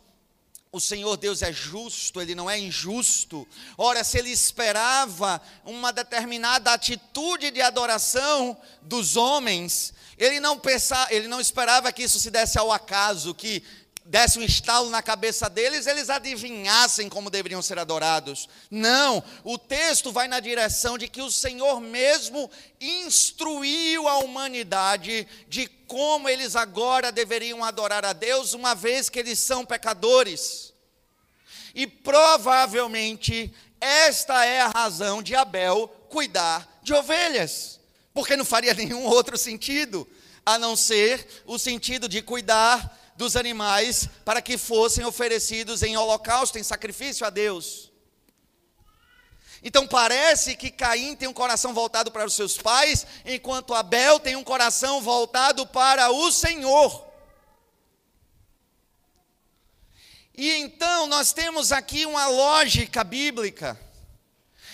o 0.71 0.79
Senhor 0.79 1.17
Deus 1.17 1.41
é 1.41 1.51
justo, 1.51 2.21
ele 2.21 2.35
não 2.35 2.49
é 2.49 2.59
injusto. 2.59 3.47
Ora, 3.77 4.03
se 4.03 4.19
ele 4.19 4.29
esperava 4.29 5.41
uma 5.65 5.91
determinada 5.91 6.71
atitude 6.71 7.49
de 7.49 7.61
adoração 7.61 8.55
dos 8.81 9.15
homens, 9.15 9.93
ele 10.17 10.39
não 10.39 10.59
pensava, 10.59 11.11
ele 11.11 11.27
não 11.27 11.41
esperava 11.41 11.91
que 11.91 12.03
isso 12.03 12.19
se 12.19 12.29
desse 12.29 12.59
ao 12.59 12.71
acaso, 12.71 13.33
que 13.33 13.63
desse 14.09 14.39
um 14.39 14.41
estalo 14.41 14.89
na 14.89 15.03
cabeça 15.03 15.47
deles, 15.47 15.85
eles 15.85 16.09
adivinhassem 16.09 17.07
como 17.07 17.29
deveriam 17.29 17.61
ser 17.61 17.77
adorados. 17.77 18.49
Não, 18.69 19.23
o 19.43 19.55
texto 19.55 20.11
vai 20.11 20.27
na 20.27 20.39
direção 20.39 20.97
de 20.97 21.07
que 21.07 21.21
o 21.21 21.29
Senhor 21.29 21.79
mesmo 21.79 22.49
instruiu 22.81 24.07
a 24.07 24.17
humanidade 24.17 25.27
de 25.47 25.67
como 25.85 26.27
eles 26.27 26.55
agora 26.55 27.11
deveriam 27.11 27.63
adorar 27.63 28.03
a 28.03 28.11
Deus, 28.11 28.53
uma 28.53 28.73
vez 28.73 29.09
que 29.09 29.19
eles 29.19 29.37
são 29.37 29.63
pecadores. 29.63 30.73
E 31.75 31.85
provavelmente 31.85 33.53
esta 33.79 34.43
é 34.43 34.61
a 34.61 34.71
razão 34.75 35.21
de 35.21 35.35
Abel 35.35 35.87
cuidar 36.09 36.79
de 36.81 36.95
ovelhas, 36.95 37.79
porque 38.11 38.35
não 38.35 38.43
faria 38.43 38.73
nenhum 38.75 39.05
outro 39.05 39.37
sentido 39.37 40.07
a 40.43 40.57
não 40.57 40.75
ser 40.75 41.43
o 41.45 41.59
sentido 41.59 42.09
de 42.09 42.23
cuidar 42.23 42.98
dos 43.19 43.35
animais 43.35 44.07
para 44.23 44.41
que 44.41 44.57
fossem 44.57 45.03
oferecidos 45.03 45.83
em 45.83 45.97
holocausto, 45.97 46.57
em 46.57 46.63
sacrifício 46.63 47.27
a 47.27 47.29
Deus. 47.29 47.91
Então 49.61 49.85
parece 49.85 50.55
que 50.55 50.71
Caim 50.71 51.17
tem 51.17 51.27
um 51.27 51.33
coração 51.33 51.73
voltado 51.73 52.11
para 52.11 52.25
os 52.25 52.33
seus 52.33 52.57
pais, 52.57 53.05
enquanto 53.25 53.73
Abel 53.73 54.21
tem 54.21 54.37
um 54.37 54.43
coração 54.43 55.01
voltado 55.01 55.67
para 55.67 56.09
o 56.09 56.31
Senhor. 56.31 57.11
E 60.33 60.51
então 60.51 61.05
nós 61.07 61.33
temos 61.33 61.73
aqui 61.73 62.05
uma 62.05 62.25
lógica 62.27 63.03
bíblica 63.03 63.77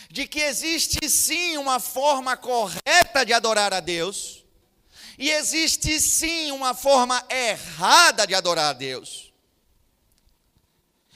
de 0.07 0.27
que 0.27 0.39
existe 0.39 1.09
sim 1.09 1.57
uma 1.57 1.79
forma 1.79 2.37
correta 2.37 3.25
de 3.25 3.33
adorar 3.33 3.73
a 3.73 3.79
Deus, 3.79 4.44
e 5.17 5.31
existe 5.31 5.99
sim 5.99 6.51
uma 6.51 6.73
forma 6.73 7.23
errada 7.29 8.25
de 8.25 8.35
adorar 8.35 8.71
a 8.71 8.73
Deus 8.73 9.25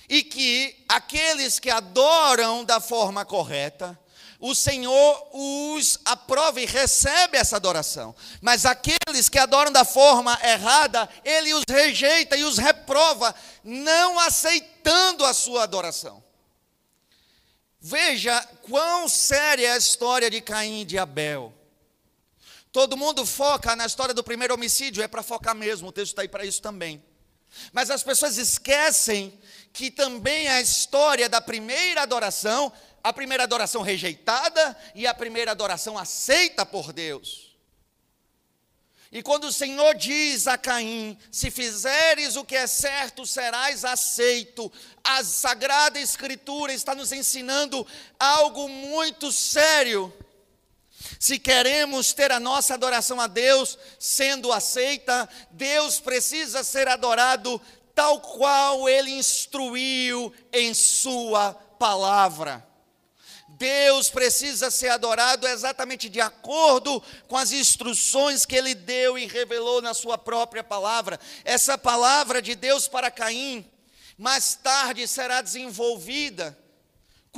e 0.10 0.24
que 0.24 0.76
aqueles 0.90 1.60
que 1.60 1.70
adoram 1.70 2.66
da 2.66 2.82
forma 2.82 3.24
correta, 3.24 3.98
o 4.40 4.56
Senhor 4.56 5.30
os 5.32 6.00
aprova 6.04 6.60
e 6.60 6.66
recebe 6.66 7.38
essa 7.38 7.58
adoração. 7.58 8.16
Mas 8.42 8.66
aqueles 8.66 9.30
que 9.30 9.38
adoram 9.38 9.72
da 9.72 9.86
forma 9.86 10.38
errada, 10.44 11.08
ele 11.24 11.54
os 11.54 11.64
rejeita 11.70 12.36
e 12.36 12.44
os 12.44 12.58
reprova, 12.58 13.36
não 13.64 14.18
aceitando 14.18 15.24
a 15.26 15.34
sua 15.34 15.64
adoração. 15.64 16.24
Veja 17.80 18.42
quão 18.64 19.08
séria 19.08 19.68
é 19.68 19.72
a 19.74 19.78
história 19.78 20.30
de 20.30 20.42
Caim 20.42 20.82
e 20.82 20.86
de 20.86 20.98
Abel. 20.98 21.54
Todo 22.72 22.98
mundo 22.98 23.26
foca 23.26 23.76
na 23.76 23.86
história 23.86 24.14
do 24.14 24.24
primeiro 24.24 24.54
homicídio, 24.54 25.02
é 25.02 25.08
para 25.08 25.24
focar 25.24 25.56
mesmo, 25.56 25.88
o 25.88 25.92
texto 25.92 26.12
está 26.12 26.22
aí 26.22 26.28
para 26.28 26.46
isso 26.46 26.62
também. 26.62 27.04
Mas 27.74 27.90
as 27.90 28.04
pessoas 28.04 28.38
esquecem 28.38 29.40
que 29.74 29.90
também 29.90 30.48
a 30.48 30.62
história 30.62 31.28
da 31.28 31.42
primeira 31.42 32.04
adoração, 32.04 32.72
a 33.04 33.12
primeira 33.12 33.44
adoração 33.44 33.82
rejeitada 33.82 34.78
e 34.94 35.08
a 35.08 35.14
primeira 35.14 35.52
adoração 35.52 35.98
aceita 35.98 36.64
por 36.64 36.94
Deus. 36.94 37.50
E 39.12 39.24
quando 39.24 39.46
o 39.46 39.52
Senhor 39.52 39.96
diz 39.96 40.46
a 40.46 40.56
Caim: 40.56 41.18
Se 41.32 41.50
fizeres 41.50 42.36
o 42.36 42.46
que 42.46 42.56
é 42.56 42.68
certo, 42.68 43.26
serás 43.26 43.84
aceito, 43.84 44.72
a 45.04 45.24
Sagrada 45.24 46.00
Escritura 46.00 46.72
está 46.72 46.94
nos 46.94 47.12
ensinando 47.12 47.86
algo 48.20 48.70
muito 48.70 49.32
sério. 49.32 50.14
Se 51.20 51.38
queremos 51.38 52.14
ter 52.14 52.32
a 52.32 52.40
nossa 52.40 52.76
adoração 52.76 53.20
a 53.20 53.28
Deus 53.28 53.78
sendo 54.00 54.54
aceita, 54.54 55.28
Deus 55.52 56.00
precisa 56.00 56.64
ser 56.64 56.88
adorado 56.88 57.62
tal 57.94 58.22
qual 58.22 58.88
ele 58.88 59.12
instruiu 59.12 60.34
em 60.54 60.74
Sua 60.74 61.54
palavra. 61.78 62.66
Deus 63.50 64.10
precisa 64.10 64.72
ser 64.72 64.88
adorado 64.88 65.46
exatamente 65.46 66.08
de 66.08 66.22
acordo 66.22 67.04
com 67.28 67.36
as 67.36 67.52
instruções 67.52 68.46
que 68.46 68.56
ele 68.56 68.74
deu 68.74 69.18
e 69.18 69.26
revelou 69.26 69.82
na 69.82 69.94
sua 69.94 70.18
própria 70.18 70.64
palavra. 70.64 71.20
Essa 71.44 71.78
palavra 71.78 72.42
de 72.42 72.56
Deus 72.56 72.88
para 72.88 73.12
Caim, 73.12 73.70
mais 74.18 74.56
tarde 74.56 75.06
será 75.06 75.42
desenvolvida 75.42 76.58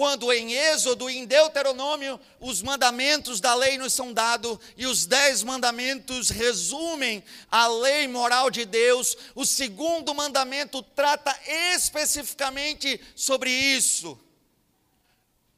quando 0.02 0.34
em 0.34 0.54
Êxodo 0.54 1.12
e 1.12 1.16
em 1.16 1.28
Deuteronômio 1.28 2.20
os 2.40 2.64
mandamentos 2.64 3.40
da 3.40 3.54
lei 3.54 3.78
nos 3.78 3.94
são 3.94 4.12
dados 4.12 4.58
e 4.76 4.88
os 4.88 5.06
dez 5.06 5.44
mandamentos 5.44 6.32
resumem 6.32 7.24
a 7.52 7.68
lei 7.68 8.08
moral 8.08 8.50
de 8.50 8.66
Deus, 8.66 9.16
o 9.36 9.46
segundo 9.46 10.12
mandamento 10.16 10.82
trata 10.82 11.40
especificamente 11.76 13.00
sobre 13.16 13.52
isso. 13.52 14.20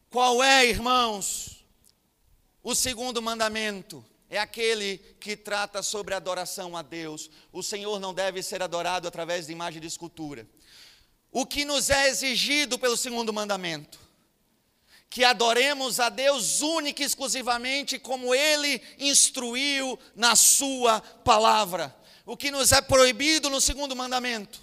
Qual 0.10 0.44
é, 0.44 0.66
irmãos? 0.66 1.64
O 2.62 2.76
segundo 2.76 3.22
mandamento 3.22 4.06
é 4.30 4.40
aquele 4.40 4.98
que 5.22 5.38
trata 5.38 5.82
sobre 5.82 6.16
adoração 6.16 6.76
a 6.76 6.82
Deus. 6.82 7.32
O 7.54 7.64
Senhor 7.64 7.98
não 7.98 8.14
deve 8.14 8.44
ser 8.44 8.62
adorado 8.62 9.08
através 9.08 9.46
de 9.46 9.54
imagem 9.54 9.80
de 9.80 9.88
escultura. 9.88 10.46
O 11.32 11.46
que 11.46 11.64
nos 11.64 11.90
é 11.90 12.10
exigido 12.10 12.78
pelo 12.78 12.98
segundo 12.98 13.32
mandamento? 13.32 14.03
Que 15.14 15.24
adoremos 15.24 16.00
a 16.00 16.10
Deus 16.10 16.62
única 16.62 17.04
e 17.04 17.06
exclusivamente 17.06 18.00
como 18.00 18.34
Ele 18.34 18.82
instruiu 18.98 20.00
na 20.16 20.36
Sua 20.36 21.02
palavra. 21.02 21.96
O 22.26 22.36
que 22.36 22.50
nos 22.50 22.72
é 22.72 22.82
proibido 22.82 23.48
no 23.48 23.62
segundo 23.62 23.96
mandamento? 23.96 24.60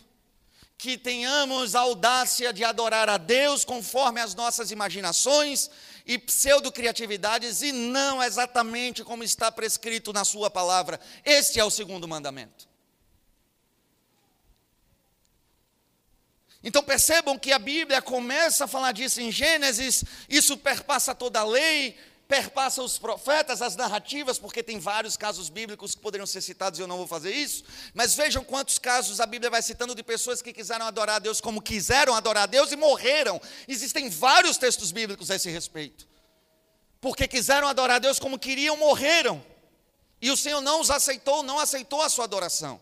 Que 0.77 0.99
tenhamos 0.99 1.77
a 1.77 1.81
audácia 1.83 2.53
de 2.53 2.65
adorar 2.65 3.09
a 3.09 3.17
Deus 3.17 3.65
conforme 3.65 4.21
as 4.21 4.35
nossas 4.35 4.73
imaginações 4.73 5.71
e 6.05 6.19
pseudo-criatividades 6.19 7.63
e 7.63 7.71
não 7.71 8.21
exatamente 8.21 9.05
como 9.05 9.23
está 9.23 9.53
prescrito 9.53 10.13
na 10.13 10.25
Sua 10.25 10.51
palavra. 10.51 10.99
Este 11.25 11.61
é 11.61 11.65
o 11.65 11.71
segundo 11.71 12.09
mandamento. 12.09 12.70
Então 16.62 16.83
percebam 16.83 17.38
que 17.38 17.53
a 17.53 17.59
Bíblia 17.59 18.03
começa 18.03 18.64
a 18.64 18.68
falar 18.68 18.92
disso 18.92 19.20
em 19.20 19.33
Gênesis, 19.33 20.05
isso 20.29 20.59
perpassa 20.59 21.14
toda 21.14 21.40
a 21.40 21.44
lei, 21.44 21.96
perpassa 22.29 22.83
os 22.83 22.99
profetas, 22.99 23.62
as 23.62 23.75
narrativas, 23.75 24.38
porque 24.38 24.62
tem 24.62 24.79
vários 24.79 25.16
casos 25.16 25.49
bíblicos 25.49 25.94
que 25.94 26.01
poderiam 26.01 26.27
ser 26.27 26.40
citados 26.40 26.79
e 26.79 26.83
eu 26.83 26.87
não 26.87 26.99
vou 26.99 27.07
fazer 27.07 27.33
isso, 27.33 27.64
mas 27.94 28.14
vejam 28.14 28.44
quantos 28.44 28.79
casos 28.79 29.20
a 29.20 29.27
Bíblia 29.27 29.51
vai 29.51 29.62
citando 29.62 29.94
de 29.94 30.03
pessoas 30.03 30.40
que 30.42 30.53
quiseram 30.53 30.87
adorar 30.87 31.16
a 31.16 31.18
Deus 31.18 31.40
como 31.40 31.62
quiseram 31.62 32.14
adorar 32.14 32.44
a 32.44 32.46
Deus 32.46 32.70
e 32.70 32.77
morreram. 32.77 33.40
Existem 33.66 34.09
vários 34.09 34.59
textos 34.59 34.92
bíblicos 34.92 35.31
a 35.31 35.37
esse 35.37 35.51
respeito. 35.51 36.07
Porque 37.01 37.27
quiseram 37.27 37.66
adorar 37.66 37.96
a 37.96 37.99
Deus 37.99 38.18
como 38.18 38.38
queriam, 38.38 38.77
morreram. 38.77 39.42
E 40.20 40.31
o 40.31 40.37
Senhor 40.37 40.61
não 40.61 40.83
os 40.83 40.90
aceitou, 40.90 41.42
não 41.42 41.59
aceitou 41.59 42.03
a 42.03 42.11
sua 42.11 42.25
adoração. 42.25 42.81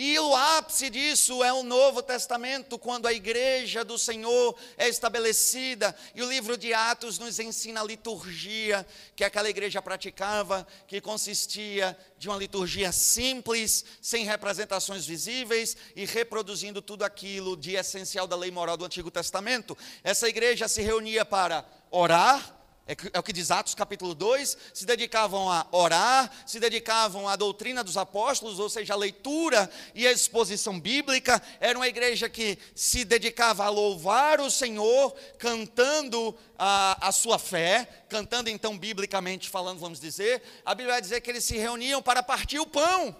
E 0.00 0.16
o 0.16 0.32
ápice 0.32 0.88
disso 0.90 1.42
é 1.42 1.52
o 1.52 1.64
Novo 1.64 2.04
Testamento, 2.04 2.78
quando 2.78 3.08
a 3.08 3.12
igreja 3.12 3.84
do 3.84 3.98
Senhor 3.98 4.56
é 4.76 4.88
estabelecida, 4.88 5.92
e 6.14 6.22
o 6.22 6.28
livro 6.28 6.56
de 6.56 6.72
Atos 6.72 7.18
nos 7.18 7.40
ensina 7.40 7.80
a 7.80 7.84
liturgia 7.84 8.86
que 9.16 9.24
aquela 9.24 9.50
igreja 9.50 9.82
praticava, 9.82 10.64
que 10.86 11.00
consistia 11.00 11.98
de 12.16 12.28
uma 12.28 12.38
liturgia 12.38 12.92
simples, 12.92 13.84
sem 14.00 14.24
representações 14.24 15.04
visíveis 15.04 15.76
e 15.96 16.04
reproduzindo 16.04 16.80
tudo 16.80 17.02
aquilo 17.02 17.56
de 17.56 17.74
essencial 17.74 18.28
da 18.28 18.36
lei 18.36 18.52
moral 18.52 18.76
do 18.76 18.84
Antigo 18.84 19.10
Testamento. 19.10 19.76
Essa 20.04 20.28
igreja 20.28 20.68
se 20.68 20.80
reunia 20.80 21.24
para 21.24 21.64
orar, 21.90 22.57
é, 22.88 22.96
é 23.12 23.18
o 23.18 23.22
que 23.22 23.34
diz 23.34 23.50
Atos 23.50 23.74
capítulo 23.74 24.14
2, 24.14 24.56
se 24.72 24.86
dedicavam 24.86 25.52
a 25.52 25.66
orar, 25.70 26.30
se 26.46 26.58
dedicavam 26.58 27.28
à 27.28 27.36
doutrina 27.36 27.84
dos 27.84 27.98
apóstolos, 27.98 28.58
ou 28.58 28.70
seja, 28.70 28.94
a 28.94 28.96
leitura 28.96 29.70
e 29.94 30.06
a 30.06 30.12
exposição 30.12 30.80
bíblica. 30.80 31.40
Era 31.60 31.78
uma 31.78 31.86
igreja 31.86 32.30
que 32.30 32.58
se 32.74 33.04
dedicava 33.04 33.66
a 33.66 33.68
louvar 33.68 34.40
o 34.40 34.50
Senhor, 34.50 35.14
cantando 35.38 36.34
a, 36.58 37.08
a 37.08 37.12
sua 37.12 37.38
fé, 37.38 37.86
cantando 38.08 38.48
então 38.48 38.78
biblicamente 38.78 39.50
falando, 39.50 39.80
vamos 39.80 40.00
dizer. 40.00 40.42
A 40.64 40.74
Bíblia 40.74 40.94
vai 40.94 41.02
dizer 41.02 41.20
que 41.20 41.30
eles 41.30 41.44
se 41.44 41.58
reuniam 41.58 42.00
para 42.00 42.22
partir 42.22 42.58
o 42.58 42.66
pão. 42.66 43.14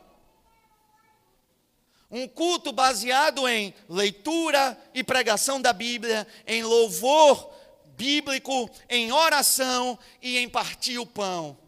Um 2.10 2.26
culto 2.26 2.72
baseado 2.72 3.46
em 3.46 3.74
leitura 3.86 4.80
e 4.94 5.04
pregação 5.04 5.60
da 5.60 5.74
Bíblia, 5.74 6.26
em 6.46 6.62
louvor 6.62 7.57
bíblico, 7.98 8.70
em 8.88 9.10
oração 9.10 9.98
e 10.22 10.38
em 10.38 10.48
partir 10.48 10.98
o 10.98 11.04
pão. 11.04 11.58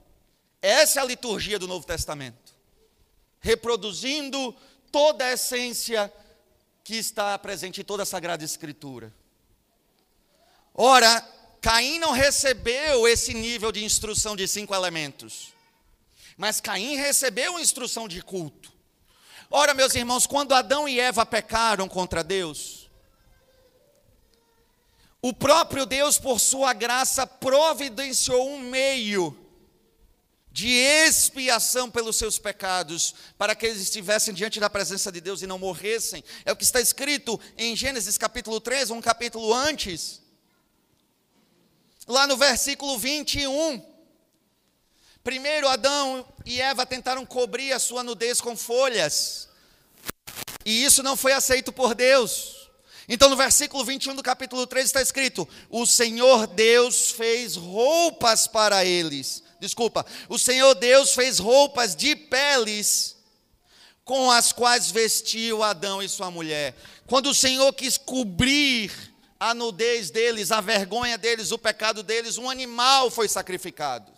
Essa 0.63 1.01
é 1.01 1.03
a 1.03 1.07
liturgia 1.07 1.59
do 1.59 1.67
Novo 1.67 1.85
Testamento, 1.85 2.55
reproduzindo 3.41 4.55
toda 4.93 5.25
a 5.25 5.33
essência 5.33 6.13
que 6.85 6.95
está 6.95 7.37
presente 7.37 7.81
em 7.81 7.85
toda 7.85 8.05
a 8.05 8.07
Sagrada 8.07 8.45
Escritura. 8.45 9.13
Ora, 10.73 11.21
Caim 11.61 11.99
não 11.99 12.13
recebeu 12.13 13.09
esse 13.09 13.35
nível 13.35 13.73
de 13.73 13.85
instrução 13.85 14.37
de 14.37 14.47
cinco 14.47 14.73
elementos, 14.73 15.53
mas 16.37 16.61
Caim 16.61 16.95
recebeu 16.95 17.59
instrução 17.59 18.07
de 18.07 18.23
culto. 18.23 18.73
Ora, 19.51 19.75
meus 19.75 19.97
irmãos, 19.97 20.29
quando 20.29 20.55
Adão 20.55 20.89
e 20.89 21.01
Eva 21.01 21.27
pecaram 21.27 21.89
contra 21.89 22.23
Deus, 22.23 22.80
o 25.23 25.33
próprio 25.33 25.85
Deus, 25.85 26.19
por 26.19 26.41
sua 26.41 26.73
graça, 26.73 27.27
providenciou 27.27 28.49
um 28.49 28.59
meio 28.59 29.37
de 30.53 30.69
expiação 30.69 31.91
pelos 31.91 32.17
seus 32.17 32.39
pecados, 32.39 33.15
para 33.39 33.55
que 33.55 33.67
eles 33.67 33.81
estivessem 33.81 34.35
diante 34.35 34.59
da 34.59 34.69
presença 34.69 35.13
de 35.13 35.21
Deus 35.21 35.43
e 35.43 35.47
não 35.47 35.59
morressem. 35.59 36.25
É 36.45 36.53
o 36.53 36.57
que 36.57 36.65
está 36.65 36.81
escrito 36.81 37.39
em 37.57 37.77
Gênesis 37.77 38.19
capítulo 38.19 38.61
3, 38.61 38.91
um 38.91 39.01
capítulo 39.01 39.55
antes. 39.55 40.21
Lá 42.07 42.27
no 42.27 42.37
versículo 42.37 42.99
21. 42.99 43.89
Primeiro 45.23 45.69
Adão 45.69 46.27
e 46.47 46.61
Eva 46.61 46.87
tentaram 46.87 47.25
cobrir 47.27 47.73
a 47.73 47.79
sua 47.79 48.03
nudez 48.03 48.41
com 48.41 48.57
folhas. 48.57 49.49
E 50.65 50.85
isso 50.85 51.03
não 51.03 51.17
foi 51.17 51.33
aceito 51.33 51.71
por 51.71 51.95
Deus. 51.95 52.60
Então, 53.13 53.29
no 53.29 53.35
versículo 53.35 53.85
21 53.85 54.15
do 54.15 54.23
capítulo 54.23 54.69
3 54.69 54.87
está 54.87 55.03
escrito: 55.03 55.47
O 55.69 55.85
Senhor 55.85 56.47
Deus 56.47 57.11
fez 57.11 57.57
roupas 57.57 58.47
para 58.47 58.85
eles. 58.85 59.43
Desculpa, 59.59 60.07
o 60.29 60.39
Senhor 60.39 60.77
Deus 60.77 61.13
fez 61.13 61.41
roupas 61.41 61.97
de 61.97 62.15
peles 62.15 63.17
com 64.05 64.31
as 64.31 64.53
quais 64.53 64.93
vestiu 64.93 65.61
Adão 65.65 66.01
e 66.01 66.09
sua 66.09 66.31
mulher. 66.31 66.77
Quando 67.09 67.31
o 67.31 67.35
Senhor 67.35 67.73
quis 67.73 67.99
cobrir 67.99 68.93
a 69.41 69.53
nudez 69.55 70.11
deles, 70.11 70.53
a 70.53 70.61
vergonha 70.61 71.19
deles, 71.19 71.51
o 71.51 71.59
pecado 71.59 72.05
deles, 72.05 72.39
um 72.39 72.49
animal 72.49 73.11
foi 73.11 73.29
sacrificado. 73.29 74.13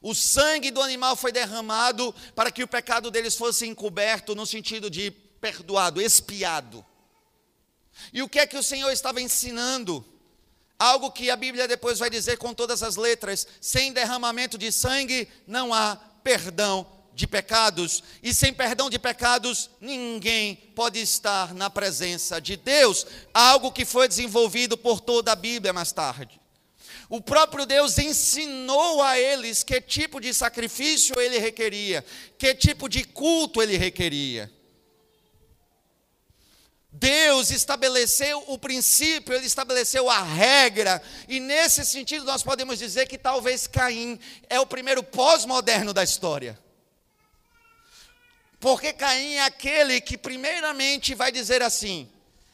O 0.00 0.14
sangue 0.14 0.70
do 0.70 0.80
animal 0.80 1.16
foi 1.16 1.32
derramado 1.32 2.14
para 2.34 2.50
que 2.50 2.62
o 2.62 2.68
pecado 2.68 3.10
deles 3.10 3.36
fosse 3.36 3.66
encoberto, 3.66 4.34
no 4.34 4.46
sentido 4.46 4.88
de 4.88 5.10
perdoado, 5.10 6.00
expiado. 6.00 6.84
E 8.12 8.22
o 8.22 8.28
que 8.28 8.38
é 8.38 8.46
que 8.46 8.56
o 8.56 8.62
Senhor 8.62 8.90
estava 8.90 9.20
ensinando? 9.20 10.04
Algo 10.78 11.10
que 11.10 11.30
a 11.30 11.36
Bíblia 11.36 11.66
depois 11.66 11.98
vai 11.98 12.10
dizer 12.10 12.36
com 12.38 12.52
todas 12.52 12.82
as 12.82 12.96
letras: 12.96 13.46
sem 13.60 13.92
derramamento 13.92 14.58
de 14.58 14.70
sangue 14.70 15.28
não 15.46 15.72
há 15.72 15.96
perdão 16.22 16.86
de 17.14 17.26
pecados, 17.26 18.04
e 18.22 18.34
sem 18.34 18.52
perdão 18.52 18.90
de 18.90 18.98
pecados 18.98 19.70
ninguém 19.80 20.54
pode 20.74 21.00
estar 21.00 21.54
na 21.54 21.70
presença 21.70 22.38
de 22.38 22.56
Deus. 22.56 23.06
Algo 23.32 23.72
que 23.72 23.86
foi 23.86 24.06
desenvolvido 24.06 24.76
por 24.76 25.00
toda 25.00 25.32
a 25.32 25.36
Bíblia 25.36 25.72
mais 25.72 25.92
tarde. 25.92 26.38
O 27.08 27.20
próprio 27.20 27.64
Deus 27.64 27.98
ensinou 27.98 29.00
a 29.02 29.18
eles 29.18 29.62
que 29.62 29.80
tipo 29.80 30.20
de 30.20 30.34
sacrifício 30.34 31.18
ele 31.18 31.38
requeria, 31.38 32.04
que 32.36 32.54
tipo 32.54 32.88
de 32.88 33.04
culto 33.04 33.62
ele 33.62 33.76
requeria. 33.78 34.52
Deus 36.98 37.50
estabeleceu 37.50 38.42
o 38.46 38.58
princípio, 38.58 39.34
ele 39.34 39.44
estabeleceu 39.46 40.08
a 40.08 40.22
regra, 40.22 41.02
e 41.28 41.38
nesse 41.38 41.84
sentido 41.84 42.24
nós 42.24 42.42
podemos 42.42 42.78
dizer 42.78 43.06
que 43.06 43.18
talvez 43.18 43.66
Caim 43.66 44.18
é 44.48 44.58
o 44.58 44.66
primeiro 44.66 45.02
pós-moderno 45.02 45.92
da 45.92 46.02
história. 46.02 46.58
Porque 48.58 48.94
Caim 48.94 49.34
é 49.34 49.42
aquele 49.42 50.00
que, 50.00 50.16
primeiramente, 50.16 51.14
vai 51.14 51.30
dizer 51.30 51.60
assim: 51.60 52.10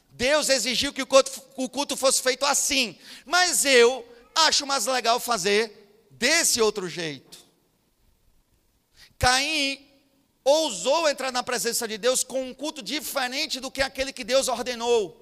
Deus 0.09 0.49
exigiu 0.49 0.91
que 0.91 1.01
o 1.01 1.07
culto, 1.07 1.41
o 1.55 1.69
culto 1.69 1.95
fosse 1.95 2.21
feito 2.21 2.45
assim, 2.45 2.99
mas 3.25 3.63
eu 3.63 4.05
acho 4.35 4.67
mais 4.67 4.85
legal 4.85 5.21
fazer 5.21 6.07
desse 6.11 6.61
outro 6.61 6.89
jeito. 6.89 7.37
Caim 9.17 9.82
ousou 10.43 11.07
entrar 11.09 11.31
na 11.31 11.43
presença 11.43 11.87
de 11.87 11.97
Deus 11.97 12.23
com 12.23 12.49
um 12.49 12.53
culto 12.53 12.81
diferente 12.81 13.59
do 13.59 13.71
que 13.71 13.81
aquele 13.81 14.11
que 14.11 14.23
Deus 14.23 14.47
ordenou. 14.47 15.19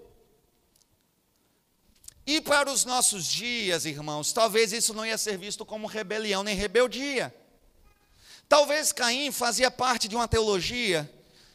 E 2.26 2.40
para 2.40 2.72
os 2.72 2.86
nossos 2.86 3.26
dias, 3.26 3.86
irmãos, 3.86 4.32
talvez 4.32 4.72
isso 4.72 4.94
não 4.94 5.06
ia 5.06 5.18
ser 5.18 5.38
visto 5.38 5.66
como 5.66 5.88
rebelião 5.88 6.44
nem 6.44 6.56
rebeldia. 6.56 7.34
Talvez 8.48 8.92
Caim 8.92 9.32
fazia 9.32 9.72
parte 9.72 10.08
de 10.08 10.16
uma 10.16 10.28
teologia 10.28 11.12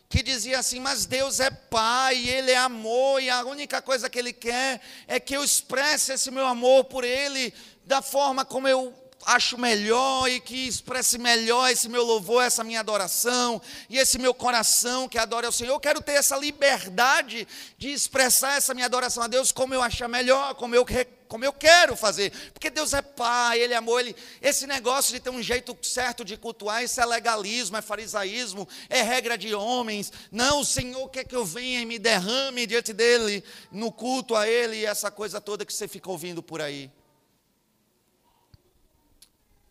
que 0.09 0.23
dizia 0.23 0.59
assim: 0.59 0.81
Mas 0.81 1.07
Deus 1.07 1.41
é 1.41 1.51
Pai, 1.51 2.17
Ele 2.29 2.51
é 2.51 2.57
amor, 2.57 3.23
e 3.23 3.31
a 3.31 3.45
única 3.45 3.81
coisa 3.81 4.11
que 4.11 4.19
Ele 4.19 4.33
quer 4.33 4.81
é 5.07 5.21
que 5.21 5.37
eu 5.37 5.45
expresse 5.45 6.13
esse 6.13 6.31
meu 6.31 6.47
amor 6.47 6.85
por 6.85 7.05
Ele 7.05 7.53
da 7.85 8.03
forma 8.03 8.45
como 8.45 8.67
eu 8.67 8.93
acho 9.27 9.59
melhor 9.59 10.31
e 10.31 10.39
que 10.39 10.69
expresse 10.69 11.19
melhor 11.19 11.69
esse 11.69 11.89
meu 11.89 12.05
louvor, 12.05 12.45
essa 12.45 12.63
minha 12.63 12.79
adoração 12.79 13.61
e 13.91 13.99
esse 13.99 14.19
meu 14.19 14.33
coração 14.33 15.09
que 15.09 15.19
adora 15.19 15.49
ao 15.49 15.53
Senhor. 15.53 15.73
Eu 15.73 15.81
quero 15.81 16.01
ter 16.01 16.13
essa 16.13 16.37
liberdade 16.37 17.47
de 17.77 17.91
expressar 17.91 18.57
essa 18.57 18.73
minha 18.73 18.87
adoração 18.87 19.25
a 19.25 19.27
Deus 19.27 19.51
como 19.51 19.75
eu 19.75 19.83
achar 19.83 20.07
melhor, 20.07 20.55
como 20.55 20.77
eu 20.77 20.87
como 21.27 21.45
eu 21.45 21.53
quero 21.53 21.97
fazer, 21.97 22.31
porque 22.53 22.71
Deus 22.71 22.93
é 22.93 23.03
Pai, 23.03 23.59
Ele 23.59 23.75
é 23.75 23.77
amor, 23.77 23.99
Ele, 23.99 24.15
esse 24.41 24.65
negócio 24.65 25.13
de 25.13 25.19
ter 25.19 25.31
um 25.31 25.43
jeito 25.43 25.77
certo 25.83 26.25
de 26.25 26.37
cultuar, 26.37 26.85
isso 26.85 27.01
é 27.01 27.05
legalismo, 27.05 27.77
é 27.77 27.83
farisaísmo, 27.83 28.69
é 28.89 29.03
regra 29.03 29.37
de 29.37 29.53
homens, 29.53 30.13
não, 30.31 30.61
o 30.61 30.65
Senhor 30.65 31.09
quer 31.09 31.25
que 31.25 31.35
eu 31.35 31.45
venha 31.45 31.81
e 31.81 31.85
me 31.85 31.99
derrame 31.99 32.65
diante 32.65 32.93
dEle, 32.93 33.43
no 33.73 33.91
culto 33.91 34.37
a 34.37 34.47
Ele, 34.47 34.77
e 34.77 34.87
essa 34.87 35.11
coisa 35.11 35.41
toda 35.41 35.67
que 35.67 35.75
você 35.75 35.89
fica 35.89 36.09
ouvindo 36.09 36.45
por 36.45 36.63
aí. 36.63 36.93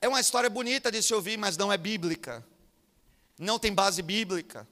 É 0.06 0.08
uma 0.08 0.22
história 0.22 0.52
bonita 0.52 0.92
de 0.92 1.02
se 1.02 1.16
ouvir, 1.16 1.36
mas 1.36 1.58
não 1.58 1.74
é 1.74 1.78
bíblica. 1.78 2.46
Não 3.40 3.58
tem 3.58 3.74
base 3.74 4.04
bíblica. 4.04 4.68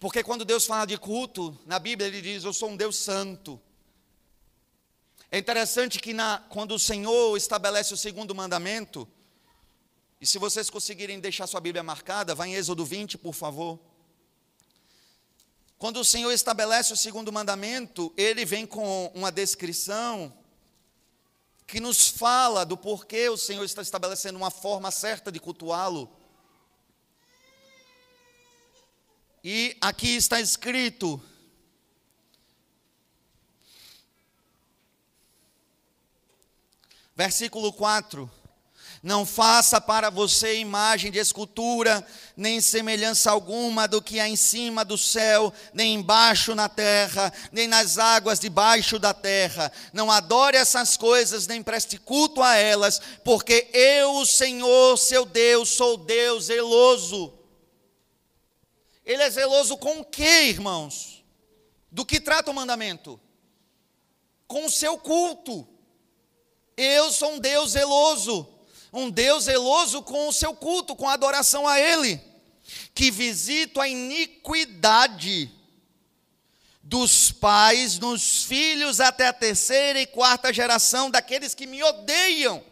Porque 0.00 0.22
quando 0.22 0.46
Deus 0.46 0.64
fala 0.64 0.86
de 0.86 0.96
culto, 0.96 1.54
na 1.66 1.78
Bíblia 1.78 2.08
ele 2.08 2.22
diz: 2.22 2.42
Eu 2.42 2.54
sou 2.54 2.70
um 2.70 2.76
Deus 2.76 2.96
santo. 2.96 3.60
É 5.30 5.36
interessante 5.36 5.98
que 5.98 6.14
na, 6.14 6.38
quando 6.48 6.72
o 6.74 6.78
Senhor 6.78 7.36
estabelece 7.36 7.92
o 7.92 7.98
segundo 7.98 8.34
mandamento, 8.34 9.06
e 10.18 10.26
se 10.26 10.38
vocês 10.38 10.70
conseguirem 10.70 11.20
deixar 11.20 11.46
sua 11.46 11.60
Bíblia 11.60 11.82
marcada, 11.82 12.34
vai 12.34 12.48
em 12.48 12.54
Êxodo 12.54 12.86
20, 12.86 13.18
por 13.18 13.34
favor. 13.34 13.78
Quando 15.76 16.00
o 16.00 16.04
Senhor 16.04 16.32
estabelece 16.32 16.94
o 16.94 16.96
segundo 16.96 17.30
mandamento, 17.30 18.10
ele 18.16 18.46
vem 18.46 18.64
com 18.64 19.12
uma 19.14 19.30
descrição 19.30 20.32
que 21.68 21.80
nos 21.80 22.08
fala 22.08 22.64
do 22.64 22.78
porquê 22.78 23.28
o 23.28 23.36
Senhor 23.36 23.62
está 23.62 23.82
estabelecendo 23.82 24.38
uma 24.38 24.50
forma 24.50 24.90
certa 24.90 25.30
de 25.30 25.38
cultuá-lo. 25.38 26.10
E 29.44 29.76
aqui 29.78 30.16
está 30.16 30.40
escrito: 30.40 31.22
versículo 37.14 37.70
4: 37.70 38.37
Não 39.02 39.24
faça 39.24 39.80
para 39.80 40.10
você 40.10 40.58
imagem 40.58 41.10
de 41.10 41.18
escultura, 41.18 42.06
nem 42.36 42.60
semelhança 42.60 43.30
alguma 43.30 43.86
do 43.86 44.02
que 44.02 44.18
há 44.18 44.28
em 44.28 44.36
cima 44.36 44.84
do 44.84 44.98
céu, 44.98 45.52
nem 45.72 45.94
embaixo 45.94 46.54
na 46.54 46.68
terra, 46.68 47.32
nem 47.52 47.68
nas 47.68 47.98
águas 47.98 48.40
debaixo 48.40 48.98
da 48.98 49.14
terra. 49.14 49.70
Não 49.92 50.10
adore 50.10 50.56
essas 50.56 50.96
coisas, 50.96 51.46
nem 51.46 51.62
preste 51.62 51.98
culto 51.98 52.42
a 52.42 52.56
elas, 52.56 53.00
porque 53.24 53.68
eu, 53.72 54.16
o 54.16 54.26
Senhor, 54.26 54.96
seu 54.98 55.24
Deus, 55.24 55.70
sou 55.70 55.96
Deus 55.96 56.46
zeloso 56.46 57.38
ele 59.08 59.22
é 59.22 59.30
zeloso 59.30 59.78
com 59.78 60.00
o 60.00 60.04
que, 60.04 60.42
irmãos? 60.42 61.24
Do 61.90 62.04
que 62.04 62.20
trata 62.20 62.50
o 62.50 62.54
mandamento? 62.54 63.18
Com 64.46 64.66
o 64.66 64.70
seu 64.70 64.98
culto. 64.98 65.66
Eu 66.76 67.10
sou 67.10 67.32
um 67.32 67.38
Deus 67.38 67.70
zeloso. 67.70 68.46
Um 68.92 69.10
Deus 69.10 69.44
zeloso 69.44 70.02
com 70.02 70.28
o 70.28 70.32
seu 70.32 70.54
culto, 70.54 70.96
com 70.96 71.08
a 71.08 71.12
adoração 71.12 71.66
a 71.66 71.78
Ele. 71.80 72.20
Que 72.94 73.10
visito 73.10 73.80
a 73.80 73.88
iniquidade 73.88 75.50
dos 76.82 77.30
pais 77.30 77.98
nos 77.98 78.44
filhos 78.44 78.98
até 78.98 79.28
a 79.28 79.32
terceira 79.32 80.00
e 80.00 80.06
quarta 80.06 80.52
geração 80.52 81.10
daqueles 81.10 81.54
que 81.54 81.66
me 81.66 81.82
odeiam. 81.82 82.64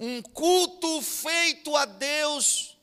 Um 0.00 0.22
culto 0.22 1.02
feito 1.02 1.76
a 1.76 1.84
Deus 1.84 2.78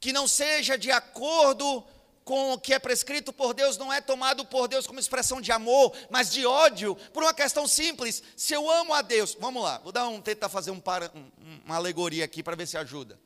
que 0.00 0.12
não 0.12 0.26
seja 0.26 0.76
de 0.76 0.90
acordo 0.90 1.84
com 2.24 2.54
o 2.54 2.58
que 2.58 2.72
é 2.72 2.78
prescrito 2.78 3.32
por 3.32 3.52
Deus, 3.52 3.76
não 3.76 3.92
é 3.92 4.00
tomado 4.00 4.46
por 4.46 4.66
Deus 4.66 4.86
como 4.86 4.98
expressão 4.98 5.40
de 5.40 5.52
amor, 5.52 5.94
mas 6.08 6.32
de 6.32 6.46
ódio, 6.46 6.96
por 7.12 7.22
uma 7.22 7.34
questão 7.34 7.68
simples. 7.68 8.22
Se 8.34 8.54
eu 8.54 8.70
amo 8.70 8.94
a 8.94 9.02
Deus, 9.02 9.36
vamos 9.38 9.62
lá, 9.62 9.78
vou 9.78 9.92
dar 9.92 10.08
um 10.08 10.20
tentar 10.20 10.48
fazer 10.48 10.70
um 10.70 10.80
para, 10.80 11.12
um, 11.14 11.60
uma 11.66 11.76
alegoria 11.76 12.24
aqui 12.24 12.42
para 12.42 12.56
ver 12.56 12.66
se 12.66 12.78
ajuda. 12.78 13.20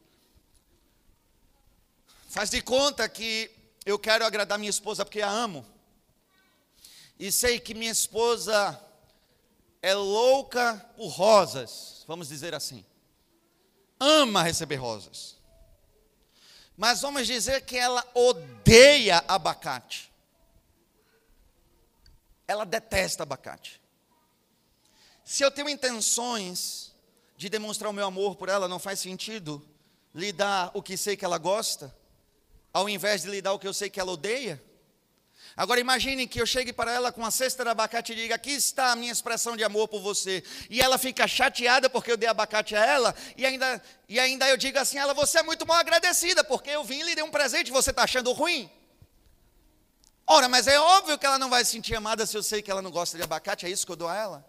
Faz 2.28 2.50
de 2.50 2.60
conta 2.60 3.08
que 3.08 3.50
eu 3.86 3.98
quero 3.98 4.24
agradar 4.24 4.58
minha 4.58 4.68
esposa 4.68 5.04
porque 5.04 5.22
a 5.22 5.30
amo. 5.30 5.64
E 7.18 7.30
sei 7.30 7.58
que 7.58 7.74
minha 7.74 7.90
esposa 7.90 8.78
é 9.80 9.94
louca 9.94 10.74
por 10.96 11.08
rosas, 11.08 12.04
vamos 12.06 12.28
dizer 12.28 12.54
assim. 12.54 12.84
Ama 14.00 14.42
receber 14.42 14.76
rosas 14.76 15.37
mas 16.78 17.00
vamos 17.00 17.26
dizer 17.26 17.62
que 17.62 17.76
ela 17.76 18.06
odeia 18.14 19.24
abacate. 19.26 20.12
Ela 22.46 22.64
detesta 22.64 23.24
abacate. 23.24 23.80
Se 25.24 25.42
eu 25.42 25.50
tenho 25.50 25.68
intenções 25.68 26.94
de 27.36 27.48
demonstrar 27.48 27.90
o 27.90 27.92
meu 27.92 28.06
amor 28.06 28.36
por 28.36 28.48
ela, 28.48 28.68
não 28.68 28.78
faz 28.78 29.00
sentido 29.00 29.60
lhe 30.14 30.30
dar 30.32 30.70
o 30.72 30.80
que 30.80 30.96
sei 30.96 31.16
que 31.16 31.24
ela 31.24 31.36
gosta, 31.36 31.92
ao 32.72 32.88
invés 32.88 33.22
de 33.22 33.28
lhe 33.28 33.42
dar 33.42 33.54
o 33.54 33.58
que 33.58 33.66
eu 33.66 33.74
sei 33.74 33.90
que 33.90 33.98
ela 33.98 34.12
odeia? 34.12 34.62
Agora 35.58 35.80
imagine 35.80 36.28
que 36.28 36.40
eu 36.40 36.46
chegue 36.46 36.72
para 36.72 36.92
ela 36.92 37.10
com 37.10 37.20
uma 37.20 37.32
cesta 37.32 37.64
de 37.64 37.70
abacate 37.70 38.12
e 38.12 38.14
diga: 38.14 38.36
Aqui 38.36 38.52
está 38.52 38.92
a 38.92 38.96
minha 38.96 39.10
expressão 39.10 39.56
de 39.56 39.64
amor 39.64 39.88
por 39.88 40.00
você. 40.00 40.40
E 40.70 40.80
ela 40.80 40.96
fica 40.96 41.26
chateada 41.26 41.90
porque 41.90 42.12
eu 42.12 42.16
dei 42.16 42.28
abacate 42.28 42.76
a 42.76 42.86
ela. 42.86 43.12
E 43.36 43.44
ainda, 43.44 43.82
e 44.08 44.20
ainda 44.20 44.48
eu 44.48 44.56
digo 44.56 44.78
assim: 44.78 44.98
Ela, 44.98 45.12
você 45.12 45.40
é 45.40 45.42
muito 45.42 45.66
mal 45.66 45.78
agradecida 45.78 46.44
porque 46.44 46.70
eu 46.70 46.84
vim 46.84 47.00
e 47.00 47.02
lhe 47.02 47.14
dei 47.16 47.24
um 47.24 47.30
presente 47.32 47.72
você 47.72 47.90
está 47.90 48.04
achando 48.04 48.30
ruim. 48.30 48.70
Ora, 50.28 50.48
mas 50.48 50.68
é 50.68 50.78
óbvio 50.78 51.18
que 51.18 51.26
ela 51.26 51.40
não 51.40 51.50
vai 51.50 51.64
se 51.64 51.72
sentir 51.72 51.96
amada 51.96 52.24
se 52.24 52.36
eu 52.36 52.42
sei 52.42 52.62
que 52.62 52.70
ela 52.70 52.80
não 52.80 52.92
gosta 52.92 53.16
de 53.16 53.24
abacate. 53.24 53.66
É 53.66 53.68
isso 53.68 53.84
que 53.84 53.90
eu 53.90 53.96
dou 53.96 54.06
a 54.06 54.16
ela. 54.16 54.46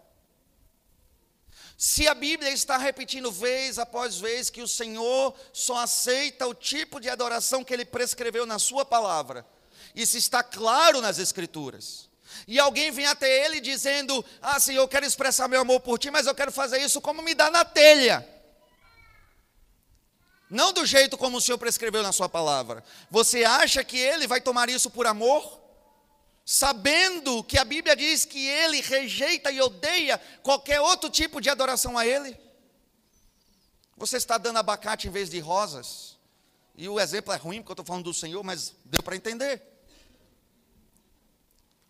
Se 1.76 2.06
a 2.06 2.14
Bíblia 2.14 2.52
está 2.52 2.76
repetindo 2.76 3.32
vez 3.32 3.80
após 3.80 4.20
vez 4.20 4.48
que 4.48 4.62
o 4.62 4.68
Senhor 4.68 5.34
só 5.52 5.78
aceita 5.78 6.46
o 6.46 6.54
tipo 6.54 7.00
de 7.00 7.10
adoração 7.10 7.64
que 7.64 7.74
Ele 7.74 7.84
prescreveu 7.84 8.46
na 8.46 8.60
Sua 8.60 8.84
palavra 8.84 9.44
isso 9.94 10.16
está 10.16 10.42
claro 10.42 11.00
nas 11.00 11.18
Escrituras. 11.18 12.08
E 12.46 12.58
alguém 12.58 12.90
vem 12.90 13.06
até 13.06 13.44
ele 13.44 13.60
dizendo: 13.60 14.24
Ah, 14.40 14.60
Senhor, 14.60 14.82
eu 14.82 14.88
quero 14.88 15.06
expressar 15.06 15.48
meu 15.48 15.60
amor 15.60 15.80
por 15.80 15.98
ti, 15.98 16.10
mas 16.10 16.26
eu 16.26 16.34
quero 16.34 16.52
fazer 16.52 16.78
isso 16.78 17.00
como 17.00 17.22
me 17.22 17.34
dá 17.34 17.50
na 17.50 17.64
telha. 17.64 18.26
Não 20.48 20.72
do 20.72 20.84
jeito 20.84 21.16
como 21.16 21.38
o 21.38 21.40
Senhor 21.40 21.58
prescreveu 21.58 22.02
na 22.02 22.12
Sua 22.12 22.28
palavra. 22.28 22.82
Você 23.10 23.44
acha 23.44 23.84
que 23.84 23.96
ele 23.96 24.26
vai 24.26 24.40
tomar 24.40 24.68
isso 24.68 24.90
por 24.90 25.06
amor? 25.06 25.60
Sabendo 26.44 27.44
que 27.44 27.56
a 27.56 27.64
Bíblia 27.64 27.94
diz 27.94 28.24
que 28.24 28.44
ele 28.48 28.80
rejeita 28.80 29.52
e 29.52 29.60
odeia 29.60 30.20
qualquer 30.42 30.80
outro 30.80 31.08
tipo 31.08 31.40
de 31.40 31.48
adoração 31.48 31.96
a 31.96 32.04
ele? 32.04 32.36
Você 33.96 34.16
está 34.16 34.38
dando 34.38 34.58
abacate 34.58 35.06
em 35.06 35.10
vez 35.10 35.30
de 35.30 35.38
rosas? 35.38 36.18
E 36.74 36.88
o 36.88 36.98
exemplo 36.98 37.32
é 37.32 37.36
ruim, 37.36 37.58
porque 37.58 37.70
eu 37.70 37.74
estou 37.74 37.84
falando 37.84 38.04
do 38.04 38.14
Senhor, 38.14 38.42
mas 38.42 38.74
deu 38.84 39.02
para 39.02 39.14
entender. 39.14 39.69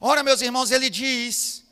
Ora, 0.00 0.22
meus 0.22 0.40
irmãos, 0.40 0.70
ele 0.70 0.88
diz: 0.88 1.62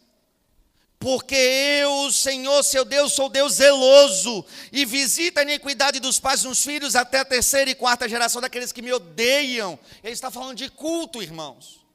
porque 0.99 1.35
eu, 1.35 2.11
Senhor, 2.11 2.63
seu 2.65 2.85
Deus, 2.85 3.13
sou 3.13 3.29
Deus 3.29 3.55
zeloso 3.55 4.45
e 4.73 4.85
visita 4.85 5.41
a 5.41 5.43
iniquidade 5.45 6.01
dos 6.01 6.19
pais 6.19 6.43
nos 6.43 6.63
filhos 6.63 6.97
até 6.97 7.21
a 7.21 7.25
terceira 7.25 7.71
e 7.71 7.75
quarta 7.75 8.09
geração 8.09 8.41
daqueles 8.43 8.73
que 8.73 8.83
me 8.83 8.93
odeiam. 8.93 9.79
Ele 10.03 10.13
está 10.13 10.31
falando 10.31 10.57
de 10.57 10.69
culto, 10.69 11.23
irmãos. 11.23 11.87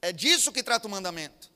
É 0.00 0.12
disso 0.12 0.52
que 0.52 0.62
trata 0.62 0.86
o 0.86 0.90
mandamento. 0.90 1.50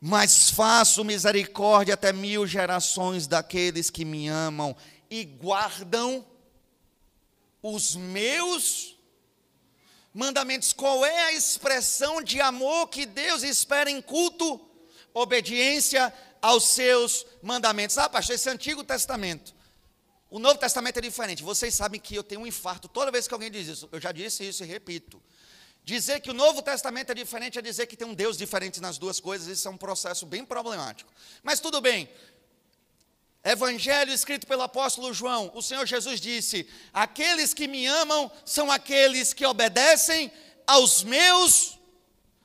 Mas 0.00 0.48
faço 0.48 1.04
misericórdia 1.04 1.92
até 1.92 2.10
mil 2.10 2.46
gerações 2.46 3.26
daqueles 3.26 3.90
que 3.90 4.02
me 4.02 4.28
amam 4.28 4.74
e 5.10 5.24
guardam 5.24 6.24
os 7.62 7.94
meus 7.94 8.96
mandamentos. 10.12 10.72
Qual 10.72 11.04
é 11.04 11.24
a 11.24 11.32
expressão 11.32 12.22
de 12.22 12.40
amor 12.40 12.88
que 12.88 13.06
Deus 13.06 13.42
espera 13.42 13.90
em 13.90 14.00
culto? 14.00 14.60
Obediência 15.12 16.12
aos 16.40 16.64
seus 16.64 17.26
mandamentos. 17.42 17.98
Ah, 17.98 18.08
pastor, 18.08 18.34
esse 18.34 18.48
é 18.48 18.52
Antigo 18.52 18.84
Testamento. 18.84 19.54
O 20.30 20.38
Novo 20.38 20.58
Testamento 20.58 20.98
é 20.98 21.00
diferente. 21.00 21.42
Vocês 21.42 21.74
sabem 21.74 22.00
que 22.00 22.14
eu 22.14 22.22
tenho 22.22 22.42
um 22.42 22.46
infarto 22.46 22.86
toda 22.86 23.10
vez 23.10 23.26
que 23.26 23.34
alguém 23.34 23.50
diz 23.50 23.66
isso. 23.66 23.88
Eu 23.90 24.00
já 24.00 24.12
disse 24.12 24.46
isso 24.48 24.62
e 24.62 24.66
repito. 24.66 25.20
Dizer 25.82 26.20
que 26.20 26.30
o 26.30 26.34
Novo 26.34 26.62
Testamento 26.62 27.10
é 27.10 27.14
diferente 27.14 27.58
é 27.58 27.62
dizer 27.62 27.86
que 27.86 27.96
tem 27.96 28.06
um 28.06 28.14
Deus 28.14 28.36
diferente 28.36 28.80
nas 28.80 28.96
duas 28.96 29.18
coisas. 29.18 29.48
Isso 29.48 29.66
é 29.66 29.70
um 29.70 29.76
processo 29.76 30.24
bem 30.26 30.44
problemático. 30.44 31.12
Mas 31.42 31.58
tudo 31.58 31.80
bem. 31.80 32.08
Evangelho 33.42 34.12
escrito 34.12 34.46
pelo 34.46 34.62
apóstolo 34.62 35.14
João, 35.14 35.50
o 35.54 35.62
Senhor 35.62 35.86
Jesus 35.86 36.20
disse: 36.20 36.68
Aqueles 36.92 37.54
que 37.54 37.66
me 37.66 37.86
amam 37.86 38.30
são 38.44 38.70
aqueles 38.70 39.32
que 39.32 39.46
obedecem 39.46 40.30
aos 40.66 41.02
meus 41.02 41.78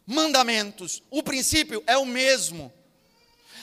mandamentos. 0.05 1.03
O 1.09 1.21
princípio 1.21 1.83
é 1.85 1.97
o 1.97 2.05
mesmo. 2.05 2.71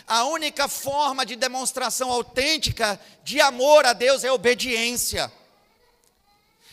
A 0.07 0.25
única 0.25 0.69
forma 0.69 1.25
de 1.25 1.35
demonstração 1.37 2.11
autêntica 2.11 3.01
de 3.25 3.41
amor 3.41 3.87
a 3.87 3.95
Deus 3.95 4.25
é 4.25 4.33
obediência. 4.33 5.33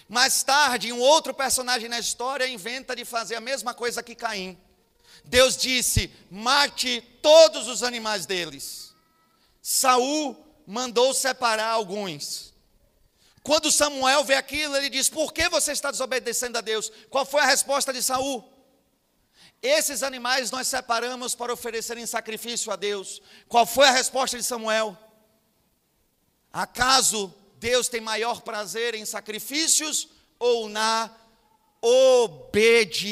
Mais 0.10 0.43
tarde, 0.43 0.91
um 0.91 0.99
outro 0.99 1.34
personagem 1.34 1.88
na 1.88 1.99
história 1.99 2.47
inventa 2.47 2.95
de 2.95 3.05
fazer 3.05 3.36
a 3.36 3.41
mesma 3.41 3.74
coisa 3.74 4.03
que 4.03 4.16
Caim. 4.16 4.57
Deus 5.24 5.55
disse: 5.55 6.12
mate 6.30 7.01
todos 7.22 7.68
os 7.70 7.82
animais 7.82 8.26
deles. 8.26 8.93
Saul 9.62 10.49
mandou 10.70 11.14
separar 11.16 11.72
alguns. 11.72 12.54
Quando 13.42 13.72
Samuel 13.72 14.24
vê 14.24 14.36
aquilo, 14.36 14.78
ele 14.78 14.88
diz: 14.88 15.10
Por 15.10 15.34
que 15.34 15.50
você 15.50 15.72
está 15.72 15.90
desobedecendo 15.90 16.60
a 16.60 16.62
Deus? 16.62 16.92
Qual 17.10 17.26
foi 17.26 17.42
a 17.42 17.48
resposta 17.48 17.92
de 17.92 18.04
Saul? 18.04 18.48
Esses 19.64 20.04
animais 20.04 20.52
nós 20.52 20.68
separamos 20.68 21.34
para 21.34 21.52
oferecerem 21.52 22.06
sacrifício 22.06 22.72
a 22.72 22.76
Deus. 22.76 23.20
Qual 23.48 23.66
foi 23.66 23.88
a 23.88 23.92
resposta 23.92 24.38
de 24.38 24.44
Samuel? 24.44 24.96
Acaso 26.54 27.34
Deus 27.58 27.88
tem 27.88 28.00
maior 28.00 28.42
prazer 28.42 28.94
em 28.94 29.06
sacrifícios 29.06 30.08
ou 30.38 30.70
na 30.70 31.10
obediência? 31.82 33.04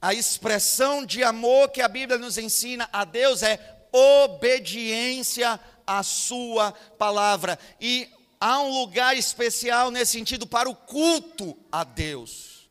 A 0.00 0.14
expressão 0.14 1.04
de 1.04 1.24
amor 1.24 1.70
que 1.70 1.82
a 1.82 1.88
Bíblia 1.88 2.16
nos 2.18 2.38
ensina 2.38 2.88
a 2.92 3.04
Deus 3.04 3.42
é 3.42 3.77
obediência 3.92 5.58
à 5.86 6.02
Sua 6.02 6.72
palavra. 6.96 7.58
E 7.80 8.08
há 8.40 8.60
um 8.60 8.80
lugar 8.80 9.16
especial 9.16 9.90
nesse 9.90 10.12
sentido 10.12 10.46
para 10.46 10.68
o 10.68 10.74
culto 10.74 11.56
a 11.70 11.84
Deus. 11.84 12.68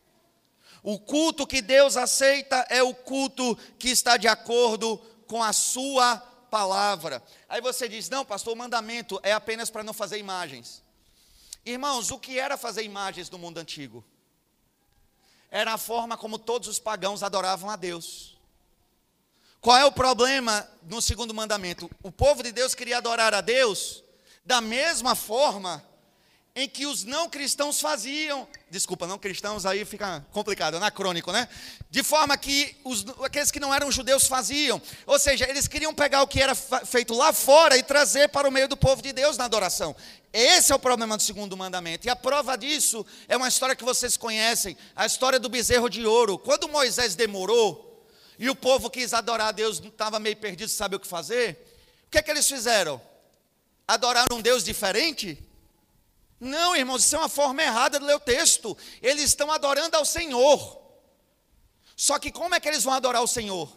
O 0.84 0.98
culto 0.98 1.46
que 1.46 1.62
Deus 1.62 1.98
aceita 1.98 2.66
é 2.70 2.82
o 2.82 2.94
culto 2.94 3.58
que 3.78 3.90
está 3.90 4.16
de 4.16 4.28
acordo 4.28 4.98
com 5.28 5.44
a 5.44 5.52
sua 5.52 6.18
palavra. 6.50 7.22
Aí 7.50 7.60
você 7.60 7.90
diz: 7.90 8.10
não, 8.10 8.24
pastor, 8.24 8.54
o 8.54 8.58
mandamento 8.58 9.20
é 9.22 9.34
apenas 9.34 9.70
para 9.70 9.84
não 9.84 9.94
fazer 9.94 10.18
imagens. 10.18 10.82
Irmãos, 11.66 12.12
o 12.12 12.18
que 12.18 12.40
era 12.40 12.56
fazer 12.56 12.84
imagens 12.84 13.30
no 13.30 13.38
mundo 13.38 13.58
antigo? 13.58 14.02
Era 15.52 15.74
a 15.74 15.78
forma 15.78 16.18
como 16.18 16.40
todos 16.40 16.70
os 16.70 16.80
pagãos 16.80 17.24
adoravam 17.24 17.70
a 17.70 17.76
Deus. 17.76 18.37
Qual 19.62 19.78
é 19.78 19.86
o 19.86 19.92
problema 19.92 20.68
no 20.84 21.02
segundo 21.02 21.34
mandamento? 21.34 21.90
O 22.04 22.12
povo 22.12 22.44
de 22.44 22.52
Deus 22.52 22.76
queria 22.76 22.98
adorar 22.98 23.34
a 23.34 23.42
Deus 23.42 24.04
da 24.46 24.62
mesma 24.62 25.16
forma 25.16 25.84
em 26.58 26.68
que 26.68 26.88
os 26.88 27.04
não 27.04 27.30
cristãos 27.30 27.80
faziam. 27.80 28.48
Desculpa, 28.72 29.06
não 29.06 29.20
cristãos, 29.20 29.64
aí 29.64 29.86
fica 29.86 30.26
complicado, 30.32 30.78
anacrônico, 30.78 31.32
né? 31.32 31.48
De 31.88 32.02
forma 32.02 32.36
que 32.36 32.76
os, 32.84 33.06
aqueles 33.24 33.52
que 33.52 33.60
não 33.60 33.72
eram 33.72 33.92
judeus 33.92 34.26
faziam. 34.26 34.82
Ou 35.06 35.20
seja, 35.20 35.48
eles 35.48 35.68
queriam 35.68 35.94
pegar 35.94 36.24
o 36.24 36.28
que 36.28 36.42
era 36.42 36.56
feito 36.56 37.14
lá 37.14 37.32
fora 37.32 37.78
e 37.78 37.84
trazer 37.84 38.30
para 38.30 38.50
o 38.50 38.52
meio 38.52 38.68
do 38.68 38.76
povo 38.76 39.04
de 39.04 39.14
Deus 39.14 39.38
na 39.38 39.46
adoração. 39.46 39.96
Esse 40.34 40.72
é 40.72 40.76
o 40.76 40.80
problema 40.80 41.16
do 41.16 41.22
segundo 41.22 41.56
mandamento. 41.56 42.08
E 42.08 42.10
a 42.10 42.16
prova 42.16 42.58
disso 42.58 43.06
é 43.28 43.38
uma 43.38 43.48
história 43.48 43.76
que 43.76 43.84
vocês 43.84 44.18
conhecem, 44.18 44.76
a 44.96 45.06
história 45.06 45.40
do 45.40 45.50
bezerro 45.50 45.88
de 45.88 46.08
ouro. 46.08 46.40
Quando 46.40 46.68
Moisés 46.68 47.14
demorou 47.14 47.87
e 48.38 48.50
o 48.50 48.56
povo 48.56 48.90
quis 48.90 49.14
adorar 49.14 49.48
a 49.48 49.52
Deus, 49.52 49.80
estava 49.80 50.20
meio 50.20 50.38
perdido, 50.38 50.70
sabe 50.70 50.96
o 50.96 51.00
que 51.00 51.08
fazer? 51.08 51.58
O 52.08 52.10
que 52.10 52.18
é 52.18 52.22
que 52.22 52.32
eles 52.32 52.48
fizeram? 52.48 53.02
Adoraram 53.88 54.38
um 54.38 54.42
Deus 54.42 54.64
diferente? 54.64 55.42
Não, 56.40 56.76
irmãos, 56.76 57.04
isso 57.04 57.16
é 57.16 57.20
uma 57.20 57.30
forma 57.30 57.64
errada 57.64 58.00
de 58.00 58.06
ler 58.06 58.16
o 58.16 58.20
texto. 58.20 58.78
Eles 59.02 59.24
estão 59.24 59.52
adorando 59.52 59.98
ao 59.98 60.06
Senhor. 60.06 60.82
Só 61.96 62.20
que 62.20 62.32
como 62.32 62.54
é 62.54 62.60
que 62.60 62.68
eles 62.68 62.84
vão 62.84 62.94
adorar 62.94 63.24
o 63.24 63.28
Senhor? 63.28 63.72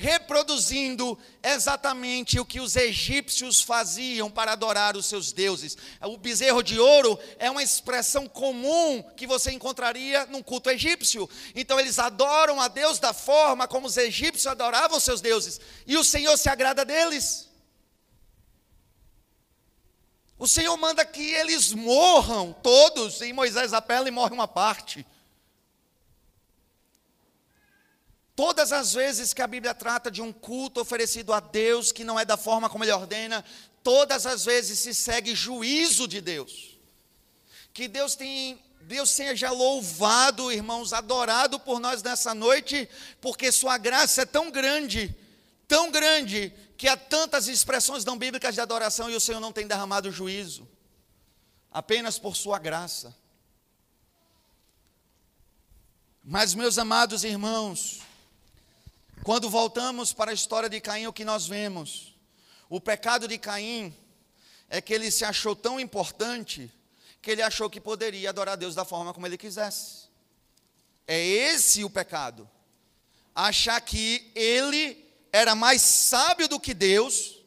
Reproduzindo 0.00 1.18
exatamente 1.42 2.38
o 2.38 2.44
que 2.44 2.60
os 2.60 2.76
egípcios 2.76 3.60
faziam 3.60 4.30
para 4.30 4.52
adorar 4.52 4.96
os 4.96 5.06
seus 5.06 5.32
deuses. 5.32 5.76
O 6.00 6.16
bezerro 6.16 6.62
de 6.62 6.78
ouro 6.78 7.18
é 7.36 7.50
uma 7.50 7.64
expressão 7.64 8.28
comum 8.28 9.02
que 9.16 9.26
você 9.26 9.50
encontraria 9.50 10.24
num 10.26 10.40
culto 10.40 10.70
egípcio. 10.70 11.28
Então 11.52 11.80
eles 11.80 11.98
adoram 11.98 12.60
a 12.60 12.68
Deus 12.68 13.00
da 13.00 13.12
forma 13.12 13.66
como 13.66 13.88
os 13.88 13.96
egípcios 13.96 14.46
adoravam 14.46 14.98
os 14.98 15.02
seus 15.02 15.20
deuses. 15.20 15.60
E 15.84 15.96
o 15.96 16.04
Senhor 16.04 16.36
se 16.36 16.48
agrada 16.48 16.84
deles. 16.84 17.48
O 20.38 20.46
Senhor 20.46 20.76
manda 20.76 21.04
que 21.04 21.32
eles 21.32 21.72
morram 21.72 22.52
todos, 22.62 23.20
e 23.20 23.32
Moisés 23.32 23.72
apela 23.72 24.06
e 24.06 24.12
morre 24.12 24.32
uma 24.32 24.46
parte. 24.46 25.04
Todas 28.38 28.70
as 28.70 28.92
vezes 28.92 29.34
que 29.34 29.42
a 29.42 29.48
Bíblia 29.48 29.74
trata 29.74 30.12
de 30.12 30.22
um 30.22 30.32
culto 30.32 30.80
oferecido 30.80 31.32
a 31.32 31.40
Deus, 31.40 31.90
que 31.90 32.04
não 32.04 32.20
é 32.20 32.24
da 32.24 32.36
forma 32.36 32.70
como 32.70 32.84
Ele 32.84 32.92
ordena, 32.92 33.44
todas 33.82 34.26
as 34.26 34.44
vezes 34.44 34.78
se 34.78 34.94
segue 34.94 35.34
juízo 35.34 36.06
de 36.06 36.20
Deus. 36.20 36.78
Que 37.72 37.88
Deus 37.88 38.14
tem, 38.14 38.62
Deus 38.82 39.10
seja 39.10 39.50
louvado, 39.50 40.52
irmãos, 40.52 40.92
adorado 40.92 41.58
por 41.58 41.80
nós 41.80 42.00
nessa 42.00 42.32
noite, 42.32 42.88
porque 43.20 43.50
Sua 43.50 43.76
graça 43.76 44.22
é 44.22 44.24
tão 44.24 44.52
grande, 44.52 45.12
tão 45.66 45.90
grande, 45.90 46.54
que 46.76 46.86
há 46.86 46.96
tantas 46.96 47.48
expressões 47.48 48.04
não 48.04 48.16
bíblicas 48.16 48.54
de 48.54 48.60
adoração 48.60 49.10
e 49.10 49.16
o 49.16 49.20
Senhor 49.20 49.40
não 49.40 49.52
tem 49.52 49.66
derramado 49.66 50.12
juízo, 50.12 50.68
apenas 51.72 52.20
por 52.20 52.36
Sua 52.36 52.60
graça. 52.60 53.12
Mas, 56.22 56.54
meus 56.54 56.78
amados 56.78 57.24
irmãos, 57.24 58.06
quando 59.24 59.50
voltamos 59.50 60.12
para 60.12 60.30
a 60.30 60.34
história 60.34 60.68
de 60.68 60.80
Caim, 60.80 61.06
o 61.06 61.12
que 61.12 61.24
nós 61.24 61.46
vemos? 61.46 62.14
O 62.68 62.80
pecado 62.80 63.26
de 63.26 63.38
Caim 63.38 63.94
é 64.68 64.80
que 64.80 64.92
ele 64.92 65.10
se 65.10 65.24
achou 65.24 65.56
tão 65.56 65.80
importante 65.80 66.70
que 67.20 67.30
ele 67.30 67.42
achou 67.42 67.68
que 67.68 67.80
poderia 67.80 68.30
adorar 68.30 68.56
Deus 68.56 68.74
da 68.74 68.84
forma 68.84 69.12
como 69.12 69.26
ele 69.26 69.38
quisesse. 69.38 70.08
É 71.06 71.18
esse 71.18 71.84
o 71.84 71.90
pecado. 71.90 72.48
Achar 73.34 73.80
que 73.80 74.30
ele 74.34 75.04
era 75.32 75.54
mais 75.54 75.82
sábio 75.82 76.48
do 76.48 76.60
que 76.60 76.74
Deus, 76.74 77.38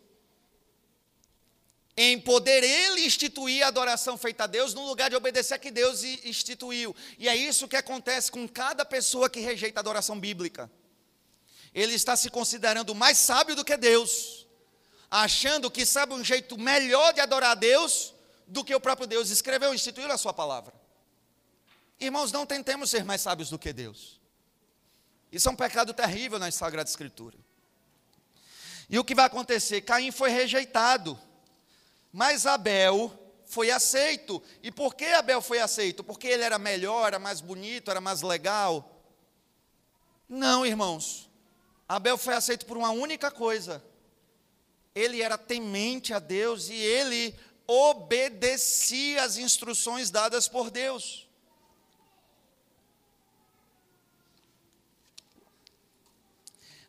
em 1.95 2.19
poder 2.19 2.63
ele 2.63 3.05
instituir 3.05 3.63
a 3.63 3.67
adoração 3.67 4.17
feita 4.17 4.45
a 4.45 4.47
Deus, 4.47 4.73
no 4.73 4.85
lugar 4.87 5.09
de 5.09 5.15
obedecer 5.15 5.53
a 5.53 5.59
que 5.59 5.69
Deus 5.69 6.03
instituiu. 6.03 6.95
E 7.17 7.29
é 7.29 7.35
isso 7.35 7.67
que 7.67 7.75
acontece 7.75 8.31
com 8.31 8.47
cada 8.47 8.83
pessoa 8.83 9.29
que 9.29 9.39
rejeita 9.39 9.79
a 9.79 9.81
adoração 9.81 10.19
bíblica. 10.19 10.71
Ele 11.73 11.93
está 11.93 12.15
se 12.15 12.29
considerando 12.29 12.93
mais 12.93 13.17
sábio 13.17 13.55
do 13.55 13.63
que 13.63 13.77
Deus, 13.77 14.47
achando 15.09 15.71
que 15.71 15.85
sabe 15.85 16.13
um 16.13 16.23
jeito 16.23 16.57
melhor 16.57 17.13
de 17.13 17.21
adorar 17.21 17.51
a 17.51 17.55
Deus 17.55 18.13
do 18.47 18.63
que 18.63 18.75
o 18.75 18.79
próprio 18.79 19.07
Deus 19.07 19.29
escreveu 19.29 19.73
instituiu 19.73 20.11
a 20.11 20.17
sua 20.17 20.33
palavra. 20.33 20.73
Irmãos, 21.99 22.31
não 22.31 22.45
tentemos 22.45 22.89
ser 22.89 23.05
mais 23.05 23.21
sábios 23.21 23.49
do 23.49 23.59
que 23.59 23.71
Deus. 23.71 24.19
Isso 25.31 25.47
é 25.47 25.51
um 25.51 25.55
pecado 25.55 25.93
terrível 25.93 26.37
na 26.37 26.51
Sagrada 26.51 26.89
Escritura. 26.89 27.37
E 28.89 28.99
o 28.99 29.05
que 29.05 29.15
vai 29.15 29.25
acontecer? 29.25 29.81
Caim 29.81 30.11
foi 30.11 30.29
rejeitado, 30.29 31.17
mas 32.11 32.45
Abel 32.45 33.17
foi 33.45 33.71
aceito. 33.71 34.43
E 34.61 34.69
por 34.69 34.95
que 34.95 35.05
Abel 35.05 35.41
foi 35.41 35.59
aceito? 35.59 36.03
Porque 36.03 36.27
ele 36.27 36.43
era 36.43 36.59
melhor, 36.59 37.07
era 37.07 37.19
mais 37.19 37.39
bonito, 37.39 37.89
era 37.89 38.01
mais 38.01 38.21
legal? 38.21 39.01
Não, 40.27 40.65
irmãos. 40.65 41.30
Abel 41.91 42.17
foi 42.17 42.33
aceito 42.33 42.65
por 42.65 42.77
uma 42.77 42.89
única 42.89 43.29
coisa. 43.29 43.83
Ele 44.95 45.21
era 45.21 45.37
temente 45.37 46.13
a 46.13 46.19
Deus 46.19 46.69
e 46.69 46.73
ele 46.73 47.37
obedecia 47.67 49.21
às 49.21 49.35
instruções 49.35 50.09
dadas 50.09 50.47
por 50.47 50.71
Deus. 50.71 51.27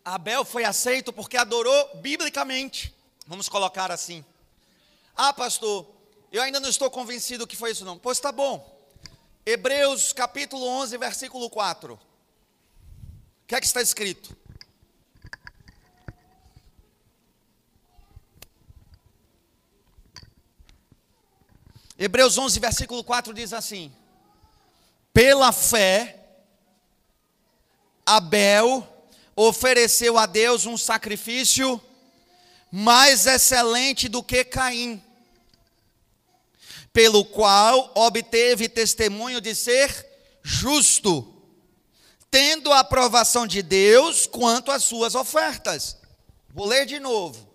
Abel 0.05 0.45
foi 0.45 0.63
aceito 0.63 1.13
porque 1.13 1.37
adorou 1.37 1.97
biblicamente. 1.97 2.95
Vamos 3.27 3.49
colocar 3.49 3.91
assim. 3.91 4.25
Ah, 5.17 5.33
pastor, 5.33 5.85
eu 6.31 6.41
ainda 6.41 6.61
não 6.61 6.69
estou 6.69 6.89
convencido 6.89 7.45
que 7.45 7.57
foi 7.57 7.73
isso 7.73 7.85
não. 7.85 7.99
Pois 7.99 8.19
está 8.19 8.31
bom. 8.31 8.81
Hebreus 9.45 10.13
capítulo 10.13 10.65
11, 10.65 10.97
versículo 10.97 11.51
4. 11.51 11.95
O 11.95 11.99
que 13.49 13.57
é 13.57 13.61
que 13.61 13.67
está 13.67 13.83
escrito? 13.83 14.41
Hebreus 22.05 22.37
11, 22.37 22.59
versículo 22.59 23.05
4 23.05 23.33
diz 23.33 23.53
assim: 23.53 23.93
Pela 25.13 25.53
fé, 25.53 26.19
Abel 28.05 28.85
ofereceu 29.37 30.19
a 30.19 30.27
Deus 30.27 30.67
um 30.67 30.77
sacrifício 30.77 31.81
mais 32.73 33.29
excelente 33.29 34.09
do 34.09 34.21
que 34.21 34.43
Caim, 34.43 35.01
pelo 36.93 37.25
qual 37.25 37.93
obteve 37.95 38.69
testemunho 38.69 39.41
de 39.41 39.55
ser 39.55 40.05
justo, 40.43 41.33
tendo 42.29 42.73
a 42.73 42.81
aprovação 42.81 43.47
de 43.47 43.63
Deus 43.63 44.27
quanto 44.27 44.73
às 44.73 44.83
suas 44.83 45.15
ofertas. 45.15 45.99
Vou 46.53 46.67
ler 46.67 46.85
de 46.85 46.99
novo. 46.99 47.49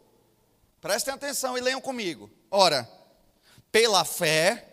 Prestem 0.79 1.13
atenção 1.13 1.57
e 1.57 1.61
leiam 1.61 1.81
comigo. 1.81 2.31
Ora, 2.49 2.89
pela 3.71 4.05
fé, 4.05 4.65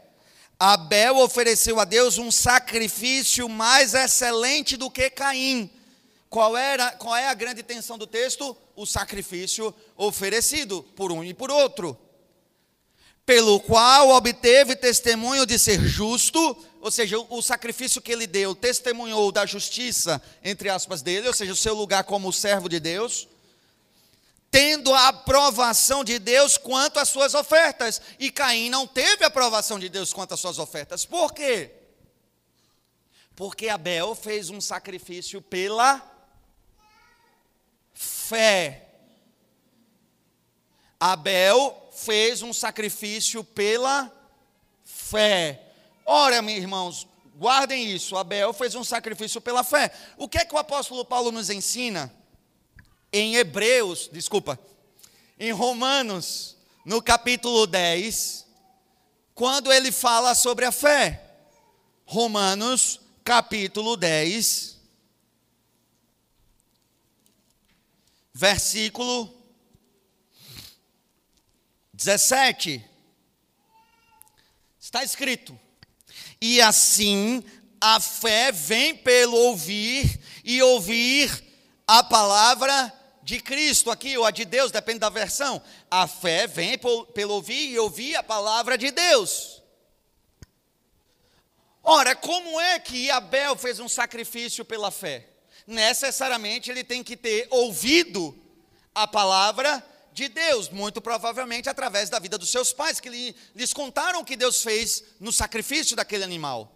Abel 0.58 1.18
ofereceu 1.18 1.80
a 1.80 1.84
Deus 1.84 2.18
um 2.18 2.30
sacrifício 2.30 3.48
mais 3.48 3.94
excelente 3.94 4.76
do 4.76 4.90
que 4.90 5.10
Caim 5.10 5.70
qual, 6.34 6.56
era, 6.56 6.90
qual 6.90 7.14
é 7.14 7.28
a 7.28 7.34
grande 7.34 7.62
tensão 7.62 7.96
do 7.96 8.08
texto? 8.08 8.56
O 8.74 8.84
sacrifício 8.84 9.72
oferecido 9.96 10.82
por 10.96 11.12
um 11.12 11.22
e 11.22 11.32
por 11.32 11.48
outro. 11.48 11.96
Pelo 13.24 13.60
qual 13.60 14.08
obteve 14.08 14.74
testemunho 14.74 15.46
de 15.46 15.56
ser 15.60 15.80
justo, 15.80 16.56
ou 16.80 16.90
seja, 16.90 17.16
o 17.30 17.40
sacrifício 17.40 18.02
que 18.02 18.10
ele 18.10 18.26
deu 18.26 18.52
testemunhou 18.52 19.30
da 19.30 19.46
justiça, 19.46 20.20
entre 20.42 20.68
aspas, 20.68 21.02
dele, 21.02 21.28
ou 21.28 21.32
seja, 21.32 21.52
o 21.52 21.56
seu 21.56 21.72
lugar 21.72 22.02
como 22.02 22.32
servo 22.32 22.68
de 22.68 22.80
Deus, 22.80 23.28
tendo 24.54 24.94
a 24.94 25.08
aprovação 25.08 26.04
de 26.04 26.16
Deus 26.16 26.56
quanto 26.56 27.00
às 27.00 27.08
suas 27.08 27.34
ofertas. 27.34 28.00
E 28.20 28.30
Caim 28.30 28.70
não 28.70 28.86
teve 28.86 29.24
a 29.24 29.26
aprovação 29.26 29.80
de 29.80 29.88
Deus 29.88 30.12
quanto 30.12 30.32
às 30.32 30.38
suas 30.38 30.60
ofertas. 30.60 31.04
Por 31.04 31.34
quê? 31.34 31.72
Porque 33.34 33.68
Abel 33.68 34.14
fez 34.14 34.50
um 34.50 34.60
sacrifício 34.60 35.42
pela 35.42 36.00
fé. 37.92 38.86
Abel 41.00 41.90
fez 41.90 42.40
um 42.40 42.52
sacrifício 42.52 43.42
pela 43.42 44.08
fé. 44.84 45.66
Ora, 46.06 46.40
meus 46.40 46.58
irmãos, 46.58 47.08
guardem 47.34 47.90
isso, 47.90 48.16
Abel 48.16 48.52
fez 48.52 48.76
um 48.76 48.84
sacrifício 48.84 49.40
pela 49.40 49.64
fé. 49.64 49.90
O 50.16 50.28
que 50.28 50.38
é 50.38 50.44
que 50.44 50.54
o 50.54 50.58
apóstolo 50.58 51.04
Paulo 51.04 51.32
nos 51.32 51.50
ensina? 51.50 52.14
Em 53.16 53.36
Hebreus, 53.36 54.10
desculpa, 54.12 54.58
em 55.38 55.52
Romanos, 55.52 56.56
no 56.84 57.00
capítulo 57.00 57.64
10, 57.64 58.44
quando 59.36 59.72
ele 59.72 59.92
fala 59.92 60.34
sobre 60.34 60.64
a 60.64 60.72
fé. 60.72 61.22
Romanos, 62.04 63.00
capítulo 63.22 63.96
10, 63.96 64.80
versículo 68.34 69.32
17. 71.92 72.84
Está 74.80 75.04
escrito: 75.04 75.56
E 76.40 76.60
assim 76.60 77.44
a 77.80 78.00
fé 78.00 78.50
vem 78.50 78.96
pelo 78.96 79.36
ouvir, 79.36 80.20
e 80.42 80.60
ouvir 80.60 81.44
a 81.86 82.02
palavra 82.02 83.03
de 83.24 83.40
Cristo, 83.40 83.90
aqui, 83.90 84.16
ou 84.18 84.24
a 84.24 84.30
de 84.30 84.44
Deus, 84.44 84.70
depende 84.70 84.98
da 84.98 85.08
versão. 85.08 85.60
A 85.90 86.06
fé 86.06 86.46
vem 86.46 86.78
pelo 86.78 87.32
ouvir 87.32 87.70
e 87.70 87.78
ouvir 87.78 88.14
a 88.14 88.22
palavra 88.22 88.76
de 88.76 88.90
Deus. 88.90 89.62
Ora, 91.82 92.14
como 92.14 92.60
é 92.60 92.78
que 92.78 93.10
Abel 93.10 93.56
fez 93.56 93.80
um 93.80 93.88
sacrifício 93.88 94.64
pela 94.64 94.90
fé? 94.90 95.26
Necessariamente 95.66 96.70
ele 96.70 96.84
tem 96.84 97.02
que 97.02 97.16
ter 97.16 97.48
ouvido 97.50 98.38
a 98.94 99.06
palavra 99.06 99.84
de 100.12 100.28
Deus, 100.28 100.68
muito 100.68 101.00
provavelmente 101.00 101.68
através 101.68 102.10
da 102.10 102.18
vida 102.18 102.36
dos 102.36 102.50
seus 102.50 102.72
pais, 102.72 103.00
que 103.00 103.08
lhe, 103.08 103.34
lhes 103.54 103.72
contaram 103.72 104.20
o 104.20 104.24
que 104.24 104.36
Deus 104.36 104.62
fez 104.62 105.02
no 105.18 105.32
sacrifício 105.32 105.96
daquele 105.96 106.24
animal. 106.24 106.70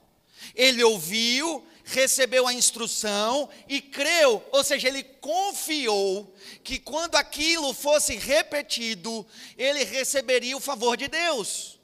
Ele 0.54 0.82
ouviu, 0.82 1.64
recebeu 1.88 2.46
a 2.46 2.52
instrução 2.52 3.48
e 3.66 3.80
creu, 3.80 4.44
ou 4.52 4.62
seja, 4.62 4.88
ele 4.88 5.02
confiou 5.02 6.34
que 6.62 6.78
quando 6.78 7.16
aquilo 7.16 7.72
fosse 7.72 8.16
repetido, 8.16 9.26
ele 9.56 9.84
receberia 9.84 10.56
o 10.56 10.60
favor 10.60 10.96
de 10.96 11.08
Deus. 11.08 11.78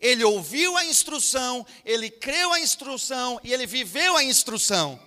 Ele 0.00 0.24
ouviu 0.24 0.76
a 0.76 0.84
instrução, 0.84 1.66
ele 1.84 2.10
creu 2.10 2.52
a 2.52 2.60
instrução 2.60 3.38
e 3.44 3.52
ele 3.52 3.66
viveu 3.66 4.16
a 4.16 4.24
instrução. 4.24 4.98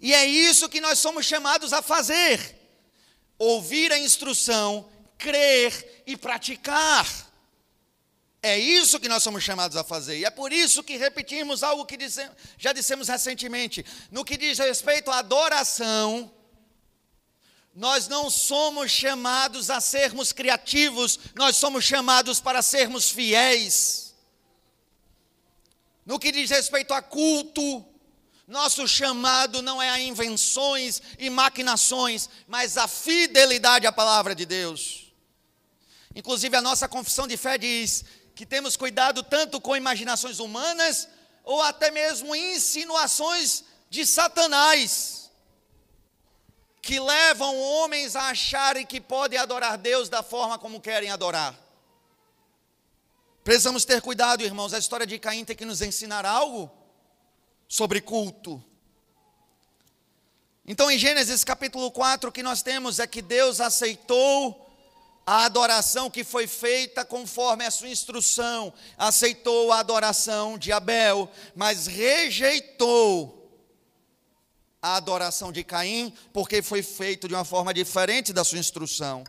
E 0.00 0.12
é 0.12 0.26
isso 0.26 0.68
que 0.68 0.80
nós 0.80 0.98
somos 0.98 1.26
chamados 1.26 1.72
a 1.72 1.80
fazer 1.80 2.58
ouvir 3.38 3.90
a 3.92 3.98
instrução, 3.98 4.90
crer 5.16 6.02
e 6.06 6.16
praticar. 6.16 7.29
É 8.42 8.58
isso 8.58 8.98
que 8.98 9.08
nós 9.08 9.22
somos 9.22 9.44
chamados 9.44 9.76
a 9.76 9.84
fazer. 9.84 10.18
E 10.18 10.24
é 10.24 10.30
por 10.30 10.52
isso 10.52 10.82
que 10.82 10.96
repetimos 10.96 11.62
algo 11.62 11.84
que 11.84 11.98
já 12.56 12.72
dissemos 12.72 13.08
recentemente. 13.08 13.84
No 14.10 14.24
que 14.24 14.36
diz 14.36 14.58
respeito 14.58 15.10
à 15.10 15.18
adoração, 15.18 16.32
nós 17.74 18.08
não 18.08 18.30
somos 18.30 18.90
chamados 18.90 19.68
a 19.68 19.80
sermos 19.80 20.32
criativos, 20.32 21.18
nós 21.34 21.56
somos 21.56 21.84
chamados 21.84 22.40
para 22.40 22.62
sermos 22.62 23.10
fiéis. 23.10 24.14
No 26.06 26.18
que 26.18 26.32
diz 26.32 26.50
respeito 26.50 26.94
a 26.94 27.02
culto, 27.02 27.84
nosso 28.48 28.88
chamado 28.88 29.60
não 29.60 29.80
é 29.80 29.90
a 29.90 30.00
invenções 30.00 31.00
e 31.18 31.28
maquinações, 31.28 32.28
mas 32.48 32.76
a 32.76 32.88
fidelidade 32.88 33.86
à 33.86 33.92
palavra 33.92 34.34
de 34.34 34.46
Deus. 34.46 35.12
Inclusive, 36.14 36.56
a 36.56 36.62
nossa 36.62 36.88
confissão 36.88 37.28
de 37.28 37.36
fé 37.36 37.56
diz 37.56 38.04
que 38.34 38.46
temos 38.46 38.76
cuidado 38.76 39.22
tanto 39.22 39.60
com 39.60 39.76
imaginações 39.76 40.38
humanas 40.38 41.08
ou 41.44 41.60
até 41.62 41.90
mesmo 41.90 42.34
insinuações 42.34 43.64
de 43.88 44.06
Satanás, 44.06 45.30
que 46.80 47.00
levam 47.00 47.58
homens 47.58 48.14
a 48.16 48.28
acharem 48.28 48.86
que 48.86 49.00
podem 49.00 49.38
adorar 49.38 49.76
Deus 49.76 50.08
da 50.08 50.22
forma 50.22 50.58
como 50.58 50.80
querem 50.80 51.10
adorar. 51.10 51.58
Precisamos 53.42 53.84
ter 53.84 54.00
cuidado, 54.00 54.42
irmãos. 54.42 54.72
A 54.72 54.78
história 54.78 55.06
de 55.06 55.18
Caim 55.18 55.44
tem 55.44 55.56
que 55.56 55.64
nos 55.64 55.82
ensinar 55.82 56.24
algo 56.24 56.70
sobre 57.66 58.00
culto. 58.00 58.62
Então, 60.64 60.90
em 60.90 60.98
Gênesis 60.98 61.42
capítulo 61.42 61.90
4, 61.90 62.28
o 62.28 62.32
que 62.32 62.42
nós 62.42 62.62
temos 62.62 62.98
é 63.00 63.06
que 63.06 63.20
Deus 63.20 63.60
aceitou 63.60 64.69
a 65.30 65.44
adoração 65.44 66.10
que 66.10 66.24
foi 66.24 66.48
feita 66.48 67.04
conforme 67.04 67.64
a 67.64 67.70
sua 67.70 67.88
instrução, 67.88 68.72
aceitou 68.98 69.70
a 69.70 69.78
adoração 69.78 70.58
de 70.58 70.72
Abel, 70.72 71.30
mas 71.54 71.86
rejeitou 71.86 73.48
a 74.82 74.96
adoração 74.96 75.52
de 75.52 75.62
Caim, 75.62 76.12
porque 76.32 76.62
foi 76.62 76.82
feito 76.82 77.28
de 77.28 77.34
uma 77.34 77.44
forma 77.44 77.72
diferente 77.72 78.32
da 78.32 78.42
sua 78.42 78.58
instrução. 78.58 79.22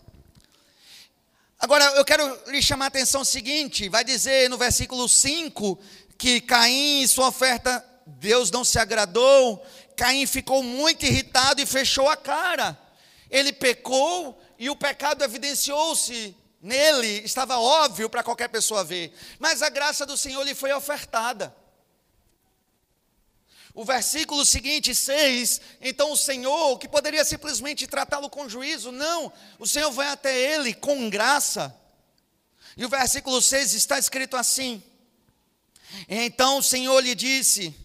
Agora, 1.60 1.86
eu 1.96 2.04
quero 2.04 2.50
lhe 2.50 2.64
chamar 2.64 2.86
a 2.86 2.88
atenção 2.88 3.24
seguinte: 3.24 3.88
vai 3.88 4.04
dizer 4.04 4.50
no 4.50 4.58
versículo 4.58 5.08
5 5.08 5.78
que 6.18 6.42
Caim 6.42 7.04
e 7.04 7.08
sua 7.08 7.28
oferta 7.28 7.86
Deus 8.08 8.50
não 8.50 8.66
se 8.66 8.80
agradou, 8.80 9.64
Caim 9.96 10.26
ficou 10.26 10.64
muito 10.64 11.06
irritado 11.06 11.62
e 11.62 11.66
fechou 11.68 12.10
a 12.10 12.18
cara. 12.18 12.76
Ele 13.30 13.54
pecou 13.54 14.41
e 14.62 14.70
o 14.70 14.76
pecado 14.76 15.24
evidenciou-se 15.24 16.36
nele, 16.62 17.24
estava 17.26 17.58
óbvio 17.58 18.08
para 18.08 18.22
qualquer 18.22 18.48
pessoa 18.48 18.84
ver, 18.84 19.12
mas 19.40 19.64
a 19.64 19.70
graça 19.70 20.06
do 20.06 20.16
Senhor 20.16 20.44
lhe 20.44 20.54
foi 20.54 20.72
ofertada. 20.72 21.52
O 23.74 23.84
versículo 23.84 24.46
seguinte, 24.46 24.94
6, 24.94 25.62
então 25.82 26.12
o 26.12 26.16
Senhor, 26.16 26.78
que 26.78 26.88
poderia 26.88 27.26
simplesmente 27.26 27.88
tratá-lo 27.88 28.30
com 28.30 28.48
juízo, 28.48 28.92
não, 28.92 29.34
o 29.58 29.66
Senhor 29.66 29.90
vai 29.90 30.10
até 30.10 30.40
ele 30.54 30.76
com 30.76 31.10
graça. 31.10 31.76
E 32.78 32.86
o 32.86 32.90
versículo 32.90 33.42
6 33.42 33.74
está 33.74 33.98
escrito 33.98 34.38
assim: 34.38 34.84
Então 36.08 36.60
o 36.60 36.64
Senhor 36.64 37.00
lhe 37.00 37.16
disse: 37.16 37.76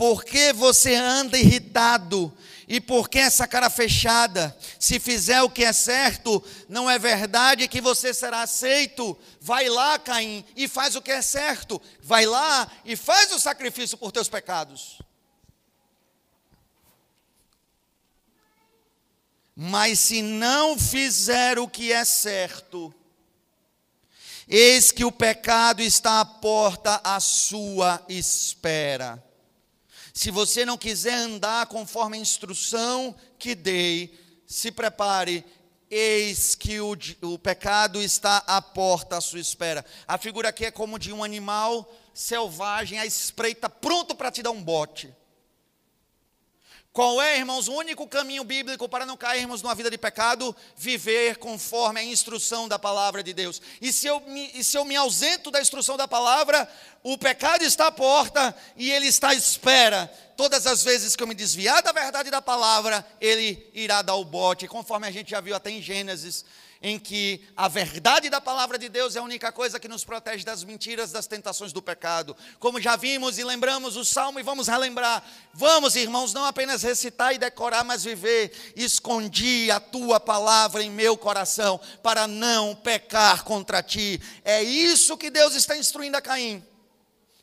por 0.00 0.24
que 0.24 0.50
você 0.54 0.94
anda 0.94 1.36
irritado? 1.36 2.32
E 2.72 2.80
por 2.80 3.08
que 3.08 3.18
essa 3.18 3.48
cara 3.48 3.68
fechada? 3.68 4.56
Se 4.78 5.00
fizer 5.00 5.42
o 5.42 5.50
que 5.50 5.64
é 5.64 5.72
certo, 5.72 6.40
não 6.68 6.88
é 6.88 7.00
verdade 7.00 7.66
que 7.66 7.80
você 7.80 8.14
será 8.14 8.42
aceito? 8.42 9.18
Vai 9.40 9.68
lá, 9.68 9.98
Caim, 9.98 10.44
e 10.54 10.68
faz 10.68 10.94
o 10.94 11.02
que 11.02 11.10
é 11.10 11.20
certo. 11.20 11.82
Vai 12.00 12.26
lá 12.26 12.70
e 12.84 12.94
faz 12.94 13.32
o 13.32 13.40
sacrifício 13.40 13.98
por 13.98 14.12
teus 14.12 14.28
pecados. 14.28 15.00
Mas 19.56 19.98
se 19.98 20.22
não 20.22 20.78
fizer 20.78 21.58
o 21.58 21.66
que 21.66 21.90
é 21.90 22.04
certo, 22.04 22.94
eis 24.46 24.92
que 24.92 25.04
o 25.04 25.10
pecado 25.10 25.82
está 25.82 26.20
à 26.20 26.24
porta 26.24 27.00
à 27.02 27.18
sua 27.18 28.00
espera 28.08 29.28
se 30.20 30.30
você 30.30 30.66
não 30.66 30.76
quiser 30.76 31.14
andar 31.14 31.64
conforme 31.64 32.18
a 32.18 32.20
instrução 32.20 33.16
que 33.38 33.54
dei, 33.54 34.14
se 34.46 34.70
prepare, 34.70 35.42
eis 35.90 36.54
que 36.54 36.78
o, 36.78 36.94
o 37.22 37.38
pecado 37.38 38.02
está 38.02 38.36
à 38.46 38.60
porta 38.60 39.16
à 39.16 39.20
sua 39.22 39.40
espera. 39.40 39.82
A 40.06 40.18
figura 40.18 40.50
aqui 40.50 40.66
é 40.66 40.70
como 40.70 40.98
de 40.98 41.10
um 41.10 41.24
animal 41.24 41.90
selvagem 42.12 42.98
à 42.98 43.06
espreita, 43.06 43.70
pronto 43.70 44.14
para 44.14 44.30
te 44.30 44.42
dar 44.42 44.50
um 44.50 44.62
bote. 44.62 45.10
Qual 46.92 47.22
é, 47.22 47.38
irmãos, 47.38 47.68
o 47.68 47.72
único 47.72 48.04
caminho 48.08 48.42
bíblico 48.42 48.88
para 48.88 49.06
não 49.06 49.16
cairmos 49.16 49.62
numa 49.62 49.76
vida 49.76 49.88
de 49.88 49.96
pecado? 49.96 50.54
Viver 50.76 51.36
conforme 51.36 52.00
a 52.00 52.04
instrução 52.04 52.66
da 52.66 52.80
palavra 52.80 53.22
de 53.22 53.32
Deus. 53.32 53.62
E 53.80 53.92
se 53.92 54.08
eu 54.08 54.18
me, 54.22 54.50
e 54.54 54.64
se 54.64 54.76
eu 54.76 54.84
me 54.84 54.96
ausento 54.96 55.52
da 55.52 55.60
instrução 55.60 55.96
da 55.96 56.08
palavra, 56.08 56.68
o 57.04 57.16
pecado 57.16 57.62
está 57.62 57.86
à 57.86 57.92
porta 57.92 58.52
e 58.76 58.90
ele 58.90 59.06
está 59.06 59.28
à 59.28 59.34
espera. 59.34 60.12
Todas 60.36 60.66
as 60.66 60.82
vezes 60.82 61.14
que 61.14 61.22
eu 61.22 61.28
me 61.28 61.34
desviar 61.34 61.80
da 61.80 61.92
verdade 61.92 62.28
da 62.28 62.42
palavra, 62.42 63.06
ele 63.20 63.70
irá 63.72 64.02
dar 64.02 64.16
o 64.16 64.24
bote, 64.24 64.66
conforme 64.66 65.06
a 65.06 65.12
gente 65.12 65.30
já 65.30 65.40
viu 65.40 65.54
até 65.54 65.70
em 65.70 65.80
Gênesis 65.80 66.44
em 66.82 66.98
que 66.98 67.42
a 67.54 67.68
verdade 67.68 68.30
da 68.30 68.40
palavra 68.40 68.78
de 68.78 68.88
Deus 68.88 69.14
é 69.14 69.18
a 69.18 69.22
única 69.22 69.52
coisa 69.52 69.78
que 69.78 69.88
nos 69.88 70.02
protege 70.02 70.44
das 70.44 70.64
mentiras, 70.64 71.12
das 71.12 71.26
tentações 71.26 71.72
do 71.72 71.82
pecado. 71.82 72.34
Como 72.58 72.80
já 72.80 72.96
vimos 72.96 73.38
e 73.38 73.44
lembramos 73.44 73.96
o 73.96 74.04
salmo 74.04 74.40
e 74.40 74.42
vamos 74.42 74.66
relembrar. 74.66 75.22
Vamos, 75.52 75.94
irmãos, 75.94 76.32
não 76.32 76.44
apenas 76.44 76.82
recitar 76.82 77.34
e 77.34 77.38
decorar, 77.38 77.84
mas 77.84 78.04
viver. 78.04 78.72
Escondi 78.74 79.70
a 79.70 79.78
tua 79.78 80.18
palavra 80.18 80.82
em 80.82 80.90
meu 80.90 81.18
coração 81.18 81.78
para 82.02 82.26
não 82.26 82.74
pecar 82.74 83.44
contra 83.44 83.82
ti. 83.82 84.20
É 84.42 84.62
isso 84.62 85.18
que 85.18 85.28
Deus 85.28 85.54
está 85.54 85.76
instruindo 85.76 86.16
a 86.16 86.22
Caim. 86.22 86.64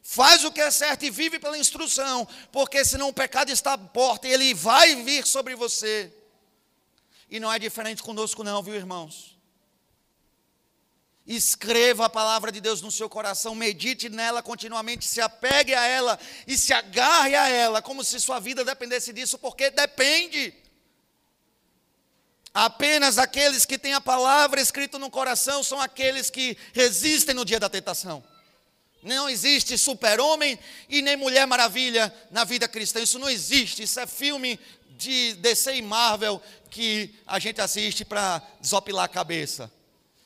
Faz 0.01 0.43
o 0.45 0.51
que 0.51 0.61
é 0.61 0.71
certo 0.71 1.03
e 1.03 1.09
vive 1.11 1.37
pela 1.37 1.57
instrução, 1.57 2.25
porque 2.49 2.83
senão 2.85 3.09
o 3.09 3.13
pecado 3.13 3.51
está 3.51 3.73
à 3.73 3.77
porta 3.77 4.25
e 4.25 4.31
ele 4.31 4.53
vai 4.53 4.95
vir 5.03 5.27
sobre 5.27 5.53
você. 5.53 6.11
E 7.29 7.39
não 7.39 7.51
é 7.51 7.59
diferente 7.59 8.01
conosco, 8.01 8.43
não, 8.43 8.63
viu, 8.63 8.75
irmãos? 8.75 9.37
Escreva 11.25 12.05
a 12.05 12.09
palavra 12.09 12.53
de 12.53 12.61
Deus 12.61 12.81
no 12.81 12.89
seu 12.89 13.09
coração, 13.09 13.53
medite 13.53 14.07
nela 14.07 14.41
continuamente, 14.41 15.05
se 15.05 15.19
apegue 15.19 15.73
a 15.73 15.85
ela 15.85 16.17
e 16.47 16.57
se 16.57 16.71
agarre 16.71 17.35
a 17.35 17.49
ela, 17.49 17.81
como 17.81 18.01
se 18.01 18.17
sua 18.19 18.39
vida 18.39 18.63
dependesse 18.63 19.11
disso, 19.11 19.37
porque 19.37 19.69
depende. 19.69 20.53
Apenas 22.53 23.17
aqueles 23.17 23.65
que 23.65 23.77
têm 23.77 23.93
a 23.93 23.99
palavra 23.99 24.61
escrita 24.61 24.97
no 24.97 25.11
coração 25.11 25.61
são 25.61 25.81
aqueles 25.81 26.29
que 26.29 26.57
resistem 26.73 27.35
no 27.35 27.43
dia 27.43 27.59
da 27.59 27.69
tentação. 27.69 28.23
Não 29.03 29.29
existe 29.29 29.77
super-homem 29.77 30.57
e 30.89 31.01
nem 31.01 31.15
mulher 31.15 31.45
maravilha 31.45 32.13
na 32.31 32.43
vida 32.43 32.67
cristã. 32.67 32.99
Isso 32.99 33.19
não 33.19 33.29
existe. 33.29 33.83
Isso 33.83 33.99
é 33.99 34.07
filme 34.07 34.59
de 34.97 35.33
DC 35.35 35.75
e 35.75 35.81
Marvel 35.81 36.41
que 36.69 37.15
a 37.25 37.39
gente 37.39 37.61
assiste 37.61 38.03
para 38.03 38.41
desopilar 38.59 39.05
a 39.05 39.09
cabeça. 39.09 39.71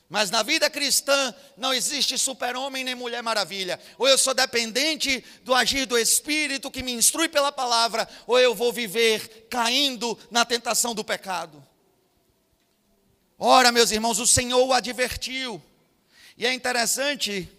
Mas 0.09 0.30
na 0.30 0.43
vida 0.43 0.69
cristã 0.69 1.34
não 1.55 1.74
existe 1.74 2.17
super-homem 2.17 2.84
nem 2.84 2.93
mulher 2.93 3.24
maravilha. 3.24 3.80
Ou 3.97 4.07
eu 4.07 4.17
sou 4.17 4.34
dependente 4.34 5.24
do 5.43 5.53
agir 5.53 5.86
do 5.86 5.97
Espírito 5.97 6.69
que 6.69 6.84
me 6.84 6.91
instrui 6.91 7.30
pela 7.30 7.49
palavra, 7.49 8.07
ou 8.28 8.38
eu 8.38 8.53
vou 8.53 8.74
viver 8.74 9.47
caindo 9.49 10.19
na 10.30 10.43
tentação 10.43 10.93
do 10.93 11.01
pecado. 11.01 11.65
Ora, 13.39 13.72
meus 13.72 13.89
irmãos, 13.91 14.19
o 14.19 14.28
Senhor 14.28 14.61
o 14.65 14.74
advertiu. 14.74 15.63
E 16.38 16.45
é 16.45 16.53
interessante, 16.53 17.49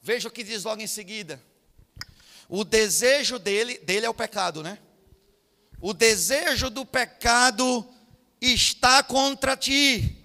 veja 0.00 0.28
o 0.28 0.30
que 0.30 0.42
diz 0.42 0.64
logo 0.64 0.80
em 0.80 0.86
seguida. 0.86 1.42
O 2.48 2.64
desejo 2.64 3.38
dele, 3.38 3.76
dele 3.78 4.06
é 4.06 4.08
o 4.10 4.14
pecado, 4.14 4.62
né? 4.62 4.78
O 5.86 5.94
desejo 5.94 6.68
do 6.68 6.84
pecado 6.84 7.86
está 8.40 9.02
contra 9.02 9.56
ti 9.56 10.16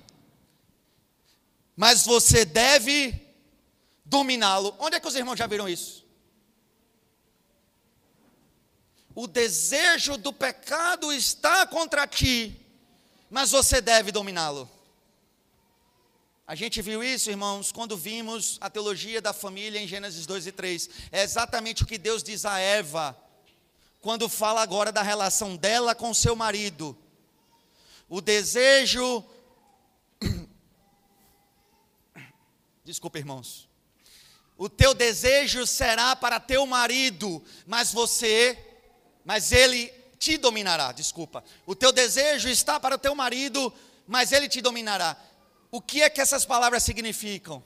mas 1.81 2.05
você 2.05 2.45
deve 2.45 3.19
dominá-lo. 4.05 4.75
Onde 4.77 4.97
é 4.97 4.99
que 4.99 5.07
os 5.07 5.15
irmãos 5.15 5.37
já 5.37 5.47
viram 5.47 5.67
isso? 5.67 6.05
O 9.15 9.25
desejo 9.25 10.15
do 10.15 10.31
pecado 10.31 11.11
está 11.11 11.65
contra 11.65 12.05
ti, 12.05 12.55
mas 13.31 13.49
você 13.49 13.81
deve 13.81 14.11
dominá-lo. 14.11 14.69
A 16.45 16.53
gente 16.53 16.83
viu 16.83 17.03
isso, 17.03 17.31
irmãos, 17.31 17.71
quando 17.71 17.97
vimos 17.97 18.59
a 18.61 18.69
teologia 18.69 19.19
da 19.19 19.33
família 19.33 19.79
em 19.79 19.87
Gênesis 19.87 20.27
2 20.27 20.45
e 20.45 20.51
3. 20.51 20.89
É 21.11 21.23
exatamente 21.23 21.81
o 21.81 21.87
que 21.87 21.97
Deus 21.97 22.21
diz 22.21 22.45
a 22.45 22.59
Eva, 22.59 23.17
quando 24.01 24.27
fala 24.27 24.61
agora 24.61 24.91
da 24.91 25.01
relação 25.01 25.55
dela 25.55 25.95
com 25.95 26.13
seu 26.13 26.35
marido. 26.35 26.97
O 28.09 28.19
desejo 28.19 29.23
Desculpa, 32.83 33.17
irmãos. 33.19 33.69
O 34.57 34.69
teu 34.69 34.93
desejo 34.93 35.65
será 35.65 36.15
para 36.15 36.39
teu 36.39 36.65
marido, 36.65 37.43
mas 37.65 37.91
você, 37.91 38.57
mas 39.25 39.51
ele 39.51 39.87
te 40.19 40.37
dominará. 40.37 40.91
Desculpa. 40.91 41.43
O 41.65 41.75
teu 41.75 41.91
desejo 41.91 42.47
está 42.47 42.79
para 42.79 42.95
o 42.95 42.99
teu 42.99 43.15
marido, 43.15 43.73
mas 44.05 44.31
ele 44.31 44.47
te 44.47 44.61
dominará. 44.61 45.17
O 45.71 45.81
que 45.81 46.01
é 46.03 46.09
que 46.09 46.21
essas 46.21 46.45
palavras 46.45 46.83
significam? 46.83 47.63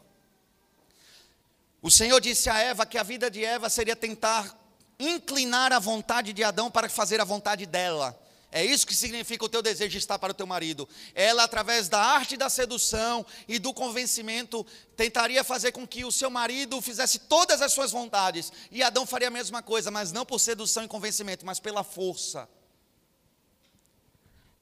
O 1.82 1.92
Senhor 1.92 2.22
disse 2.22 2.50
a 2.50 2.58
Eva 2.60 2.86
que 2.86 2.98
a 2.98 3.04
vida 3.04 3.30
de 3.30 3.44
Eva 3.44 3.70
seria 3.70 3.96
tentar 3.96 4.58
inclinar 5.00 5.74
a 5.74 5.80
vontade 5.80 6.34
de 6.34 6.43
Adão 6.43 6.70
para 6.72 6.89
fazer 6.89 7.20
a 7.20 7.26
vontade 7.26 7.66
dela. 7.66 8.20
É 8.52 8.64
isso 8.64 8.88
que 8.88 8.96
significa 8.96 9.43
o 9.43 9.50
teu 9.50 9.62
desejo 9.62 9.98
estar 9.98 10.18
para 10.18 10.32
o 10.32 10.34
teu 10.34 10.48
marido. 10.48 10.88
Ela, 11.14 11.43
através 11.43 11.89
da 11.89 12.00
arte 12.00 12.38
da 12.38 12.50
sedução 12.50 13.26
e 13.50 13.60
do 13.60 13.74
convencimento, 13.74 14.66
tentaria 14.96 15.43
fazer 15.43 15.74
com 15.74 15.86
que 15.86 16.06
o 16.06 16.12
seu 16.12 16.30
marido 16.30 16.82
fizesse 16.82 17.20
todas 17.20 17.62
as 17.62 17.74
suas 17.74 17.91
vontades. 17.91 18.54
E 18.72 18.82
Adão 18.82 19.06
faria 19.06 19.28
a 19.28 19.32
mesma 19.32 19.62
coisa, 19.62 19.91
mas 19.91 20.14
não 20.14 20.26
por 20.26 20.39
sedução 20.39 20.86
e 20.86 20.88
convencimento, 20.88 21.46
mas 21.46 21.60
pela 21.60 21.84
força. 21.84 22.48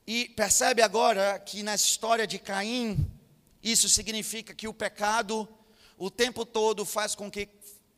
E 0.07 0.29
percebe 0.29 0.81
agora 0.81 1.37
que 1.37 1.61
na 1.61 1.75
história 1.75 2.25
de 2.25 2.39
Caim, 2.39 3.09
isso 3.61 3.87
significa 3.87 4.55
que 4.55 4.67
o 4.67 4.73
pecado, 4.73 5.47
o 5.99 6.09
tempo 6.09 6.47
todo, 6.47 6.83
faz 6.83 7.13
com 7.13 7.29
que 7.29 7.47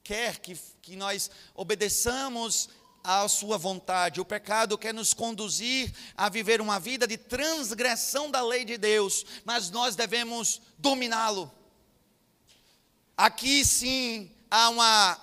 quer 0.05 0.37
que, 0.37 0.55
que 0.83 0.95
nós 0.95 1.31
obedeçamos 1.55 2.69
à 3.03 3.27
sua 3.27 3.57
vontade. 3.57 4.21
O 4.21 4.25
pecado 4.25 4.77
quer 4.77 4.93
nos 4.93 5.15
conduzir 5.15 5.91
a 6.15 6.29
viver 6.29 6.61
uma 6.61 6.79
vida 6.79 7.07
de 7.07 7.17
transgressão 7.17 8.29
da 8.29 8.41
lei 8.43 8.63
de 8.63 8.77
Deus, 8.77 9.25
mas 9.43 9.71
nós 9.71 9.95
devemos 9.95 10.61
dominá-lo. 10.77 11.51
Aqui 13.17 13.65
sim 13.65 14.31
há 14.49 14.69
uma, 14.69 15.19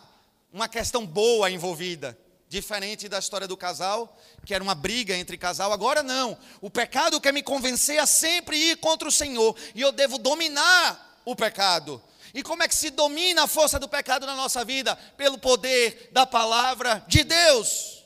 uma 0.53 0.69
questão 0.69 1.07
boa 1.07 1.49
envolvida, 1.49 2.19
diferente 2.49 3.09
da 3.09 3.21
história 3.21 3.47
do 3.47 3.57
casal, 3.57 4.19
que 4.45 4.53
era 4.53 4.65
uma 4.65 4.75
briga 4.75 5.17
entre 5.17 5.39
casal. 5.39 5.73
Agora 5.73 6.03
não. 6.03 6.37
O 6.61 6.69
pecado 6.69 7.21
quer 7.21 7.33
me 7.33 7.43
convencer 7.43 8.01
a 8.01 8.07
sempre 8.07 8.57
ir 8.57 8.79
contra 8.79 9.07
o 9.07 9.13
Senhor, 9.13 9.57
e 9.77 9.81
eu 9.81 9.93
devo 9.93 10.19
dominar 10.19 11.21
o 11.25 11.37
pecado. 11.37 12.03
E 12.35 12.43
como 12.43 12.63
é 12.63 12.69
que 12.69 12.75
se 12.75 12.91
domina 12.91 13.45
a 13.45 13.49
força 13.49 13.79
do 13.79 13.89
pecado 13.89 14.27
na 14.27 14.35
nossa 14.35 14.65
vida? 14.65 14.97
Pelo 15.17 15.39
poder 15.39 16.09
da 16.13 16.27
palavra 16.27 17.05
de 17.07 17.25
Deus. 17.25 18.05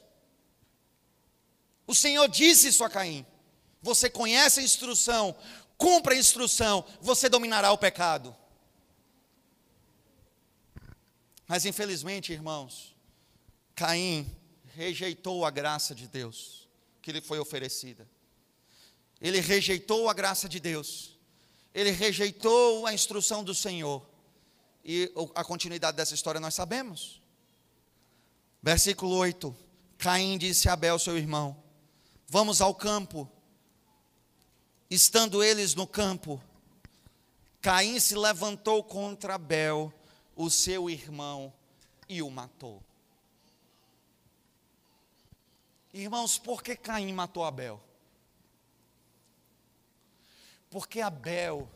O 1.87 1.95
Senhor 1.95 2.29
disse 2.29 2.69
isso 2.69 2.83
a 2.83 2.91
Caim: 2.91 3.25
Você 3.81 4.11
conhece 4.11 4.61
a 4.61 4.63
instrução, 4.63 5.37
cumpra 5.79 6.15
a 6.15 6.19
instrução, 6.19 6.85
você 7.01 7.29
dominará 7.29 7.71
o 7.71 7.79
pecado. 7.79 8.35
Mas 11.47 11.65
infelizmente, 11.65 12.33
irmãos, 12.33 12.97
Caim 13.77 14.29
rejeitou 14.75 15.45
a 15.45 15.51
graça 15.51 15.95
de 15.95 16.09
Deus 16.09 16.69
que 17.01 17.13
lhe 17.13 17.21
foi 17.21 17.39
oferecida. 17.39 18.09
Ele 19.21 19.39
rejeitou 19.39 20.09
a 20.09 20.13
graça 20.13 20.49
de 20.49 20.59
Deus. 20.59 21.17
Ele 21.73 21.91
rejeitou 21.91 22.85
a 22.85 22.93
instrução 22.93 23.45
do 23.45 23.55
Senhor. 23.55 24.05
E 24.89 25.13
a 25.35 25.43
continuidade 25.43 25.97
dessa 25.97 26.15
história 26.15 26.41
nós 26.41 26.55
sabemos. 26.55 27.21
Versículo 28.63 29.17
8: 29.17 29.55
Caim 29.99 30.39
disse 30.39 30.69
a 30.69 30.75
Abel, 30.75 30.97
seu 30.97 31.19
irmão: 31.19 31.61
Vamos 32.29 32.61
ao 32.61 32.73
campo. 32.73 33.29
Estando 34.89 35.43
eles 35.43 35.75
no 35.75 35.89
campo, 35.89 36.41
Caim 37.61 37.99
se 37.99 38.15
levantou 38.15 38.85
contra 38.85 39.35
Abel, 39.35 39.93
o 40.37 40.49
seu 40.49 40.89
irmão, 40.89 41.53
e 42.09 42.23
o 42.23 42.31
matou. 42.31 42.81
Irmãos, 45.93 46.39
por 46.39 46.63
que 46.63 46.77
Caim 46.77 47.13
matou 47.13 47.45
Abel? 47.45 47.83
Porque 50.71 51.01
Abel 51.01 51.69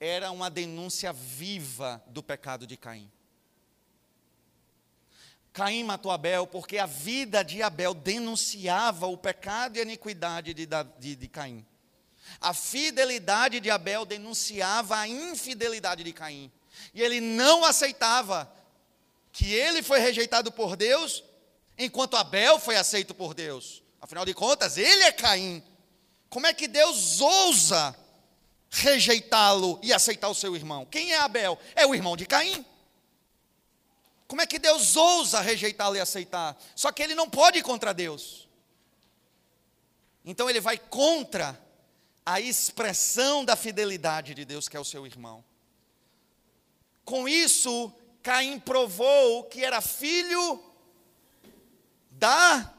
era 0.00 0.30
uma 0.30 0.50
denúncia 0.50 1.12
viva 1.12 2.02
do 2.06 2.22
pecado 2.22 2.66
de 2.66 2.76
Caim. 2.76 3.10
Caim 5.52 5.84
matou 5.84 6.10
Abel 6.10 6.46
porque 6.48 6.78
a 6.78 6.86
vida 6.86 7.44
de 7.44 7.62
Abel 7.62 7.94
denunciava 7.94 9.06
o 9.06 9.16
pecado 9.16 9.76
e 9.76 9.80
a 9.80 9.82
iniquidade 9.84 10.52
de, 10.52 10.66
de, 10.98 11.16
de 11.16 11.28
Caim. 11.28 11.64
A 12.40 12.52
fidelidade 12.52 13.60
de 13.60 13.70
Abel 13.70 14.04
denunciava 14.04 14.98
a 14.98 15.06
infidelidade 15.06 16.02
de 16.02 16.12
Caim. 16.12 16.50
E 16.92 17.00
ele 17.00 17.20
não 17.20 17.64
aceitava 17.64 18.52
que 19.32 19.52
ele 19.52 19.82
foi 19.82 20.00
rejeitado 20.00 20.50
por 20.50 20.76
Deus, 20.76 21.22
enquanto 21.78 22.16
Abel 22.16 22.58
foi 22.58 22.76
aceito 22.76 23.14
por 23.14 23.32
Deus. 23.32 23.82
Afinal 24.00 24.24
de 24.24 24.34
contas, 24.34 24.76
ele 24.76 25.04
é 25.04 25.12
Caim. 25.12 25.62
Como 26.28 26.46
é 26.46 26.52
que 26.52 26.66
Deus 26.66 27.20
ousa 27.20 27.96
rejeitá-lo 28.74 29.78
e 29.82 29.92
aceitar 29.92 30.28
o 30.28 30.34
seu 30.34 30.56
irmão. 30.56 30.84
Quem 30.84 31.12
é 31.12 31.18
Abel? 31.18 31.58
É 31.76 31.86
o 31.86 31.94
irmão 31.94 32.16
de 32.16 32.26
Caim. 32.26 32.64
Como 34.26 34.42
é 34.42 34.46
que 34.46 34.58
Deus 34.58 34.96
ousa 34.96 35.40
rejeitá-lo 35.40 35.96
e 35.96 36.00
aceitar? 36.00 36.56
Só 36.74 36.90
que 36.90 37.02
ele 37.02 37.14
não 37.14 37.30
pode 37.30 37.58
ir 37.58 37.62
contra 37.62 37.94
Deus. 37.94 38.48
Então 40.24 40.50
ele 40.50 40.60
vai 40.60 40.76
contra 40.76 41.60
a 42.26 42.40
expressão 42.40 43.44
da 43.44 43.54
fidelidade 43.54 44.34
de 44.34 44.44
Deus, 44.44 44.68
que 44.68 44.76
é 44.76 44.80
o 44.80 44.84
seu 44.84 45.06
irmão. 45.06 45.44
Com 47.04 47.28
isso, 47.28 47.92
Caim 48.22 48.58
provou 48.58 49.44
que 49.44 49.62
era 49.62 49.80
filho 49.80 50.64
da 52.10 52.73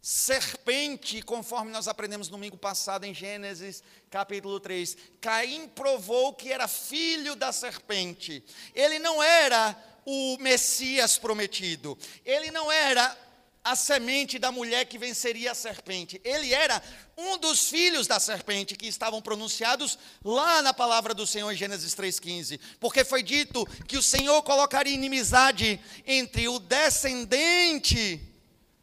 serpente, 0.00 1.22
conforme 1.22 1.72
nós 1.72 1.88
aprendemos 1.88 2.28
no 2.28 2.36
domingo 2.36 2.56
passado 2.56 3.04
em 3.04 3.14
Gênesis 3.14 3.82
capítulo 4.10 4.60
3. 4.60 4.96
Caim 5.20 5.68
provou 5.68 6.32
que 6.32 6.52
era 6.52 6.68
filho 6.68 7.34
da 7.34 7.52
serpente. 7.52 8.42
Ele 8.74 8.98
não 8.98 9.22
era 9.22 9.76
o 10.06 10.38
Messias 10.38 11.18
prometido. 11.18 11.98
Ele 12.24 12.50
não 12.50 12.70
era 12.70 13.16
a 13.62 13.76
semente 13.76 14.38
da 14.38 14.50
mulher 14.50 14.86
que 14.86 14.96
venceria 14.96 15.52
a 15.52 15.54
serpente. 15.54 16.20
Ele 16.24 16.54
era 16.54 16.82
um 17.16 17.36
dos 17.36 17.68
filhos 17.68 18.06
da 18.06 18.18
serpente 18.18 18.76
que 18.76 18.86
estavam 18.86 19.20
pronunciados 19.20 19.98
lá 20.24 20.62
na 20.62 20.72
palavra 20.72 21.12
do 21.12 21.26
Senhor 21.26 21.52
em 21.52 21.56
Gênesis 21.56 21.94
3,15. 21.94 22.58
Porque 22.80 23.04
foi 23.04 23.22
dito 23.22 23.66
que 23.86 23.98
o 23.98 24.02
Senhor 24.02 24.42
colocaria 24.42 24.94
inimizade 24.94 25.78
entre 26.06 26.48
o 26.48 26.58
descendente 26.58 28.22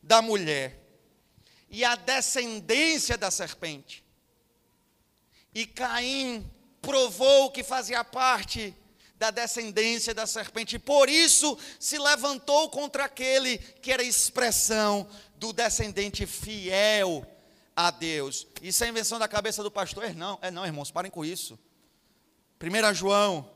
da 0.04 0.22
mulher 0.22 0.85
e 1.70 1.84
a 1.84 1.96
descendência 1.96 3.18
da 3.18 3.30
serpente. 3.32 4.04
E 5.54 5.66
Caim 5.66 6.50
provou 6.82 7.52
que 7.52 7.64
fazia 7.64 8.04
parte 8.04 8.76
da 9.18 9.32
descendência 9.32 10.14
da 10.14 10.28
serpente, 10.28 10.78
por 10.78 11.10
isso 11.10 11.58
se 11.80 11.98
levantou 11.98 12.70
contra 12.70 13.06
aquele 13.06 13.58
que 13.58 13.92
era 13.92 14.04
expressão 14.04 15.08
do 15.38 15.54
descendente 15.54 16.26
fiel 16.26 17.26
a 17.76 17.92
Deus. 17.92 18.46
Isso 18.62 18.84
é 18.84 18.90
invenção 18.90 19.18
da 19.18 19.28
cabeça 19.28 19.64
do 19.64 19.72
pastor? 19.72 20.04
É 20.04 20.14
não, 20.14 20.38
é 20.42 20.52
não, 20.52 20.66
irmãos, 20.66 20.92
parem 20.92 21.12
com 21.12 21.24
isso. 21.24 21.58
1 22.62 22.94
João, 22.94 23.50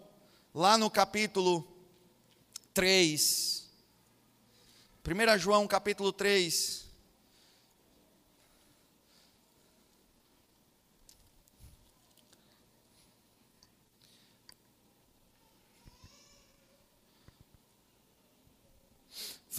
lá 0.54 0.78
no 0.78 0.90
capítulo 0.90 1.68
3. 2.74 3.70
1 5.06 5.38
João, 5.40 5.68
capítulo 5.68 6.14
3. 6.14 6.79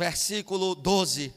Versículo 0.01 0.75
12. 0.75 1.35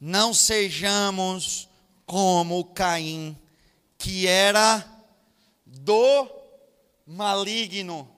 Não 0.00 0.32
sejamos 0.32 1.68
como 2.06 2.64
Caim, 2.72 3.38
que 3.98 4.26
era 4.26 4.82
do 5.66 6.26
maligno 7.06 8.10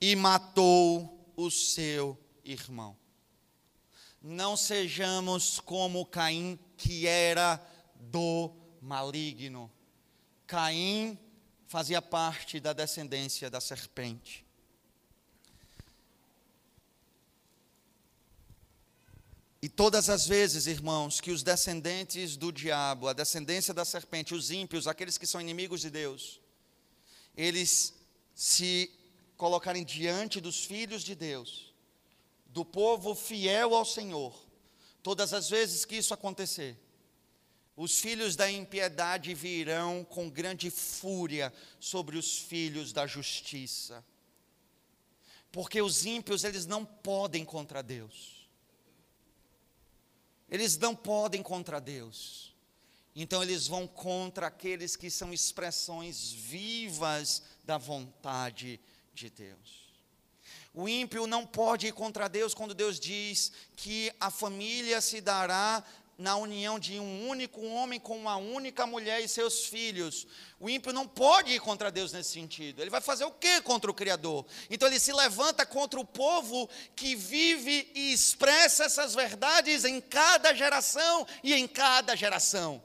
e 0.00 0.16
matou 0.16 1.30
o 1.36 1.50
seu 1.50 2.18
irmão. 2.42 2.96
Não 4.22 4.56
sejamos 4.56 5.60
como 5.60 6.06
Caim, 6.06 6.58
que 6.78 7.06
era 7.06 7.62
do 7.94 8.50
maligno. 8.80 9.70
Caim 10.46 11.18
fazia 11.66 12.00
parte 12.00 12.58
da 12.58 12.72
descendência 12.72 13.50
da 13.50 13.60
serpente. 13.60 14.45
E 19.66 19.68
todas 19.68 20.08
as 20.08 20.28
vezes, 20.28 20.68
irmãos, 20.68 21.20
que 21.20 21.32
os 21.32 21.42
descendentes 21.42 22.36
do 22.36 22.52
diabo, 22.52 23.08
a 23.08 23.12
descendência 23.12 23.74
da 23.74 23.84
serpente, 23.84 24.32
os 24.32 24.52
ímpios, 24.52 24.86
aqueles 24.86 25.18
que 25.18 25.26
são 25.26 25.40
inimigos 25.40 25.80
de 25.80 25.90
Deus, 25.90 26.40
eles 27.36 27.92
se 28.32 28.88
colocarem 29.36 29.84
diante 29.84 30.40
dos 30.40 30.64
filhos 30.64 31.02
de 31.02 31.16
Deus, 31.16 31.74
do 32.46 32.64
povo 32.64 33.12
fiel 33.12 33.74
ao 33.74 33.84
Senhor, 33.84 34.40
todas 35.02 35.32
as 35.32 35.50
vezes 35.50 35.84
que 35.84 35.96
isso 35.96 36.14
acontecer, 36.14 36.78
os 37.76 37.98
filhos 37.98 38.36
da 38.36 38.48
impiedade 38.48 39.34
virão 39.34 40.04
com 40.04 40.30
grande 40.30 40.70
fúria 40.70 41.52
sobre 41.80 42.16
os 42.16 42.38
filhos 42.38 42.92
da 42.92 43.04
justiça. 43.04 44.04
Porque 45.50 45.82
os 45.82 46.06
ímpios, 46.06 46.44
eles 46.44 46.66
não 46.66 46.84
podem 46.84 47.44
contra 47.44 47.82
Deus. 47.82 48.35
Eles 50.50 50.76
não 50.76 50.94
podem 50.94 51.42
contra 51.42 51.80
Deus. 51.80 52.54
Então 53.14 53.42
eles 53.42 53.66
vão 53.66 53.86
contra 53.86 54.48
aqueles 54.48 54.94
que 54.94 55.10
são 55.10 55.32
expressões 55.32 56.30
vivas 56.32 57.42
da 57.64 57.78
vontade 57.78 58.78
de 59.14 59.30
Deus. 59.30 59.86
O 60.74 60.86
ímpio 60.86 61.26
não 61.26 61.46
pode 61.46 61.86
ir 61.86 61.92
contra 61.92 62.28
Deus 62.28 62.52
quando 62.52 62.74
Deus 62.74 63.00
diz 63.00 63.50
que 63.74 64.12
a 64.20 64.30
família 64.30 65.00
se 65.00 65.22
dará 65.22 65.82
na 66.18 66.36
união 66.36 66.78
de 66.78 66.98
um 66.98 67.28
único 67.28 67.64
homem 67.66 68.00
com 68.00 68.16
uma 68.16 68.36
única 68.36 68.86
mulher 68.86 69.20
e 69.20 69.28
seus 69.28 69.66
filhos. 69.66 70.26
O 70.58 70.70
ímpio 70.70 70.92
não 70.92 71.06
pode 71.06 71.52
ir 71.52 71.60
contra 71.60 71.90
Deus 71.90 72.12
nesse 72.12 72.32
sentido. 72.32 72.80
Ele 72.80 72.90
vai 72.90 73.00
fazer 73.00 73.24
o 73.24 73.30
que 73.30 73.60
contra 73.60 73.90
o 73.90 73.94
Criador? 73.94 74.46
Então 74.70 74.88
ele 74.88 74.98
se 74.98 75.12
levanta 75.12 75.66
contra 75.66 76.00
o 76.00 76.04
povo 76.04 76.68
que 76.94 77.14
vive 77.14 77.90
e 77.94 78.12
expressa 78.12 78.84
essas 78.84 79.14
verdades 79.14 79.84
em 79.84 80.00
cada 80.00 80.54
geração 80.54 81.26
e 81.42 81.52
em 81.52 81.68
cada 81.68 82.16
geração. 82.16 82.82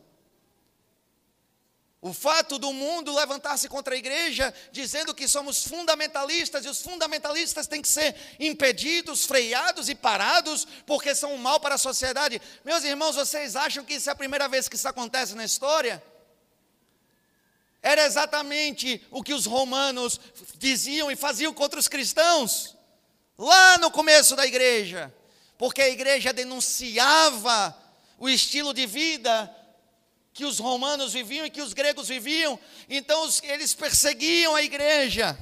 O 2.01 2.13
fato 2.13 2.57
do 2.57 2.73
mundo 2.73 3.13
levantar-se 3.13 3.69
contra 3.69 3.93
a 3.93 3.97
igreja, 3.97 4.51
dizendo 4.71 5.13
que 5.13 5.27
somos 5.27 5.63
fundamentalistas, 5.67 6.65
e 6.65 6.67
os 6.67 6.81
fundamentalistas 6.81 7.67
têm 7.67 7.79
que 7.79 7.87
ser 7.87 8.15
impedidos, 8.39 9.23
freados 9.23 9.87
e 9.87 9.93
parados, 9.93 10.67
porque 10.87 11.13
são 11.13 11.35
um 11.35 11.37
mal 11.37 11.59
para 11.59 11.75
a 11.75 11.77
sociedade. 11.77 12.41
Meus 12.65 12.83
irmãos, 12.83 13.15
vocês 13.15 13.55
acham 13.55 13.85
que 13.85 13.93
isso 13.93 14.09
é 14.09 14.13
a 14.13 14.15
primeira 14.15 14.49
vez 14.49 14.67
que 14.67 14.75
isso 14.75 14.87
acontece 14.87 15.35
na 15.35 15.45
história? 15.45 16.03
Era 17.83 18.03
exatamente 18.03 19.05
o 19.11 19.21
que 19.21 19.33
os 19.33 19.45
romanos 19.45 20.19
diziam 20.55 21.11
e 21.11 21.15
faziam 21.15 21.53
contra 21.53 21.79
os 21.79 21.87
cristãos, 21.87 22.75
lá 23.37 23.77
no 23.77 23.91
começo 23.91 24.35
da 24.35 24.47
igreja, 24.47 25.13
porque 25.55 25.83
a 25.83 25.89
igreja 25.89 26.33
denunciava 26.33 27.77
o 28.17 28.27
estilo 28.27 28.73
de 28.73 28.87
vida 28.87 29.55
que 30.33 30.45
os 30.45 30.59
romanos 30.59 31.13
viviam 31.13 31.45
e 31.45 31.49
que 31.49 31.61
os 31.61 31.73
gregos 31.73 32.07
viviam. 32.07 32.59
Então 32.89 33.25
os, 33.25 33.41
eles 33.43 33.73
perseguiam 33.73 34.55
a 34.55 34.63
igreja 34.63 35.37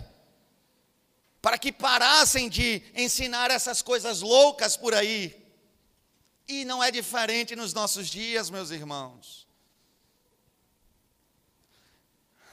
para 1.41 1.57
que 1.57 1.71
parassem 1.71 2.49
de 2.49 2.83
ensinar 2.93 3.49
essas 3.51 3.81
coisas 3.81 4.21
loucas 4.21 4.75
por 4.75 4.93
aí. 4.93 5.35
E 6.47 6.65
não 6.65 6.83
é 6.83 6.91
diferente 6.91 7.55
nos 7.55 7.73
nossos 7.73 8.07
dias, 8.07 8.49
meus 8.49 8.71
irmãos. 8.71 9.47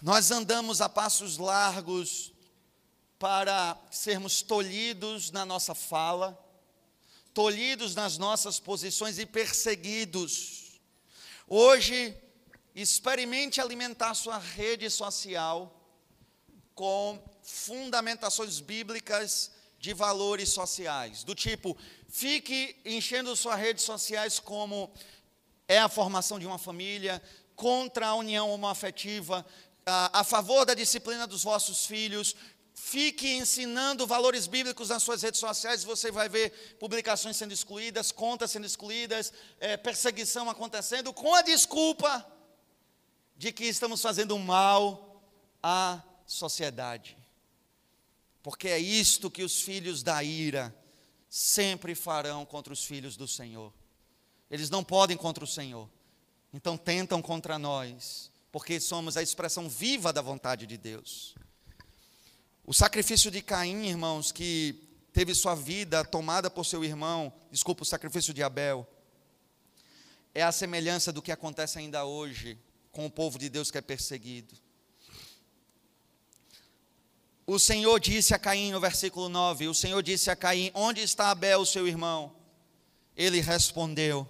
Nós 0.02 0.30
andamos 0.30 0.80
a 0.80 0.88
passos 0.88 1.38
largos 1.38 2.32
para 3.18 3.76
sermos 3.90 4.42
tolhidos 4.42 5.30
na 5.30 5.46
nossa 5.46 5.74
fala, 5.74 6.38
tolhidos 7.32 7.94
nas 7.94 8.18
nossas 8.18 8.60
posições 8.60 9.18
e 9.18 9.24
perseguidos. 9.24 10.78
Hoje, 11.48 12.14
experimente 12.76 13.58
alimentar 13.58 14.12
sua 14.12 14.36
rede 14.36 14.90
social 14.90 15.72
com 16.74 17.18
fundamentações 17.42 18.60
bíblicas 18.60 19.50
de 19.78 19.94
valores 19.94 20.50
sociais, 20.50 21.24
do 21.24 21.34
tipo, 21.34 21.74
fique 22.06 22.76
enchendo 22.84 23.34
suas 23.34 23.58
redes 23.58 23.82
sociais 23.82 24.38
como 24.38 24.92
é 25.66 25.78
a 25.78 25.88
formação 25.88 26.38
de 26.38 26.46
uma 26.46 26.58
família, 26.58 27.22
contra 27.54 28.08
a 28.08 28.14
união 28.14 28.50
homoafetiva, 28.50 29.44
a, 29.86 30.20
a 30.20 30.24
favor 30.24 30.66
da 30.66 30.74
disciplina 30.74 31.26
dos 31.26 31.44
vossos 31.44 31.86
filhos, 31.86 32.36
fique 32.74 33.32
ensinando 33.36 34.06
valores 34.06 34.46
bíblicos 34.46 34.90
nas 34.90 35.02
suas 35.02 35.22
redes 35.22 35.40
sociais, 35.40 35.82
você 35.82 36.10
vai 36.10 36.28
ver 36.28 36.76
publicações 36.78 37.38
sendo 37.38 37.54
excluídas, 37.54 38.12
contas 38.12 38.50
sendo 38.50 38.66
excluídas, 38.66 39.32
é, 39.58 39.78
perseguição 39.78 40.50
acontecendo, 40.50 41.10
com 41.14 41.34
a 41.34 41.40
desculpa 41.40 42.35
de 43.36 43.52
que 43.52 43.64
estamos 43.64 44.00
fazendo 44.00 44.38
mal 44.38 45.22
à 45.62 46.02
sociedade. 46.26 47.16
Porque 48.42 48.68
é 48.68 48.78
isto 48.78 49.30
que 49.30 49.42
os 49.42 49.60
filhos 49.60 50.02
da 50.02 50.22
ira 50.22 50.74
sempre 51.28 51.94
farão 51.94 52.46
contra 52.46 52.72
os 52.72 52.84
filhos 52.84 53.16
do 53.16 53.28
Senhor. 53.28 53.72
Eles 54.50 54.70
não 54.70 54.82
podem 54.82 55.16
contra 55.16 55.44
o 55.44 55.46
Senhor. 55.46 55.88
Então 56.52 56.78
tentam 56.78 57.20
contra 57.20 57.58
nós, 57.58 58.30
porque 58.50 58.80
somos 58.80 59.16
a 59.16 59.22
expressão 59.22 59.68
viva 59.68 60.12
da 60.12 60.22
vontade 60.22 60.66
de 60.66 60.78
Deus. 60.78 61.34
O 62.64 62.72
sacrifício 62.72 63.30
de 63.30 63.42
Caim, 63.42 63.86
irmãos, 63.86 64.32
que 64.32 64.88
teve 65.12 65.34
sua 65.34 65.54
vida 65.54 66.04
tomada 66.04 66.48
por 66.48 66.64
seu 66.64 66.84
irmão, 66.84 67.32
desculpa, 67.50 67.82
o 67.82 67.86
sacrifício 67.86 68.32
de 68.32 68.42
Abel, 68.42 68.88
é 70.34 70.42
a 70.42 70.52
semelhança 70.52 71.12
do 71.12 71.20
que 71.20 71.32
acontece 71.32 71.78
ainda 71.78 72.04
hoje 72.04 72.58
com 72.96 73.04
o 73.04 73.10
povo 73.10 73.38
de 73.38 73.50
Deus 73.50 73.70
que 73.70 73.76
é 73.76 73.82
perseguido. 73.82 74.54
O 77.46 77.58
Senhor 77.58 78.00
disse 78.00 78.32
a 78.32 78.38
Caim 78.38 78.72
no 78.72 78.80
versículo 78.80 79.28
9: 79.28 79.68
O 79.68 79.74
Senhor 79.74 80.02
disse 80.02 80.30
a 80.30 80.34
Caim: 80.34 80.70
Onde 80.72 81.02
está 81.02 81.30
Abel, 81.30 81.66
seu 81.66 81.86
irmão? 81.86 82.34
Ele 83.14 83.38
respondeu: 83.40 84.26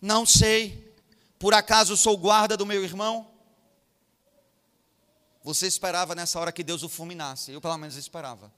Não 0.00 0.24
sei, 0.24 0.94
por 1.36 1.52
acaso 1.52 1.96
sou 1.96 2.16
guarda 2.16 2.56
do 2.56 2.64
meu 2.64 2.84
irmão? 2.84 3.28
Você 5.42 5.66
esperava 5.66 6.14
nessa 6.14 6.38
hora 6.38 6.52
que 6.52 6.62
Deus 6.62 6.84
o 6.84 6.88
fulminasse, 6.88 7.50
eu 7.50 7.60
pelo 7.60 7.76
menos 7.76 7.96
esperava. 7.96 8.52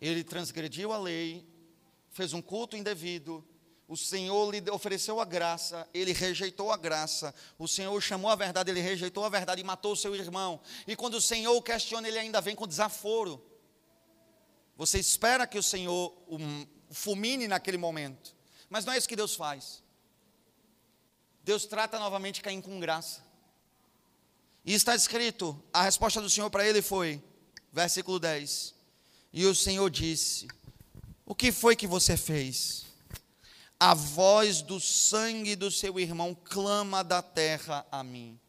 ele 0.00 0.24
transgrediu 0.24 0.92
a 0.92 0.98
lei, 0.98 1.46
fez 2.10 2.32
um 2.32 2.40
culto 2.40 2.74
indevido, 2.74 3.46
o 3.86 3.96
Senhor 3.96 4.50
lhe 4.54 4.70
ofereceu 4.70 5.20
a 5.20 5.24
graça, 5.24 5.86
ele 5.92 6.12
rejeitou 6.12 6.72
a 6.72 6.76
graça. 6.76 7.34
O 7.58 7.68
Senhor 7.68 8.00
chamou 8.00 8.30
a 8.30 8.34
verdade, 8.34 8.70
ele 8.70 8.80
rejeitou 8.80 9.24
a 9.24 9.28
verdade 9.28 9.60
e 9.60 9.64
matou 9.64 9.92
o 9.92 9.96
seu 9.96 10.14
irmão. 10.16 10.60
E 10.86 10.96
quando 10.96 11.14
o 11.14 11.20
Senhor 11.20 11.54
o 11.54 11.62
questiona, 11.62 12.08
ele 12.08 12.18
ainda 12.18 12.40
vem 12.40 12.56
com 12.56 12.66
desaforo. 12.66 13.44
Você 14.76 14.98
espera 14.98 15.46
que 15.46 15.58
o 15.58 15.62
Senhor 15.62 16.16
o 16.26 16.38
fulmine 16.90 17.46
naquele 17.46 17.76
momento. 17.76 18.34
Mas 18.70 18.84
não 18.84 18.92
é 18.92 18.98
isso 18.98 19.08
que 19.08 19.16
Deus 19.16 19.34
faz. 19.34 19.82
Deus 21.44 21.66
trata 21.66 21.98
novamente 21.98 22.40
Caim 22.40 22.62
com 22.62 22.80
graça. 22.80 23.22
E 24.64 24.72
está 24.72 24.94
escrito: 24.94 25.62
a 25.72 25.82
resposta 25.82 26.22
do 26.22 26.30
Senhor 26.30 26.48
para 26.48 26.66
ele 26.66 26.80
foi, 26.80 27.22
versículo 27.70 28.18
10: 28.18 28.74
E 29.30 29.44
o 29.44 29.54
Senhor 29.54 29.90
disse: 29.90 30.48
O 31.26 31.34
que 31.34 31.52
foi 31.52 31.76
que 31.76 31.86
você 31.86 32.16
fez? 32.16 32.93
A 33.86 33.92
voz 33.92 34.62
do 34.62 34.80
sangue 34.80 35.54
do 35.54 35.70
seu 35.70 36.00
irmão 36.00 36.34
clama 36.34 37.04
da 37.04 37.20
terra 37.20 37.86
a 37.92 38.02
mim. 38.02 38.40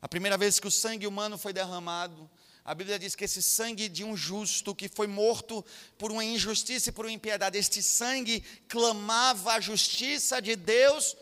A 0.00 0.08
primeira 0.08 0.36
vez 0.36 0.58
que 0.58 0.66
o 0.66 0.72
sangue 0.72 1.06
humano 1.06 1.38
foi 1.38 1.52
derramado, 1.52 2.28
a 2.64 2.74
Bíblia 2.74 2.98
diz 2.98 3.14
que 3.14 3.22
esse 3.22 3.40
sangue 3.40 3.88
de 3.88 4.02
um 4.02 4.16
justo 4.16 4.74
que 4.74 4.88
foi 4.88 5.06
morto 5.06 5.64
por 5.96 6.10
uma 6.10 6.24
injustiça 6.24 6.88
e 6.88 6.92
por 6.92 7.04
uma 7.04 7.12
impiedade, 7.12 7.56
este 7.56 7.80
sangue 7.80 8.42
clamava 8.66 9.52
a 9.52 9.60
justiça 9.60 10.42
de 10.42 10.56
Deus 10.56 11.16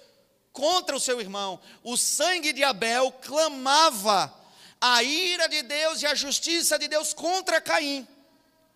contra 0.50 0.96
o 0.96 1.00
seu 1.00 1.20
irmão. 1.20 1.60
O 1.84 1.98
sangue 1.98 2.50
de 2.50 2.64
Abel 2.64 3.12
clamava 3.12 4.34
a 4.80 5.02
ira 5.02 5.50
de 5.50 5.62
Deus 5.64 6.00
e 6.00 6.06
a 6.06 6.14
justiça 6.14 6.78
de 6.78 6.88
Deus 6.88 7.12
contra 7.12 7.60
Caim. 7.60 8.08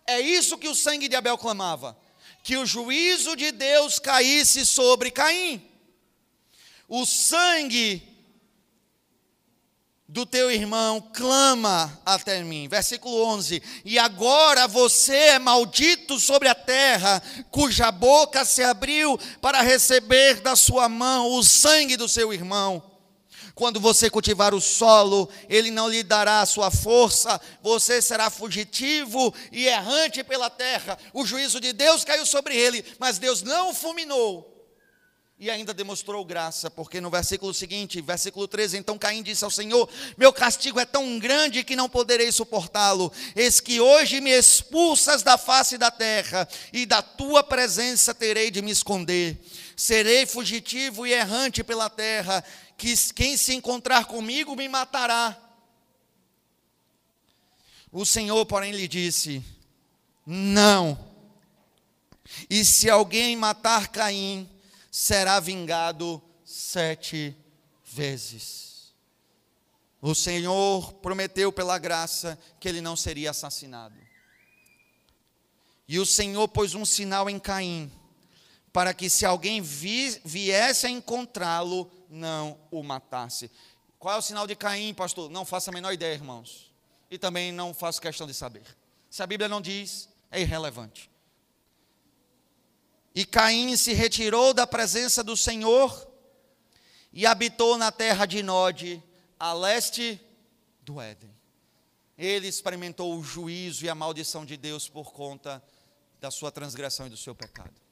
É 0.05 0.19
isso 0.19 0.59
que 0.59 0.67
o 0.67 0.75
sangue 0.75 1.07
de 1.07 1.15
Abel 1.15 1.39
clamava: 1.39 1.97
que 2.45 2.55
o 2.57 2.65
juízo 2.65 3.35
de 3.35 3.51
Deus 3.51 3.97
caísse 3.97 4.67
sobre 4.67 5.09
Caim. 5.09 5.67
O 6.87 7.03
sangue 7.03 8.07
do 10.07 10.27
teu 10.27 10.51
irmão 10.51 11.01
clama 11.11 11.99
até 12.05 12.43
mim. 12.43 12.67
Versículo 12.67 13.25
11: 13.25 13.63
E 13.83 13.97
agora 13.97 14.67
você 14.67 15.15
é 15.15 15.39
maldito 15.39 16.19
sobre 16.19 16.47
a 16.47 16.53
terra, 16.53 17.19
cuja 17.49 17.91
boca 17.91 18.45
se 18.45 18.61
abriu 18.61 19.17
para 19.41 19.63
receber 19.63 20.39
da 20.41 20.55
sua 20.55 20.87
mão 20.87 21.31
o 21.31 21.43
sangue 21.43 21.97
do 21.97 22.07
seu 22.07 22.31
irmão. 22.31 22.94
Quando 23.55 23.79
você 23.79 24.09
cultivar 24.09 24.53
o 24.53 24.59
solo, 24.59 25.29
ele 25.47 25.71
não 25.71 25.87
lhe 25.87 26.03
dará 26.03 26.41
a 26.41 26.45
sua 26.45 26.69
força, 26.69 27.39
você 27.63 28.01
será 28.01 28.29
fugitivo 28.29 29.33
e 29.49 29.65
errante 29.65 30.25
pela 30.25 30.49
terra. 30.49 30.99
O 31.13 31.25
juízo 31.25 31.61
de 31.61 31.71
Deus 31.71 32.03
caiu 32.03 32.25
sobre 32.25 32.53
ele, 32.53 32.83
mas 32.99 33.17
Deus 33.17 33.41
não 33.41 33.69
o 33.69 33.73
fulminou 33.73 34.55
e 35.37 35.49
ainda 35.49 35.73
demonstrou 35.73 36.23
graça, 36.23 36.71
porque 36.71 37.01
no 37.01 37.09
versículo 37.09 37.53
seguinte, 37.53 37.99
versículo 37.99 38.47
13, 38.47 38.77
então 38.77 38.97
Caim 38.97 39.21
disse 39.21 39.43
ao 39.43 39.51
Senhor: 39.51 39.89
Meu 40.17 40.31
castigo 40.31 40.79
é 40.79 40.85
tão 40.85 41.19
grande 41.19 41.63
que 41.63 41.75
não 41.75 41.89
poderei 41.89 42.31
suportá-lo. 42.31 43.11
Eis 43.35 43.59
que 43.59 43.81
hoje 43.81 44.21
me 44.21 44.31
expulsas 44.31 45.23
da 45.23 45.37
face 45.37 45.77
da 45.77 45.91
terra, 45.91 46.47
e 46.71 46.85
da 46.85 47.01
tua 47.01 47.43
presença 47.43 48.13
terei 48.13 48.49
de 48.49 48.61
me 48.61 48.71
esconder. 48.71 49.37
Serei 49.75 50.25
fugitivo 50.25 51.05
e 51.05 51.11
errante 51.11 51.61
pela 51.65 51.89
terra, 51.89 52.41
que 52.77 52.93
quem 53.13 53.37
se 53.37 53.53
encontrar 53.53 54.05
comigo 54.05 54.55
me 54.55 54.67
matará. 54.67 55.37
O 57.91 58.05
Senhor, 58.05 58.45
porém, 58.45 58.71
lhe 58.71 58.87
disse: 58.87 59.43
Não. 60.25 60.97
E 62.49 62.65
se 62.65 62.89
alguém 62.89 63.35
matar 63.35 63.87
Caim, 63.87 64.49
será 64.91 65.39
vingado 65.39 66.21
sete 66.43 67.35
vezes. 67.83 68.93
O 70.01 70.13
Senhor 70.13 70.93
prometeu 70.95 71.51
pela 71.51 71.77
graça 71.77 72.37
que 72.59 72.67
ele 72.67 72.81
não 72.81 72.95
seria 72.95 73.31
assassinado. 73.31 73.95
E 75.87 75.99
o 75.99 76.05
Senhor 76.05 76.47
pôs 76.47 76.75
um 76.75 76.85
sinal 76.85 77.29
em 77.29 77.39
Caim, 77.39 77.91
para 78.73 78.93
que 78.93 79.09
se 79.09 79.25
alguém 79.25 79.61
vi, 79.61 80.19
viesse 80.25 80.85
a 80.85 80.89
encontrá-lo, 80.89 81.89
não 82.15 82.57
o 82.71 82.81
matasse. 82.81 83.51
Qual 83.99 84.15
é 84.15 84.17
o 84.17 84.21
sinal 84.21 84.47
de 84.47 84.55
Caim, 84.55 84.93
pastor? 84.93 85.29
Não 85.29 85.45
faço 85.45 85.69
a 85.69 85.73
menor 85.73 85.93
ideia, 85.93 86.13
irmãos. 86.13 86.73
E 87.11 87.17
também 87.17 87.51
não 87.51 87.73
faço 87.73 88.01
questão 88.01 88.25
de 88.25 88.33
saber. 88.33 88.65
Se 89.09 89.21
a 89.21 89.27
Bíblia 89.27 89.47
não 89.47 89.61
diz, 89.61 90.09
é 90.31 90.41
irrelevante. 90.41 91.09
E 93.13 93.25
Caim 93.25 93.75
se 93.77 93.93
retirou 93.93 94.53
da 94.53 94.65
presença 94.67 95.23
do 95.23 95.37
Senhor 95.37 96.11
e 97.13 97.25
habitou 97.25 97.77
na 97.77 97.91
terra 97.91 98.25
de 98.25 98.43
Nod, 98.43 99.01
a 99.39 99.53
leste 99.53 100.19
do 100.81 100.99
Éden. 100.99 101.33
Ele 102.17 102.47
experimentou 102.47 103.17
o 103.17 103.23
juízo 103.23 103.85
e 103.85 103.89
a 103.89 103.95
maldição 103.95 104.45
de 104.45 104.57
Deus 104.57 104.89
por 104.89 105.13
conta 105.13 105.63
da 106.19 106.29
sua 106.31 106.51
transgressão 106.51 107.07
e 107.07 107.09
do 107.09 107.17
seu 107.17 107.35
pecado. 107.35 107.84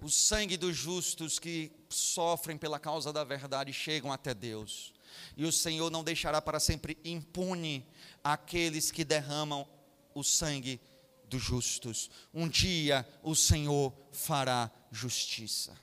O 0.00 0.08
sangue 0.08 0.56
dos 0.56 0.76
justos 0.76 1.38
que 1.38 1.72
sofrem 1.88 2.56
pela 2.56 2.78
causa 2.78 3.12
da 3.12 3.24
verdade 3.24 3.72
chegam 3.72 4.12
até 4.12 4.32
Deus. 4.32 4.94
E 5.36 5.44
o 5.44 5.52
Senhor 5.52 5.90
não 5.90 6.04
deixará 6.04 6.40
para 6.40 6.60
sempre 6.60 6.98
impune 7.04 7.84
aqueles 8.22 8.90
que 8.90 9.04
derramam 9.04 9.66
o 10.14 10.22
sangue 10.22 10.80
dos 11.24 11.42
justos. 11.42 12.10
Um 12.32 12.48
dia 12.48 13.06
o 13.22 13.34
Senhor 13.34 13.92
fará 14.12 14.70
justiça. 14.90 15.76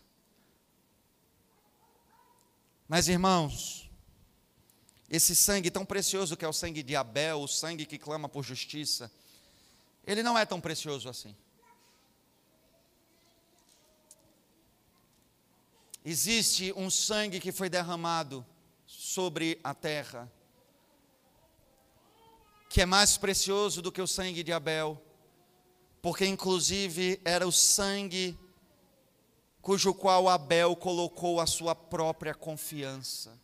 Mas 2.88 3.08
irmãos, 3.08 3.90
esse 5.10 5.36
sangue 5.36 5.72
tão 5.72 5.86
precioso 5.86 6.38
que 6.38 6.46
é 6.46 6.48
o 6.48 6.54
sangue 6.54 6.84
de 6.84 6.96
Abel, 6.96 7.42
o 7.42 7.48
sangue 7.48 7.86
que 7.86 7.98
clama 7.98 8.30
por 8.30 8.44
justiça, 8.44 9.12
ele 10.06 10.24
não 10.24 10.38
é 10.38 10.46
tão 10.46 10.62
precioso 10.62 11.10
assim. 11.10 11.36
Existe 16.08 16.72
um 16.78 16.88
sangue 16.88 17.40
que 17.40 17.52
foi 17.52 17.68
derramado 17.68 18.46
sobre 18.86 19.60
a 19.64 19.74
terra, 19.74 20.32
que 22.70 22.80
é 22.80 22.86
mais 22.86 23.18
precioso 23.18 23.82
do 23.82 23.92
que 23.92 24.00
o 24.00 24.06
sangue 24.06 24.44
de 24.44 24.54
Abel, 24.54 25.02
porque 26.04 26.24
inclusive 26.24 27.20
era 27.26 27.48
o 27.48 27.52
sangue 27.52 28.38
cujo 29.64 29.96
qual 29.96 30.30
Abel 30.30 30.76
colocou 30.76 31.42
a 31.42 31.48
sua 31.48 31.74
própria 31.74 32.36
confiança. 32.36 33.36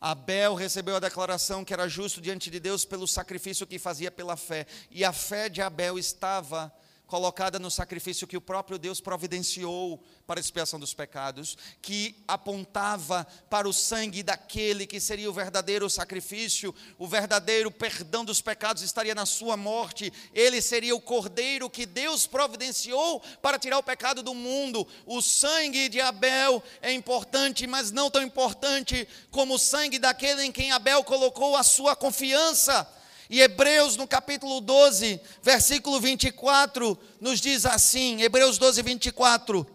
Abel 0.00 0.54
recebeu 0.54 0.96
a 0.96 1.00
declaração 1.00 1.66
que 1.66 1.74
era 1.74 1.86
justo 1.86 2.18
diante 2.18 2.50
de 2.50 2.58
Deus 2.58 2.86
pelo 2.86 3.06
sacrifício 3.06 3.66
que 3.66 3.78
fazia 3.78 4.10
pela 4.10 4.38
fé, 4.38 4.66
e 4.90 5.04
a 5.04 5.12
fé 5.12 5.50
de 5.50 5.60
Abel 5.60 5.98
estava 5.98 6.72
colocada 7.06 7.58
no 7.58 7.70
sacrifício 7.70 8.26
que 8.26 8.36
o 8.36 8.40
próprio 8.40 8.78
Deus 8.78 9.00
providenciou 9.00 10.02
para 10.26 10.40
a 10.40 10.42
expiação 10.42 10.78
dos 10.78 10.92
pecados, 10.92 11.56
que 11.80 12.16
apontava 12.26 13.26
para 13.48 13.68
o 13.68 13.72
sangue 13.72 14.22
daquele 14.22 14.86
que 14.86 14.98
seria 14.98 15.30
o 15.30 15.32
verdadeiro 15.32 15.88
sacrifício, 15.88 16.74
o 16.98 17.06
verdadeiro 17.06 17.70
perdão 17.70 18.24
dos 18.24 18.40
pecados 18.40 18.82
estaria 18.82 19.14
na 19.14 19.24
sua 19.24 19.56
morte, 19.56 20.12
ele 20.34 20.60
seria 20.60 20.96
o 20.96 21.00
cordeiro 21.00 21.70
que 21.70 21.86
Deus 21.86 22.26
providenciou 22.26 23.22
para 23.40 23.58
tirar 23.58 23.78
o 23.78 23.82
pecado 23.82 24.22
do 24.22 24.34
mundo. 24.34 24.86
O 25.06 25.22
sangue 25.22 25.88
de 25.88 26.00
Abel 26.00 26.62
é 26.82 26.92
importante, 26.92 27.66
mas 27.66 27.92
não 27.92 28.10
tão 28.10 28.22
importante 28.22 29.06
como 29.30 29.54
o 29.54 29.58
sangue 29.58 29.98
daquele 29.98 30.42
em 30.42 30.50
quem 30.50 30.72
Abel 30.72 31.04
colocou 31.04 31.56
a 31.56 31.62
sua 31.62 31.94
confiança. 31.94 32.86
E 33.28 33.40
Hebreus, 33.40 33.96
no 33.96 34.06
capítulo 34.06 34.60
12, 34.60 35.20
versículo 35.42 36.00
24, 36.00 36.98
nos 37.20 37.40
diz 37.40 37.66
assim: 37.66 38.22
Hebreus 38.22 38.56
12, 38.56 38.82
24. 38.82 39.66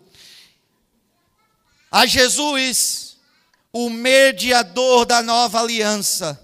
A 1.91 2.05
Jesus, 2.05 3.17
o 3.73 3.89
mediador 3.89 5.05
da 5.05 5.21
nova 5.21 5.59
aliança, 5.59 6.39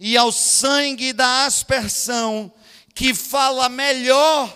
e 0.00 0.16
ao 0.16 0.32
sangue 0.32 1.12
da 1.12 1.46
aspersão, 1.46 2.52
que 2.94 3.14
fala 3.14 3.68
melhor 3.68 4.52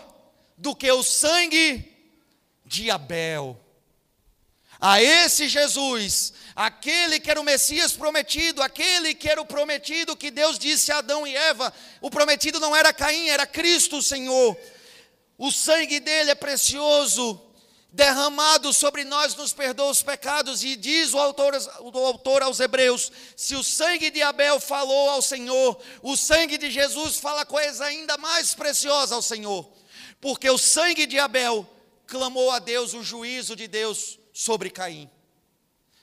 do 0.58 0.74
que 0.74 0.90
o 0.90 1.04
sangue 1.04 1.88
de 2.66 2.90
Abel. 2.90 3.61
A 4.85 5.01
esse 5.01 5.49
Jesus, 5.49 6.33
aquele 6.57 7.20
que 7.20 7.30
era 7.30 7.41
o 7.41 7.45
Messias 7.45 7.93
prometido, 7.93 8.61
aquele 8.61 9.14
que 9.14 9.28
era 9.28 9.41
o 9.41 9.47
prometido 9.47 10.16
que 10.16 10.28
Deus 10.28 10.59
disse 10.59 10.91
a 10.91 10.99
Adão 10.99 11.24
e 11.24 11.37
Eva. 11.37 11.72
O 12.01 12.11
prometido 12.11 12.59
não 12.59 12.74
era 12.74 12.93
Caim, 12.93 13.28
era 13.28 13.47
Cristo, 13.47 13.99
o 13.99 14.03
Senhor. 14.03 14.59
O 15.39 15.53
sangue 15.53 16.01
dele 16.01 16.33
é 16.33 16.35
precioso, 16.35 17.41
derramado 17.93 18.72
sobre 18.72 19.05
nós 19.05 19.37
nos 19.37 19.53
perdoa 19.53 19.89
os 19.93 20.03
pecados, 20.03 20.64
e 20.64 20.74
diz 20.74 21.14
o 21.14 21.18
autor, 21.20 21.55
o 21.78 21.99
autor 22.05 22.43
aos 22.43 22.59
Hebreus: 22.59 23.12
se 23.37 23.55
o 23.55 23.62
sangue 23.62 24.11
de 24.11 24.20
Abel 24.20 24.59
falou 24.59 25.11
ao 25.11 25.22
Senhor, 25.22 25.80
o 26.03 26.16
sangue 26.16 26.59
de 26.59 26.72
Jesus 26.72 27.20
fala 27.20 27.47
coisa 27.47 27.85
ainda 27.85 28.18
mais 28.18 28.53
preciosa 28.53 29.14
ao 29.14 29.22
Senhor, 29.22 29.72
porque 30.20 30.51
o 30.51 30.59
sangue 30.59 31.07
de 31.07 31.20
Abel 31.20 31.64
clamou 32.05 32.51
a 32.51 32.59
Deus 32.59 32.95
o 32.95 33.05
juízo 33.05 33.55
de 33.55 33.68
Deus 33.68 34.20
sobre 34.33 34.70
Caim, 34.70 35.11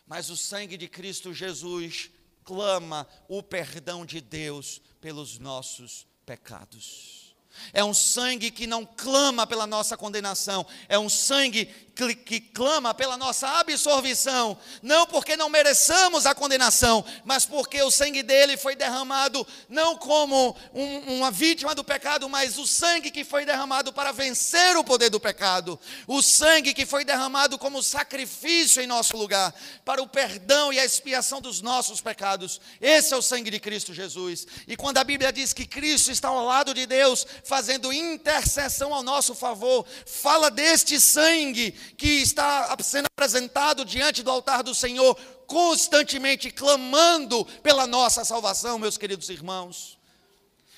mas 0.06 0.30
o 0.30 0.38
sangue 0.38 0.78
de 0.78 0.88
Cristo 0.88 1.34
Jesus 1.34 2.12
clama 2.44 3.08
o 3.28 3.44
perdão 3.44 4.06
de 4.06 4.22
Deus 4.22 4.82
pelos 5.00 5.38
nossos 5.38 6.08
pecados. 6.26 7.36
É 7.74 7.84
um 7.84 7.94
sangue 7.94 8.52
que 8.52 8.68
não 8.68 8.86
clama 8.86 9.46
pela 9.46 9.68
nossa 9.68 9.98
condenação, 9.98 10.66
é 10.88 10.98
um 10.98 11.10
sangue 11.10 11.66
que, 12.08 12.40
clama 12.40 12.94
pela 12.94 13.18
nossa 13.18 13.48
absolvição, 13.60 14.58
não 14.82 15.06
porque 15.06 15.36
não 15.36 15.50
mereçamos 15.50 16.26
a 16.26 16.34
condenação, 16.34 17.04
mas 17.26 17.46
porque 17.46 17.82
o 17.82 17.92
sangue 17.92 18.24
dele 18.24 18.58
foi 18.58 18.76
derramado 18.76 19.46
não 19.68 19.98
como 19.98 20.56
um, 20.74 21.18
uma 21.18 21.32
vítima 21.32 21.76
do 21.76 21.84
pecado, 21.84 22.30
mas 22.30 22.58
o 22.58 22.66
sangue 22.66 23.12
que 23.12 23.24
foi 23.24 23.46
derramado 23.46 23.92
para 23.92 24.12
vencer 24.12 24.78
o 24.78 24.84
poder 24.84 25.10
do 25.10 25.20
pecado, 25.20 25.80
o 26.08 26.22
sangue 26.22 26.74
que 26.74 26.86
foi 26.86 27.04
derramado 27.04 27.58
como 27.58 27.84
sacrifício 27.84 28.82
em 28.82 28.88
nosso 28.88 29.18
lugar, 29.18 29.54
para 29.84 30.02
o 30.02 30.08
perdão 30.08 30.72
e 30.72 30.80
a 30.80 30.86
expiação 30.86 31.42
dos 31.42 31.62
nossos 31.62 32.02
pecados. 32.02 32.60
Esse 32.82 33.14
é 33.14 33.18
o 33.18 33.22
sangue 33.22 33.52
de 33.52 33.60
Cristo 33.60 33.94
Jesus. 33.94 34.48
E 34.68 34.76
quando 34.76 34.98
a 34.98 35.04
Bíblia 35.04 35.32
diz 35.32 35.54
que 35.54 35.66
Cristo 35.66 36.12
está 36.12 36.30
ao 36.30 36.46
lado 36.46 36.74
de 36.74 36.86
Deus, 36.86 37.26
fazendo 37.44 37.92
intercessão 37.92 38.94
ao 38.94 39.04
nosso 39.04 39.36
favor, 39.36 39.86
fala 40.06 40.50
deste 40.50 41.00
sangue 41.00 41.76
que 41.98 42.22
está 42.22 42.76
sendo 42.82 43.06
apresentado 43.06 43.86
diante 43.86 44.24
do 44.24 44.32
altar 44.32 44.64
do 44.64 44.74
Senhor, 44.74 45.16
constantemente 45.46 46.50
clamando 46.50 47.46
pela 47.62 47.86
nossa 47.86 48.24
salvação, 48.24 48.80
meus 48.80 48.98
queridos 48.98 49.30
irmãos. 49.30 49.99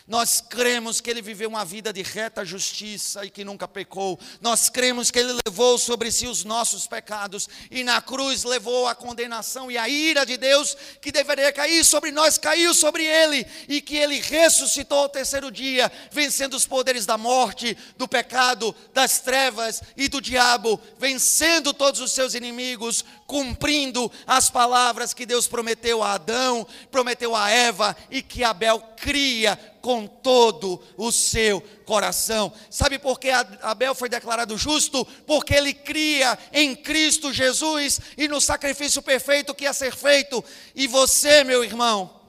Nós 0.07 0.41
cremos 0.41 0.99
que 0.99 1.09
ele 1.09 1.21
viveu 1.21 1.47
uma 1.47 1.63
vida 1.63 1.93
de 1.93 2.01
reta 2.01 2.43
justiça 2.43 3.23
e 3.23 3.29
que 3.29 3.45
nunca 3.45 3.67
pecou. 3.67 4.19
Nós 4.41 4.69
cremos 4.69 5.11
que 5.11 5.19
ele 5.19 5.39
levou 5.45 5.77
sobre 5.77 6.11
si 6.11 6.27
os 6.27 6.43
nossos 6.43 6.87
pecados 6.87 7.47
e 7.69 7.83
na 7.83 8.01
cruz 8.01 8.43
levou 8.43 8.87
a 8.87 8.95
condenação 8.95 9.69
e 9.69 9.77
a 9.77 9.87
ira 9.87 10.25
de 10.25 10.37
Deus 10.37 10.75
que 11.01 11.11
deveria 11.11 11.51
cair 11.53 11.85
sobre 11.85 12.11
nós, 12.11 12.37
caiu 12.37 12.73
sobre 12.73 13.05
ele 13.05 13.45
e 13.67 13.81
que 13.81 13.95
ele 13.95 14.19
ressuscitou 14.19 14.99
ao 14.99 15.09
terceiro 15.09 15.51
dia, 15.51 15.91
vencendo 16.11 16.55
os 16.55 16.65
poderes 16.65 17.05
da 17.05 17.17
morte, 17.17 17.77
do 17.97 18.07
pecado, 18.07 18.75
das 18.93 19.19
trevas 19.19 19.81
e 19.95 20.07
do 20.07 20.19
diabo, 20.19 20.79
vencendo 20.97 21.73
todos 21.73 22.01
os 22.01 22.11
seus 22.11 22.33
inimigos, 22.33 23.05
cumprindo 23.27 24.11
as 24.25 24.49
palavras 24.49 25.13
que 25.13 25.25
Deus 25.25 25.47
prometeu 25.47 26.03
a 26.03 26.13
Adão, 26.13 26.67
prometeu 26.89 27.35
a 27.35 27.49
Eva 27.49 27.95
e 28.09 28.21
que 28.21 28.43
Abel 28.43 28.81
cria 28.97 29.57
com 29.81 30.05
todo 30.07 30.81
o 30.95 31.11
seu 31.11 31.61
coração. 31.85 32.53
Sabe 32.69 32.99
por 32.99 33.19
que 33.19 33.29
Abel 33.61 33.95
foi 33.95 34.07
declarado 34.07 34.57
justo? 34.57 35.03
Porque 35.25 35.53
ele 35.53 35.73
cria 35.73 36.37
em 36.53 36.75
Cristo 36.75 37.33
Jesus 37.33 37.99
e 38.17 38.27
no 38.27 38.39
sacrifício 38.39 39.01
perfeito 39.01 39.53
que 39.53 39.63
ia 39.65 39.73
ser 39.73 39.95
feito. 39.95 40.43
E 40.75 40.87
você, 40.87 41.43
meu 41.43 41.63
irmão, 41.63 42.21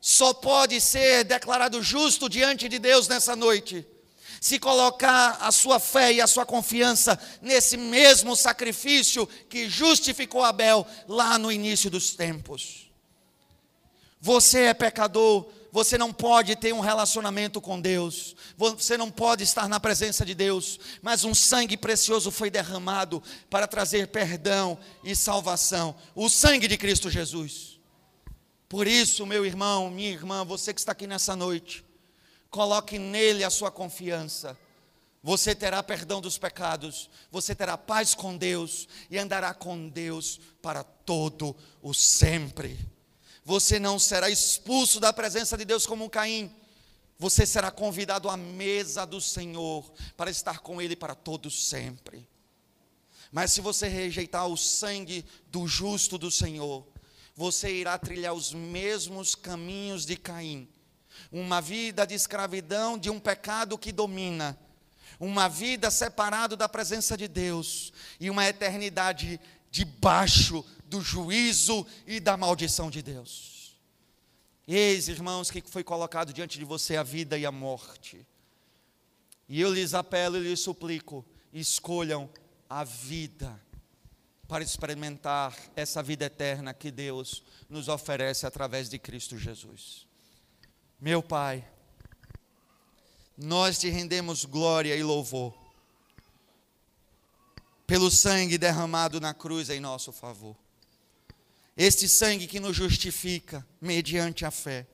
só 0.00 0.32
pode 0.34 0.80
ser 0.80 1.24
declarado 1.24 1.82
justo 1.82 2.28
diante 2.28 2.68
de 2.68 2.78
Deus 2.78 3.06
nessa 3.06 3.36
noite 3.36 3.86
se 4.44 4.58
colocar 4.58 5.38
a 5.40 5.50
sua 5.50 5.80
fé 5.80 6.12
e 6.12 6.20
a 6.20 6.26
sua 6.26 6.44
confiança 6.44 7.18
nesse 7.40 7.78
mesmo 7.78 8.36
sacrifício 8.36 9.26
que 9.48 9.70
justificou 9.70 10.42
Abel 10.42 10.86
lá 11.08 11.38
no 11.38 11.50
início 11.50 11.90
dos 11.90 12.14
tempos. 12.14 12.90
Você 14.20 14.64
é 14.64 14.74
pecador, 14.74 15.48
você 15.74 15.98
não 15.98 16.10
pode 16.12 16.54
ter 16.54 16.72
um 16.72 16.78
relacionamento 16.78 17.60
com 17.60 17.78
Deus, 17.80 18.34
você 18.56 18.96
não 18.96 19.10
pode 19.10 19.42
estar 19.42 19.68
na 19.68 19.78
presença 19.78 20.24
de 20.24 20.32
Deus, 20.32 20.78
mas 21.02 21.24
um 21.24 21.34
sangue 21.34 21.76
precioso 21.76 22.30
foi 22.30 22.48
derramado 22.48 23.20
para 23.50 23.66
trazer 23.66 24.06
perdão 24.08 24.78
e 25.02 25.16
salvação 25.16 25.94
o 26.14 26.30
sangue 26.30 26.68
de 26.68 26.78
Cristo 26.78 27.10
Jesus. 27.10 27.80
Por 28.68 28.86
isso, 28.86 29.26
meu 29.26 29.44
irmão, 29.44 29.90
minha 29.90 30.10
irmã, 30.10 30.44
você 30.44 30.72
que 30.72 30.80
está 30.80 30.92
aqui 30.92 31.06
nessa 31.06 31.34
noite, 31.36 31.84
Coloque 32.54 33.00
nele 33.00 33.42
a 33.42 33.50
sua 33.50 33.68
confiança. 33.68 34.56
Você 35.24 35.56
terá 35.56 35.82
perdão 35.82 36.20
dos 36.20 36.38
pecados, 36.38 37.10
você 37.28 37.52
terá 37.52 37.76
paz 37.76 38.14
com 38.14 38.36
Deus 38.36 38.86
e 39.10 39.18
andará 39.18 39.52
com 39.52 39.88
Deus 39.88 40.38
para 40.62 40.84
todo 40.84 41.56
o 41.82 41.92
sempre. 41.92 42.78
Você 43.44 43.78
não 43.78 43.98
será 43.98 44.30
expulso 44.30 44.98
da 44.98 45.12
presença 45.12 45.56
de 45.56 45.64
Deus 45.64 45.86
como 45.86 46.04
um 46.04 46.08
Caim. 46.08 46.54
Você 47.18 47.46
será 47.46 47.70
convidado 47.70 48.28
à 48.28 48.36
mesa 48.36 49.04
do 49.04 49.20
Senhor 49.20 49.92
para 50.16 50.30
estar 50.30 50.60
com 50.60 50.80
Ele 50.80 50.96
para 50.96 51.14
todo 51.14 51.50
sempre. 51.50 52.26
Mas 53.30 53.52
se 53.52 53.60
você 53.60 53.88
rejeitar 53.88 54.46
o 54.46 54.56
sangue 54.56 55.24
do 55.48 55.66
justo 55.66 56.16
do 56.16 56.30
Senhor, 56.30 56.86
você 57.36 57.72
irá 57.72 57.98
trilhar 57.98 58.32
os 58.32 58.52
mesmos 58.52 59.34
caminhos 59.34 60.06
de 60.06 60.16
Caim 60.16 60.68
uma 61.30 61.60
vida 61.60 62.06
de 62.06 62.14
escravidão 62.14 62.98
de 62.98 63.10
um 63.10 63.18
pecado 63.18 63.78
que 63.78 63.92
domina, 63.92 64.58
uma 65.18 65.48
vida 65.48 65.90
separado 65.90 66.56
da 66.56 66.68
presença 66.68 67.16
de 67.16 67.28
Deus 67.28 67.92
e 68.18 68.30
uma 68.30 68.46
eternidade 68.46 69.40
debaixo 69.70 70.64
do 70.86 71.00
juízo 71.00 71.86
e 72.06 72.20
da 72.20 72.36
maldição 72.36 72.90
de 72.90 73.02
Deus. 73.02 73.76
Eis, 74.66 75.08
irmãos, 75.08 75.50
que 75.50 75.62
foi 75.66 75.84
colocado 75.84 76.32
diante 76.32 76.58
de 76.58 76.64
você 76.64 76.96
a 76.96 77.02
vida 77.02 77.36
e 77.36 77.44
a 77.44 77.52
morte. 77.52 78.26
E 79.48 79.60
eu 79.60 79.72
lhes 79.72 79.92
apelo 79.92 80.36
e 80.36 80.40
lhes 80.40 80.60
suplico: 80.60 81.24
escolham 81.52 82.30
a 82.68 82.82
vida 82.82 83.60
para 84.48 84.64
experimentar 84.64 85.56
essa 85.76 86.02
vida 86.02 86.26
eterna 86.26 86.72
que 86.72 86.90
Deus 86.90 87.42
nos 87.68 87.88
oferece 87.88 88.46
através 88.46 88.88
de 88.88 88.98
Cristo 88.98 89.38
Jesus. 89.38 90.06
Meu 91.00 91.22
Pai, 91.22 91.66
nós 93.36 93.78
te 93.78 93.88
rendemos 93.88 94.44
glória 94.44 94.94
e 94.96 95.02
louvor 95.02 95.54
pelo 97.86 98.10
sangue 98.10 98.56
derramado 98.56 99.20
na 99.20 99.34
cruz 99.34 99.68
em 99.68 99.80
nosso 99.80 100.12
favor. 100.12 100.56
Este 101.76 102.08
sangue 102.08 102.46
que 102.46 102.60
nos 102.60 102.76
justifica 102.76 103.66
mediante 103.80 104.44
a 104.44 104.50
fé. 104.50 104.86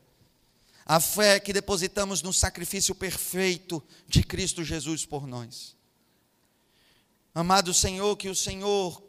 A 0.86 0.98
fé 0.98 1.38
que 1.38 1.52
depositamos 1.52 2.22
no 2.22 2.32
sacrifício 2.32 2.94
perfeito 2.94 3.82
de 4.08 4.22
Cristo 4.22 4.64
Jesus 4.64 5.04
por 5.04 5.26
nós. 5.26 5.76
Amado 7.34 7.72
Senhor, 7.72 8.16
que 8.16 8.28
o 8.28 8.34
Senhor, 8.34 9.00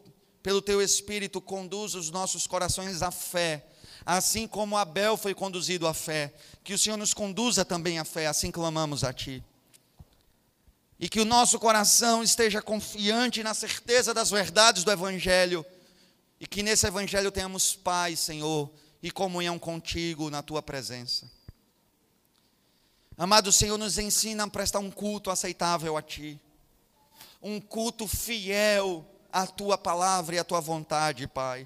pelo 0.43 0.61
teu 0.61 0.81
Espírito, 0.81 1.41
conduza 1.41 1.97
os 1.97 2.11
nossos 2.11 2.45
corações 2.45 3.01
à 3.01 3.09
fé 3.09 3.67
assim 4.05 4.47
como 4.47 4.77
Abel 4.77 5.17
foi 5.17 5.33
conduzido 5.33 5.87
à 5.87 5.93
fé, 5.93 6.33
que 6.63 6.73
o 6.73 6.77
Senhor 6.77 6.97
nos 6.97 7.13
conduza 7.13 7.63
também 7.63 7.99
à 7.99 8.05
fé, 8.05 8.27
assim 8.27 8.51
clamamos 8.51 9.03
a 9.03 9.13
Ti. 9.13 9.43
E 10.99 11.09
que 11.09 11.19
o 11.19 11.25
nosso 11.25 11.59
coração 11.59 12.21
esteja 12.21 12.61
confiante 12.61 13.41
na 13.41 13.53
certeza 13.53 14.13
das 14.13 14.29
verdades 14.29 14.83
do 14.83 14.91
Evangelho, 14.91 15.65
e 16.41 16.45
que 16.45 16.61
nesse 16.61 16.85
Evangelho 16.85 17.31
tenhamos 17.31 17.73
paz, 17.73 18.19
Senhor, 18.19 18.69
e 19.01 19.09
comunhão 19.09 19.57
contigo 19.57 20.29
na 20.29 20.43
Tua 20.43 20.61
presença. 20.61 21.31
Amado 23.17 23.51
Senhor, 23.51 23.77
nos 23.77 23.97
ensina 23.97 24.43
a 24.43 24.49
prestar 24.49 24.79
um 24.79 24.91
culto 24.91 25.31
aceitável 25.31 25.95
a 25.95 26.01
Ti, 26.01 26.37
um 27.41 27.61
culto 27.61 28.05
fiel 28.05 29.05
à 29.31 29.47
Tua 29.47 29.77
palavra 29.77 30.35
e 30.35 30.39
à 30.39 30.43
Tua 30.43 30.59
vontade, 30.59 31.27
Pai 31.27 31.65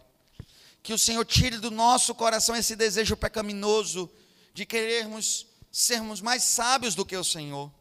que 0.86 0.94
o 0.94 1.00
Senhor 1.00 1.26
tire 1.26 1.58
do 1.58 1.72
nosso 1.72 2.14
coração 2.14 2.56
esse 2.56 2.76
desejo 2.76 3.18
pecaminoso 3.18 4.08
de 4.54 4.68
querermos 4.68 5.48
sermos 5.72 6.22
mais 6.22 6.44
sábios 6.44 6.94
do 6.94 7.04
que 7.04 7.18
o 7.18 7.24
Senhor. 7.24 7.72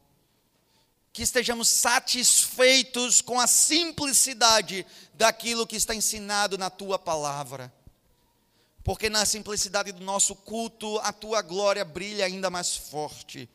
Que 1.14 1.22
estejamos 1.22 1.70
satisfeitos 1.70 3.22
com 3.22 3.40
a 3.40 3.46
simplicidade 3.46 4.84
daquilo 5.14 5.66
que 5.66 5.76
está 5.76 5.94
ensinado 5.94 6.58
na 6.58 6.68
tua 6.68 6.98
palavra. 6.98 7.72
Porque 8.82 9.08
na 9.08 9.24
simplicidade 9.24 9.92
do 9.92 10.04
nosso 10.04 10.34
culto, 10.34 10.98
a 10.98 11.10
tua 11.10 11.40
glória 11.40 11.84
brilha 11.84 12.26
ainda 12.26 12.50
mais 12.50 12.76
forte. 12.76 13.48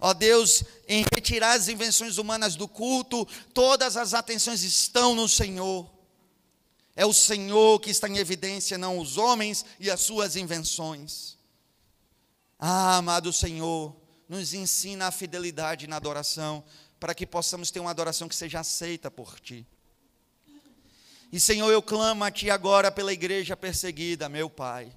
Ó 0.00 0.14
Deus, 0.14 0.64
em 0.88 1.04
retirar 1.14 1.52
as 1.52 1.68
invenções 1.68 2.16
humanas 2.16 2.56
do 2.56 2.66
culto, 2.66 3.28
todas 3.52 3.98
as 3.98 4.14
atenções 4.14 4.64
estão 4.64 5.14
no 5.14 5.28
Senhor. 5.28 5.88
É 6.96 7.04
o 7.04 7.12
Senhor 7.12 7.78
que 7.78 7.90
está 7.90 8.08
em 8.08 8.16
evidência, 8.16 8.78
não 8.78 8.98
os 8.98 9.18
homens 9.18 9.64
e 9.78 9.90
as 9.90 10.00
suas 10.00 10.34
invenções. 10.34 11.36
Ah, 12.58 12.96
amado 12.96 13.32
Senhor, 13.32 13.94
nos 14.30 14.54
ensina 14.54 15.08
a 15.08 15.10
fidelidade 15.10 15.88
na 15.88 15.96
adoração, 15.96 16.62
para 17.00 17.12
que 17.12 17.26
possamos 17.26 17.68
ter 17.72 17.80
uma 17.80 17.90
adoração 17.90 18.28
que 18.28 18.34
seja 18.36 18.60
aceita 18.60 19.10
por 19.10 19.40
Ti. 19.40 19.66
E 21.32 21.40
Senhor, 21.40 21.68
eu 21.72 21.82
clamo 21.82 22.22
a 22.22 22.30
Ti 22.30 22.48
agora 22.48 22.92
pela 22.92 23.12
igreja 23.12 23.56
perseguida, 23.56 24.28
meu 24.28 24.48
Pai. 24.48 24.92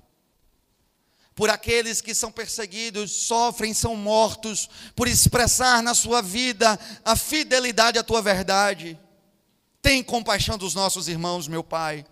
Por 1.33 1.49
aqueles 1.49 1.99
que 1.99 2.13
são 2.13 2.31
perseguidos, 2.31 3.11
sofrem, 3.11 3.73
são 3.73 3.95
mortos, 3.95 4.69
por 4.95 5.07
expressar 5.07 5.81
na 5.81 5.95
sua 5.95 6.21
vida 6.21 6.79
a 7.03 7.15
fidelidade 7.15 7.97
à 7.97 8.03
Tua 8.03 8.21
verdade. 8.21 8.99
Tem 9.81 10.03
compaixão 10.03 10.59
dos 10.59 10.75
nossos 10.75 11.07
irmãos, 11.07 11.47
meu 11.47 11.63
Pai, 11.63 12.05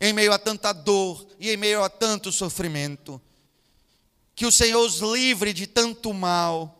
em 0.00 0.12
meio 0.12 0.32
a 0.32 0.38
tanta 0.40 0.72
dor 0.72 1.24
e 1.38 1.50
em 1.50 1.56
meio 1.56 1.84
a 1.84 1.88
tanto 1.88 2.32
sofrimento. 2.32 3.22
Que 4.38 4.46
o 4.46 4.52
Senhor 4.52 4.80
os 4.86 5.00
livre 5.00 5.52
de 5.52 5.66
tanto 5.66 6.14
mal 6.14 6.78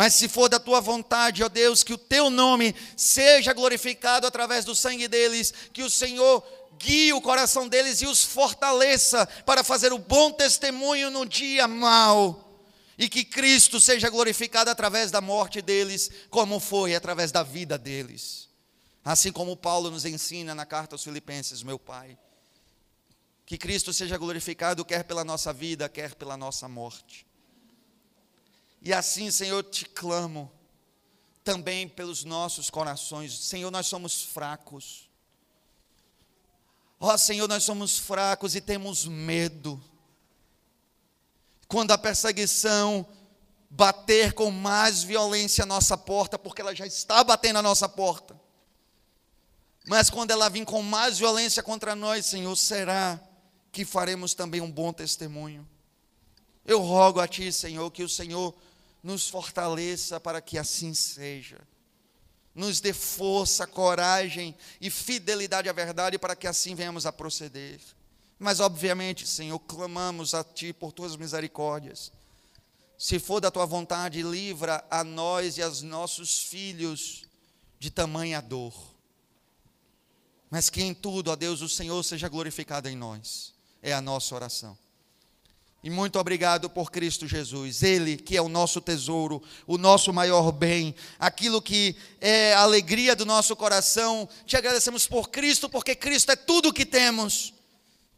mas 0.00 0.14
se 0.14 0.28
for 0.28 0.48
da 0.48 0.58
tua 0.58 0.80
vontade, 0.80 1.42
ó 1.42 1.48
Deus, 1.50 1.82
que 1.82 1.92
o 1.92 1.98
teu 1.98 2.30
nome 2.30 2.74
seja 2.96 3.52
glorificado 3.52 4.26
através 4.26 4.64
do 4.64 4.74
sangue 4.74 5.06
deles, 5.06 5.52
que 5.74 5.82
o 5.82 5.90
Senhor 5.90 6.42
guie 6.78 7.12
o 7.12 7.20
coração 7.20 7.68
deles 7.68 8.00
e 8.00 8.06
os 8.06 8.24
fortaleça 8.24 9.26
para 9.44 9.62
fazer 9.62 9.92
o 9.92 9.98
bom 9.98 10.32
testemunho 10.32 11.10
no 11.10 11.26
dia 11.26 11.68
mau. 11.68 12.64
E 12.96 13.10
que 13.10 13.26
Cristo 13.26 13.78
seja 13.78 14.08
glorificado 14.08 14.70
através 14.70 15.10
da 15.10 15.20
morte 15.20 15.60
deles, 15.60 16.10
como 16.30 16.58
foi 16.58 16.94
através 16.94 17.30
da 17.30 17.42
vida 17.42 17.76
deles. 17.76 18.48
Assim 19.04 19.30
como 19.30 19.54
Paulo 19.54 19.90
nos 19.90 20.06
ensina 20.06 20.54
na 20.54 20.64
carta 20.64 20.94
aos 20.94 21.04
Filipenses, 21.04 21.62
meu 21.62 21.78
Pai. 21.78 22.16
Que 23.50 23.58
Cristo 23.58 23.92
seja 23.92 24.16
glorificado, 24.16 24.84
quer 24.84 25.02
pela 25.02 25.24
nossa 25.24 25.52
vida, 25.52 25.88
quer 25.88 26.14
pela 26.14 26.36
nossa 26.36 26.68
morte. 26.68 27.26
E 28.80 28.92
assim, 28.92 29.28
Senhor, 29.28 29.64
te 29.64 29.84
clamo 29.86 30.48
também 31.42 31.88
pelos 31.88 32.22
nossos 32.22 32.70
corações. 32.70 33.36
Senhor, 33.36 33.68
nós 33.72 33.88
somos 33.88 34.22
fracos. 34.22 35.10
Ó 37.00 37.12
oh, 37.12 37.18
Senhor, 37.18 37.48
nós 37.48 37.64
somos 37.64 37.98
fracos 37.98 38.54
e 38.54 38.60
temos 38.60 39.04
medo. 39.04 39.82
Quando 41.66 41.90
a 41.90 41.98
perseguição 41.98 43.04
bater 43.68 44.32
com 44.32 44.52
mais 44.52 45.02
violência 45.02 45.64
a 45.64 45.66
nossa 45.66 45.98
porta, 45.98 46.38
porque 46.38 46.62
ela 46.62 46.72
já 46.72 46.86
está 46.86 47.24
batendo 47.24 47.58
a 47.58 47.62
nossa 47.62 47.88
porta. 47.88 48.40
Mas 49.88 50.08
quando 50.08 50.30
ela 50.30 50.48
vir 50.48 50.64
com 50.64 50.80
mais 50.82 51.18
violência 51.18 51.64
contra 51.64 51.96
nós, 51.96 52.26
Senhor, 52.26 52.54
será 52.54 53.20
que 53.72 53.84
faremos 53.84 54.34
também 54.34 54.60
um 54.60 54.70
bom 54.70 54.92
testemunho? 54.92 55.68
Eu 56.64 56.80
rogo 56.80 57.20
a 57.20 57.28
Ti, 57.28 57.52
Senhor, 57.52 57.90
que 57.90 58.02
o 58.02 58.08
Senhor 58.08 58.54
nos 59.02 59.28
fortaleça 59.28 60.20
para 60.20 60.40
que 60.40 60.58
assim 60.58 60.94
seja. 60.94 61.58
Nos 62.54 62.80
dê 62.80 62.92
força, 62.92 63.66
coragem 63.66 64.56
e 64.80 64.90
fidelidade 64.90 65.68
à 65.68 65.72
verdade 65.72 66.18
para 66.18 66.36
que 66.36 66.46
assim 66.46 66.74
venhamos 66.74 67.06
a 67.06 67.12
proceder. 67.12 67.80
Mas, 68.38 68.58
obviamente, 68.60 69.26
Senhor, 69.26 69.58
clamamos 69.60 70.34
a 70.34 70.42
Ti 70.42 70.72
por 70.72 70.92
Tuas 70.92 71.16
misericórdias. 71.16 72.12
Se 72.98 73.18
for 73.18 73.40
da 73.40 73.50
Tua 73.50 73.66
vontade, 73.66 74.22
livra 74.22 74.84
a 74.90 75.04
nós 75.04 75.58
e 75.58 75.62
aos 75.62 75.82
nossos 75.82 76.42
filhos 76.42 77.24
de 77.78 77.90
tamanha 77.90 78.40
dor. 78.42 78.74
Mas 80.50 80.68
que 80.68 80.82
em 80.82 80.92
tudo, 80.92 81.30
ó 81.30 81.36
Deus, 81.36 81.62
o 81.62 81.68
Senhor 81.68 82.02
seja 82.02 82.28
glorificado 82.28 82.88
em 82.88 82.96
nós. 82.96 83.49
É 83.82 83.92
a 83.92 84.00
nossa 84.00 84.34
oração. 84.34 84.76
E 85.82 85.88
muito 85.88 86.18
obrigado 86.18 86.68
por 86.68 86.90
Cristo 86.90 87.26
Jesus, 87.26 87.82
Ele 87.82 88.18
que 88.18 88.36
é 88.36 88.42
o 88.42 88.50
nosso 88.50 88.82
tesouro, 88.82 89.42
o 89.66 89.78
nosso 89.78 90.12
maior 90.12 90.52
bem, 90.52 90.94
aquilo 91.18 91.62
que 91.62 91.96
é 92.20 92.52
a 92.52 92.60
alegria 92.60 93.16
do 93.16 93.24
nosso 93.24 93.56
coração. 93.56 94.28
Te 94.44 94.56
agradecemos 94.56 95.06
por 95.06 95.30
Cristo, 95.30 95.70
porque 95.70 95.94
Cristo 95.94 96.32
é 96.32 96.36
tudo 96.36 96.68
o 96.68 96.72
que 96.72 96.84
temos. 96.84 97.54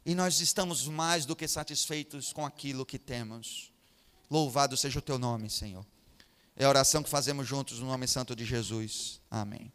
E 0.05 0.13
nós 0.15 0.41
estamos 0.41 0.89
mais 0.89 1.25
do 1.25 1.37
que 1.37 1.47
satisfeitos 1.47 2.33
com 2.33 2.45
aquilo 2.45 2.85
que 2.85 2.99
temos. 2.99 3.71
Louvado 4.29 4.77
seja 4.77 4.99
o 4.99 5.03
teu 5.03 5.17
nome, 5.17 5.49
Senhor. 5.49 5.87
É 6.57 6.65
a 6.65 6.69
oração 6.69 7.03
que 7.03 7.09
fazemos 7.09 7.47
juntos 7.47 7.79
no 7.79 7.87
nome 7.87 8.09
santo 8.09 8.35
de 8.35 8.45
Jesus. 8.45 9.21
Amém. 9.31 9.71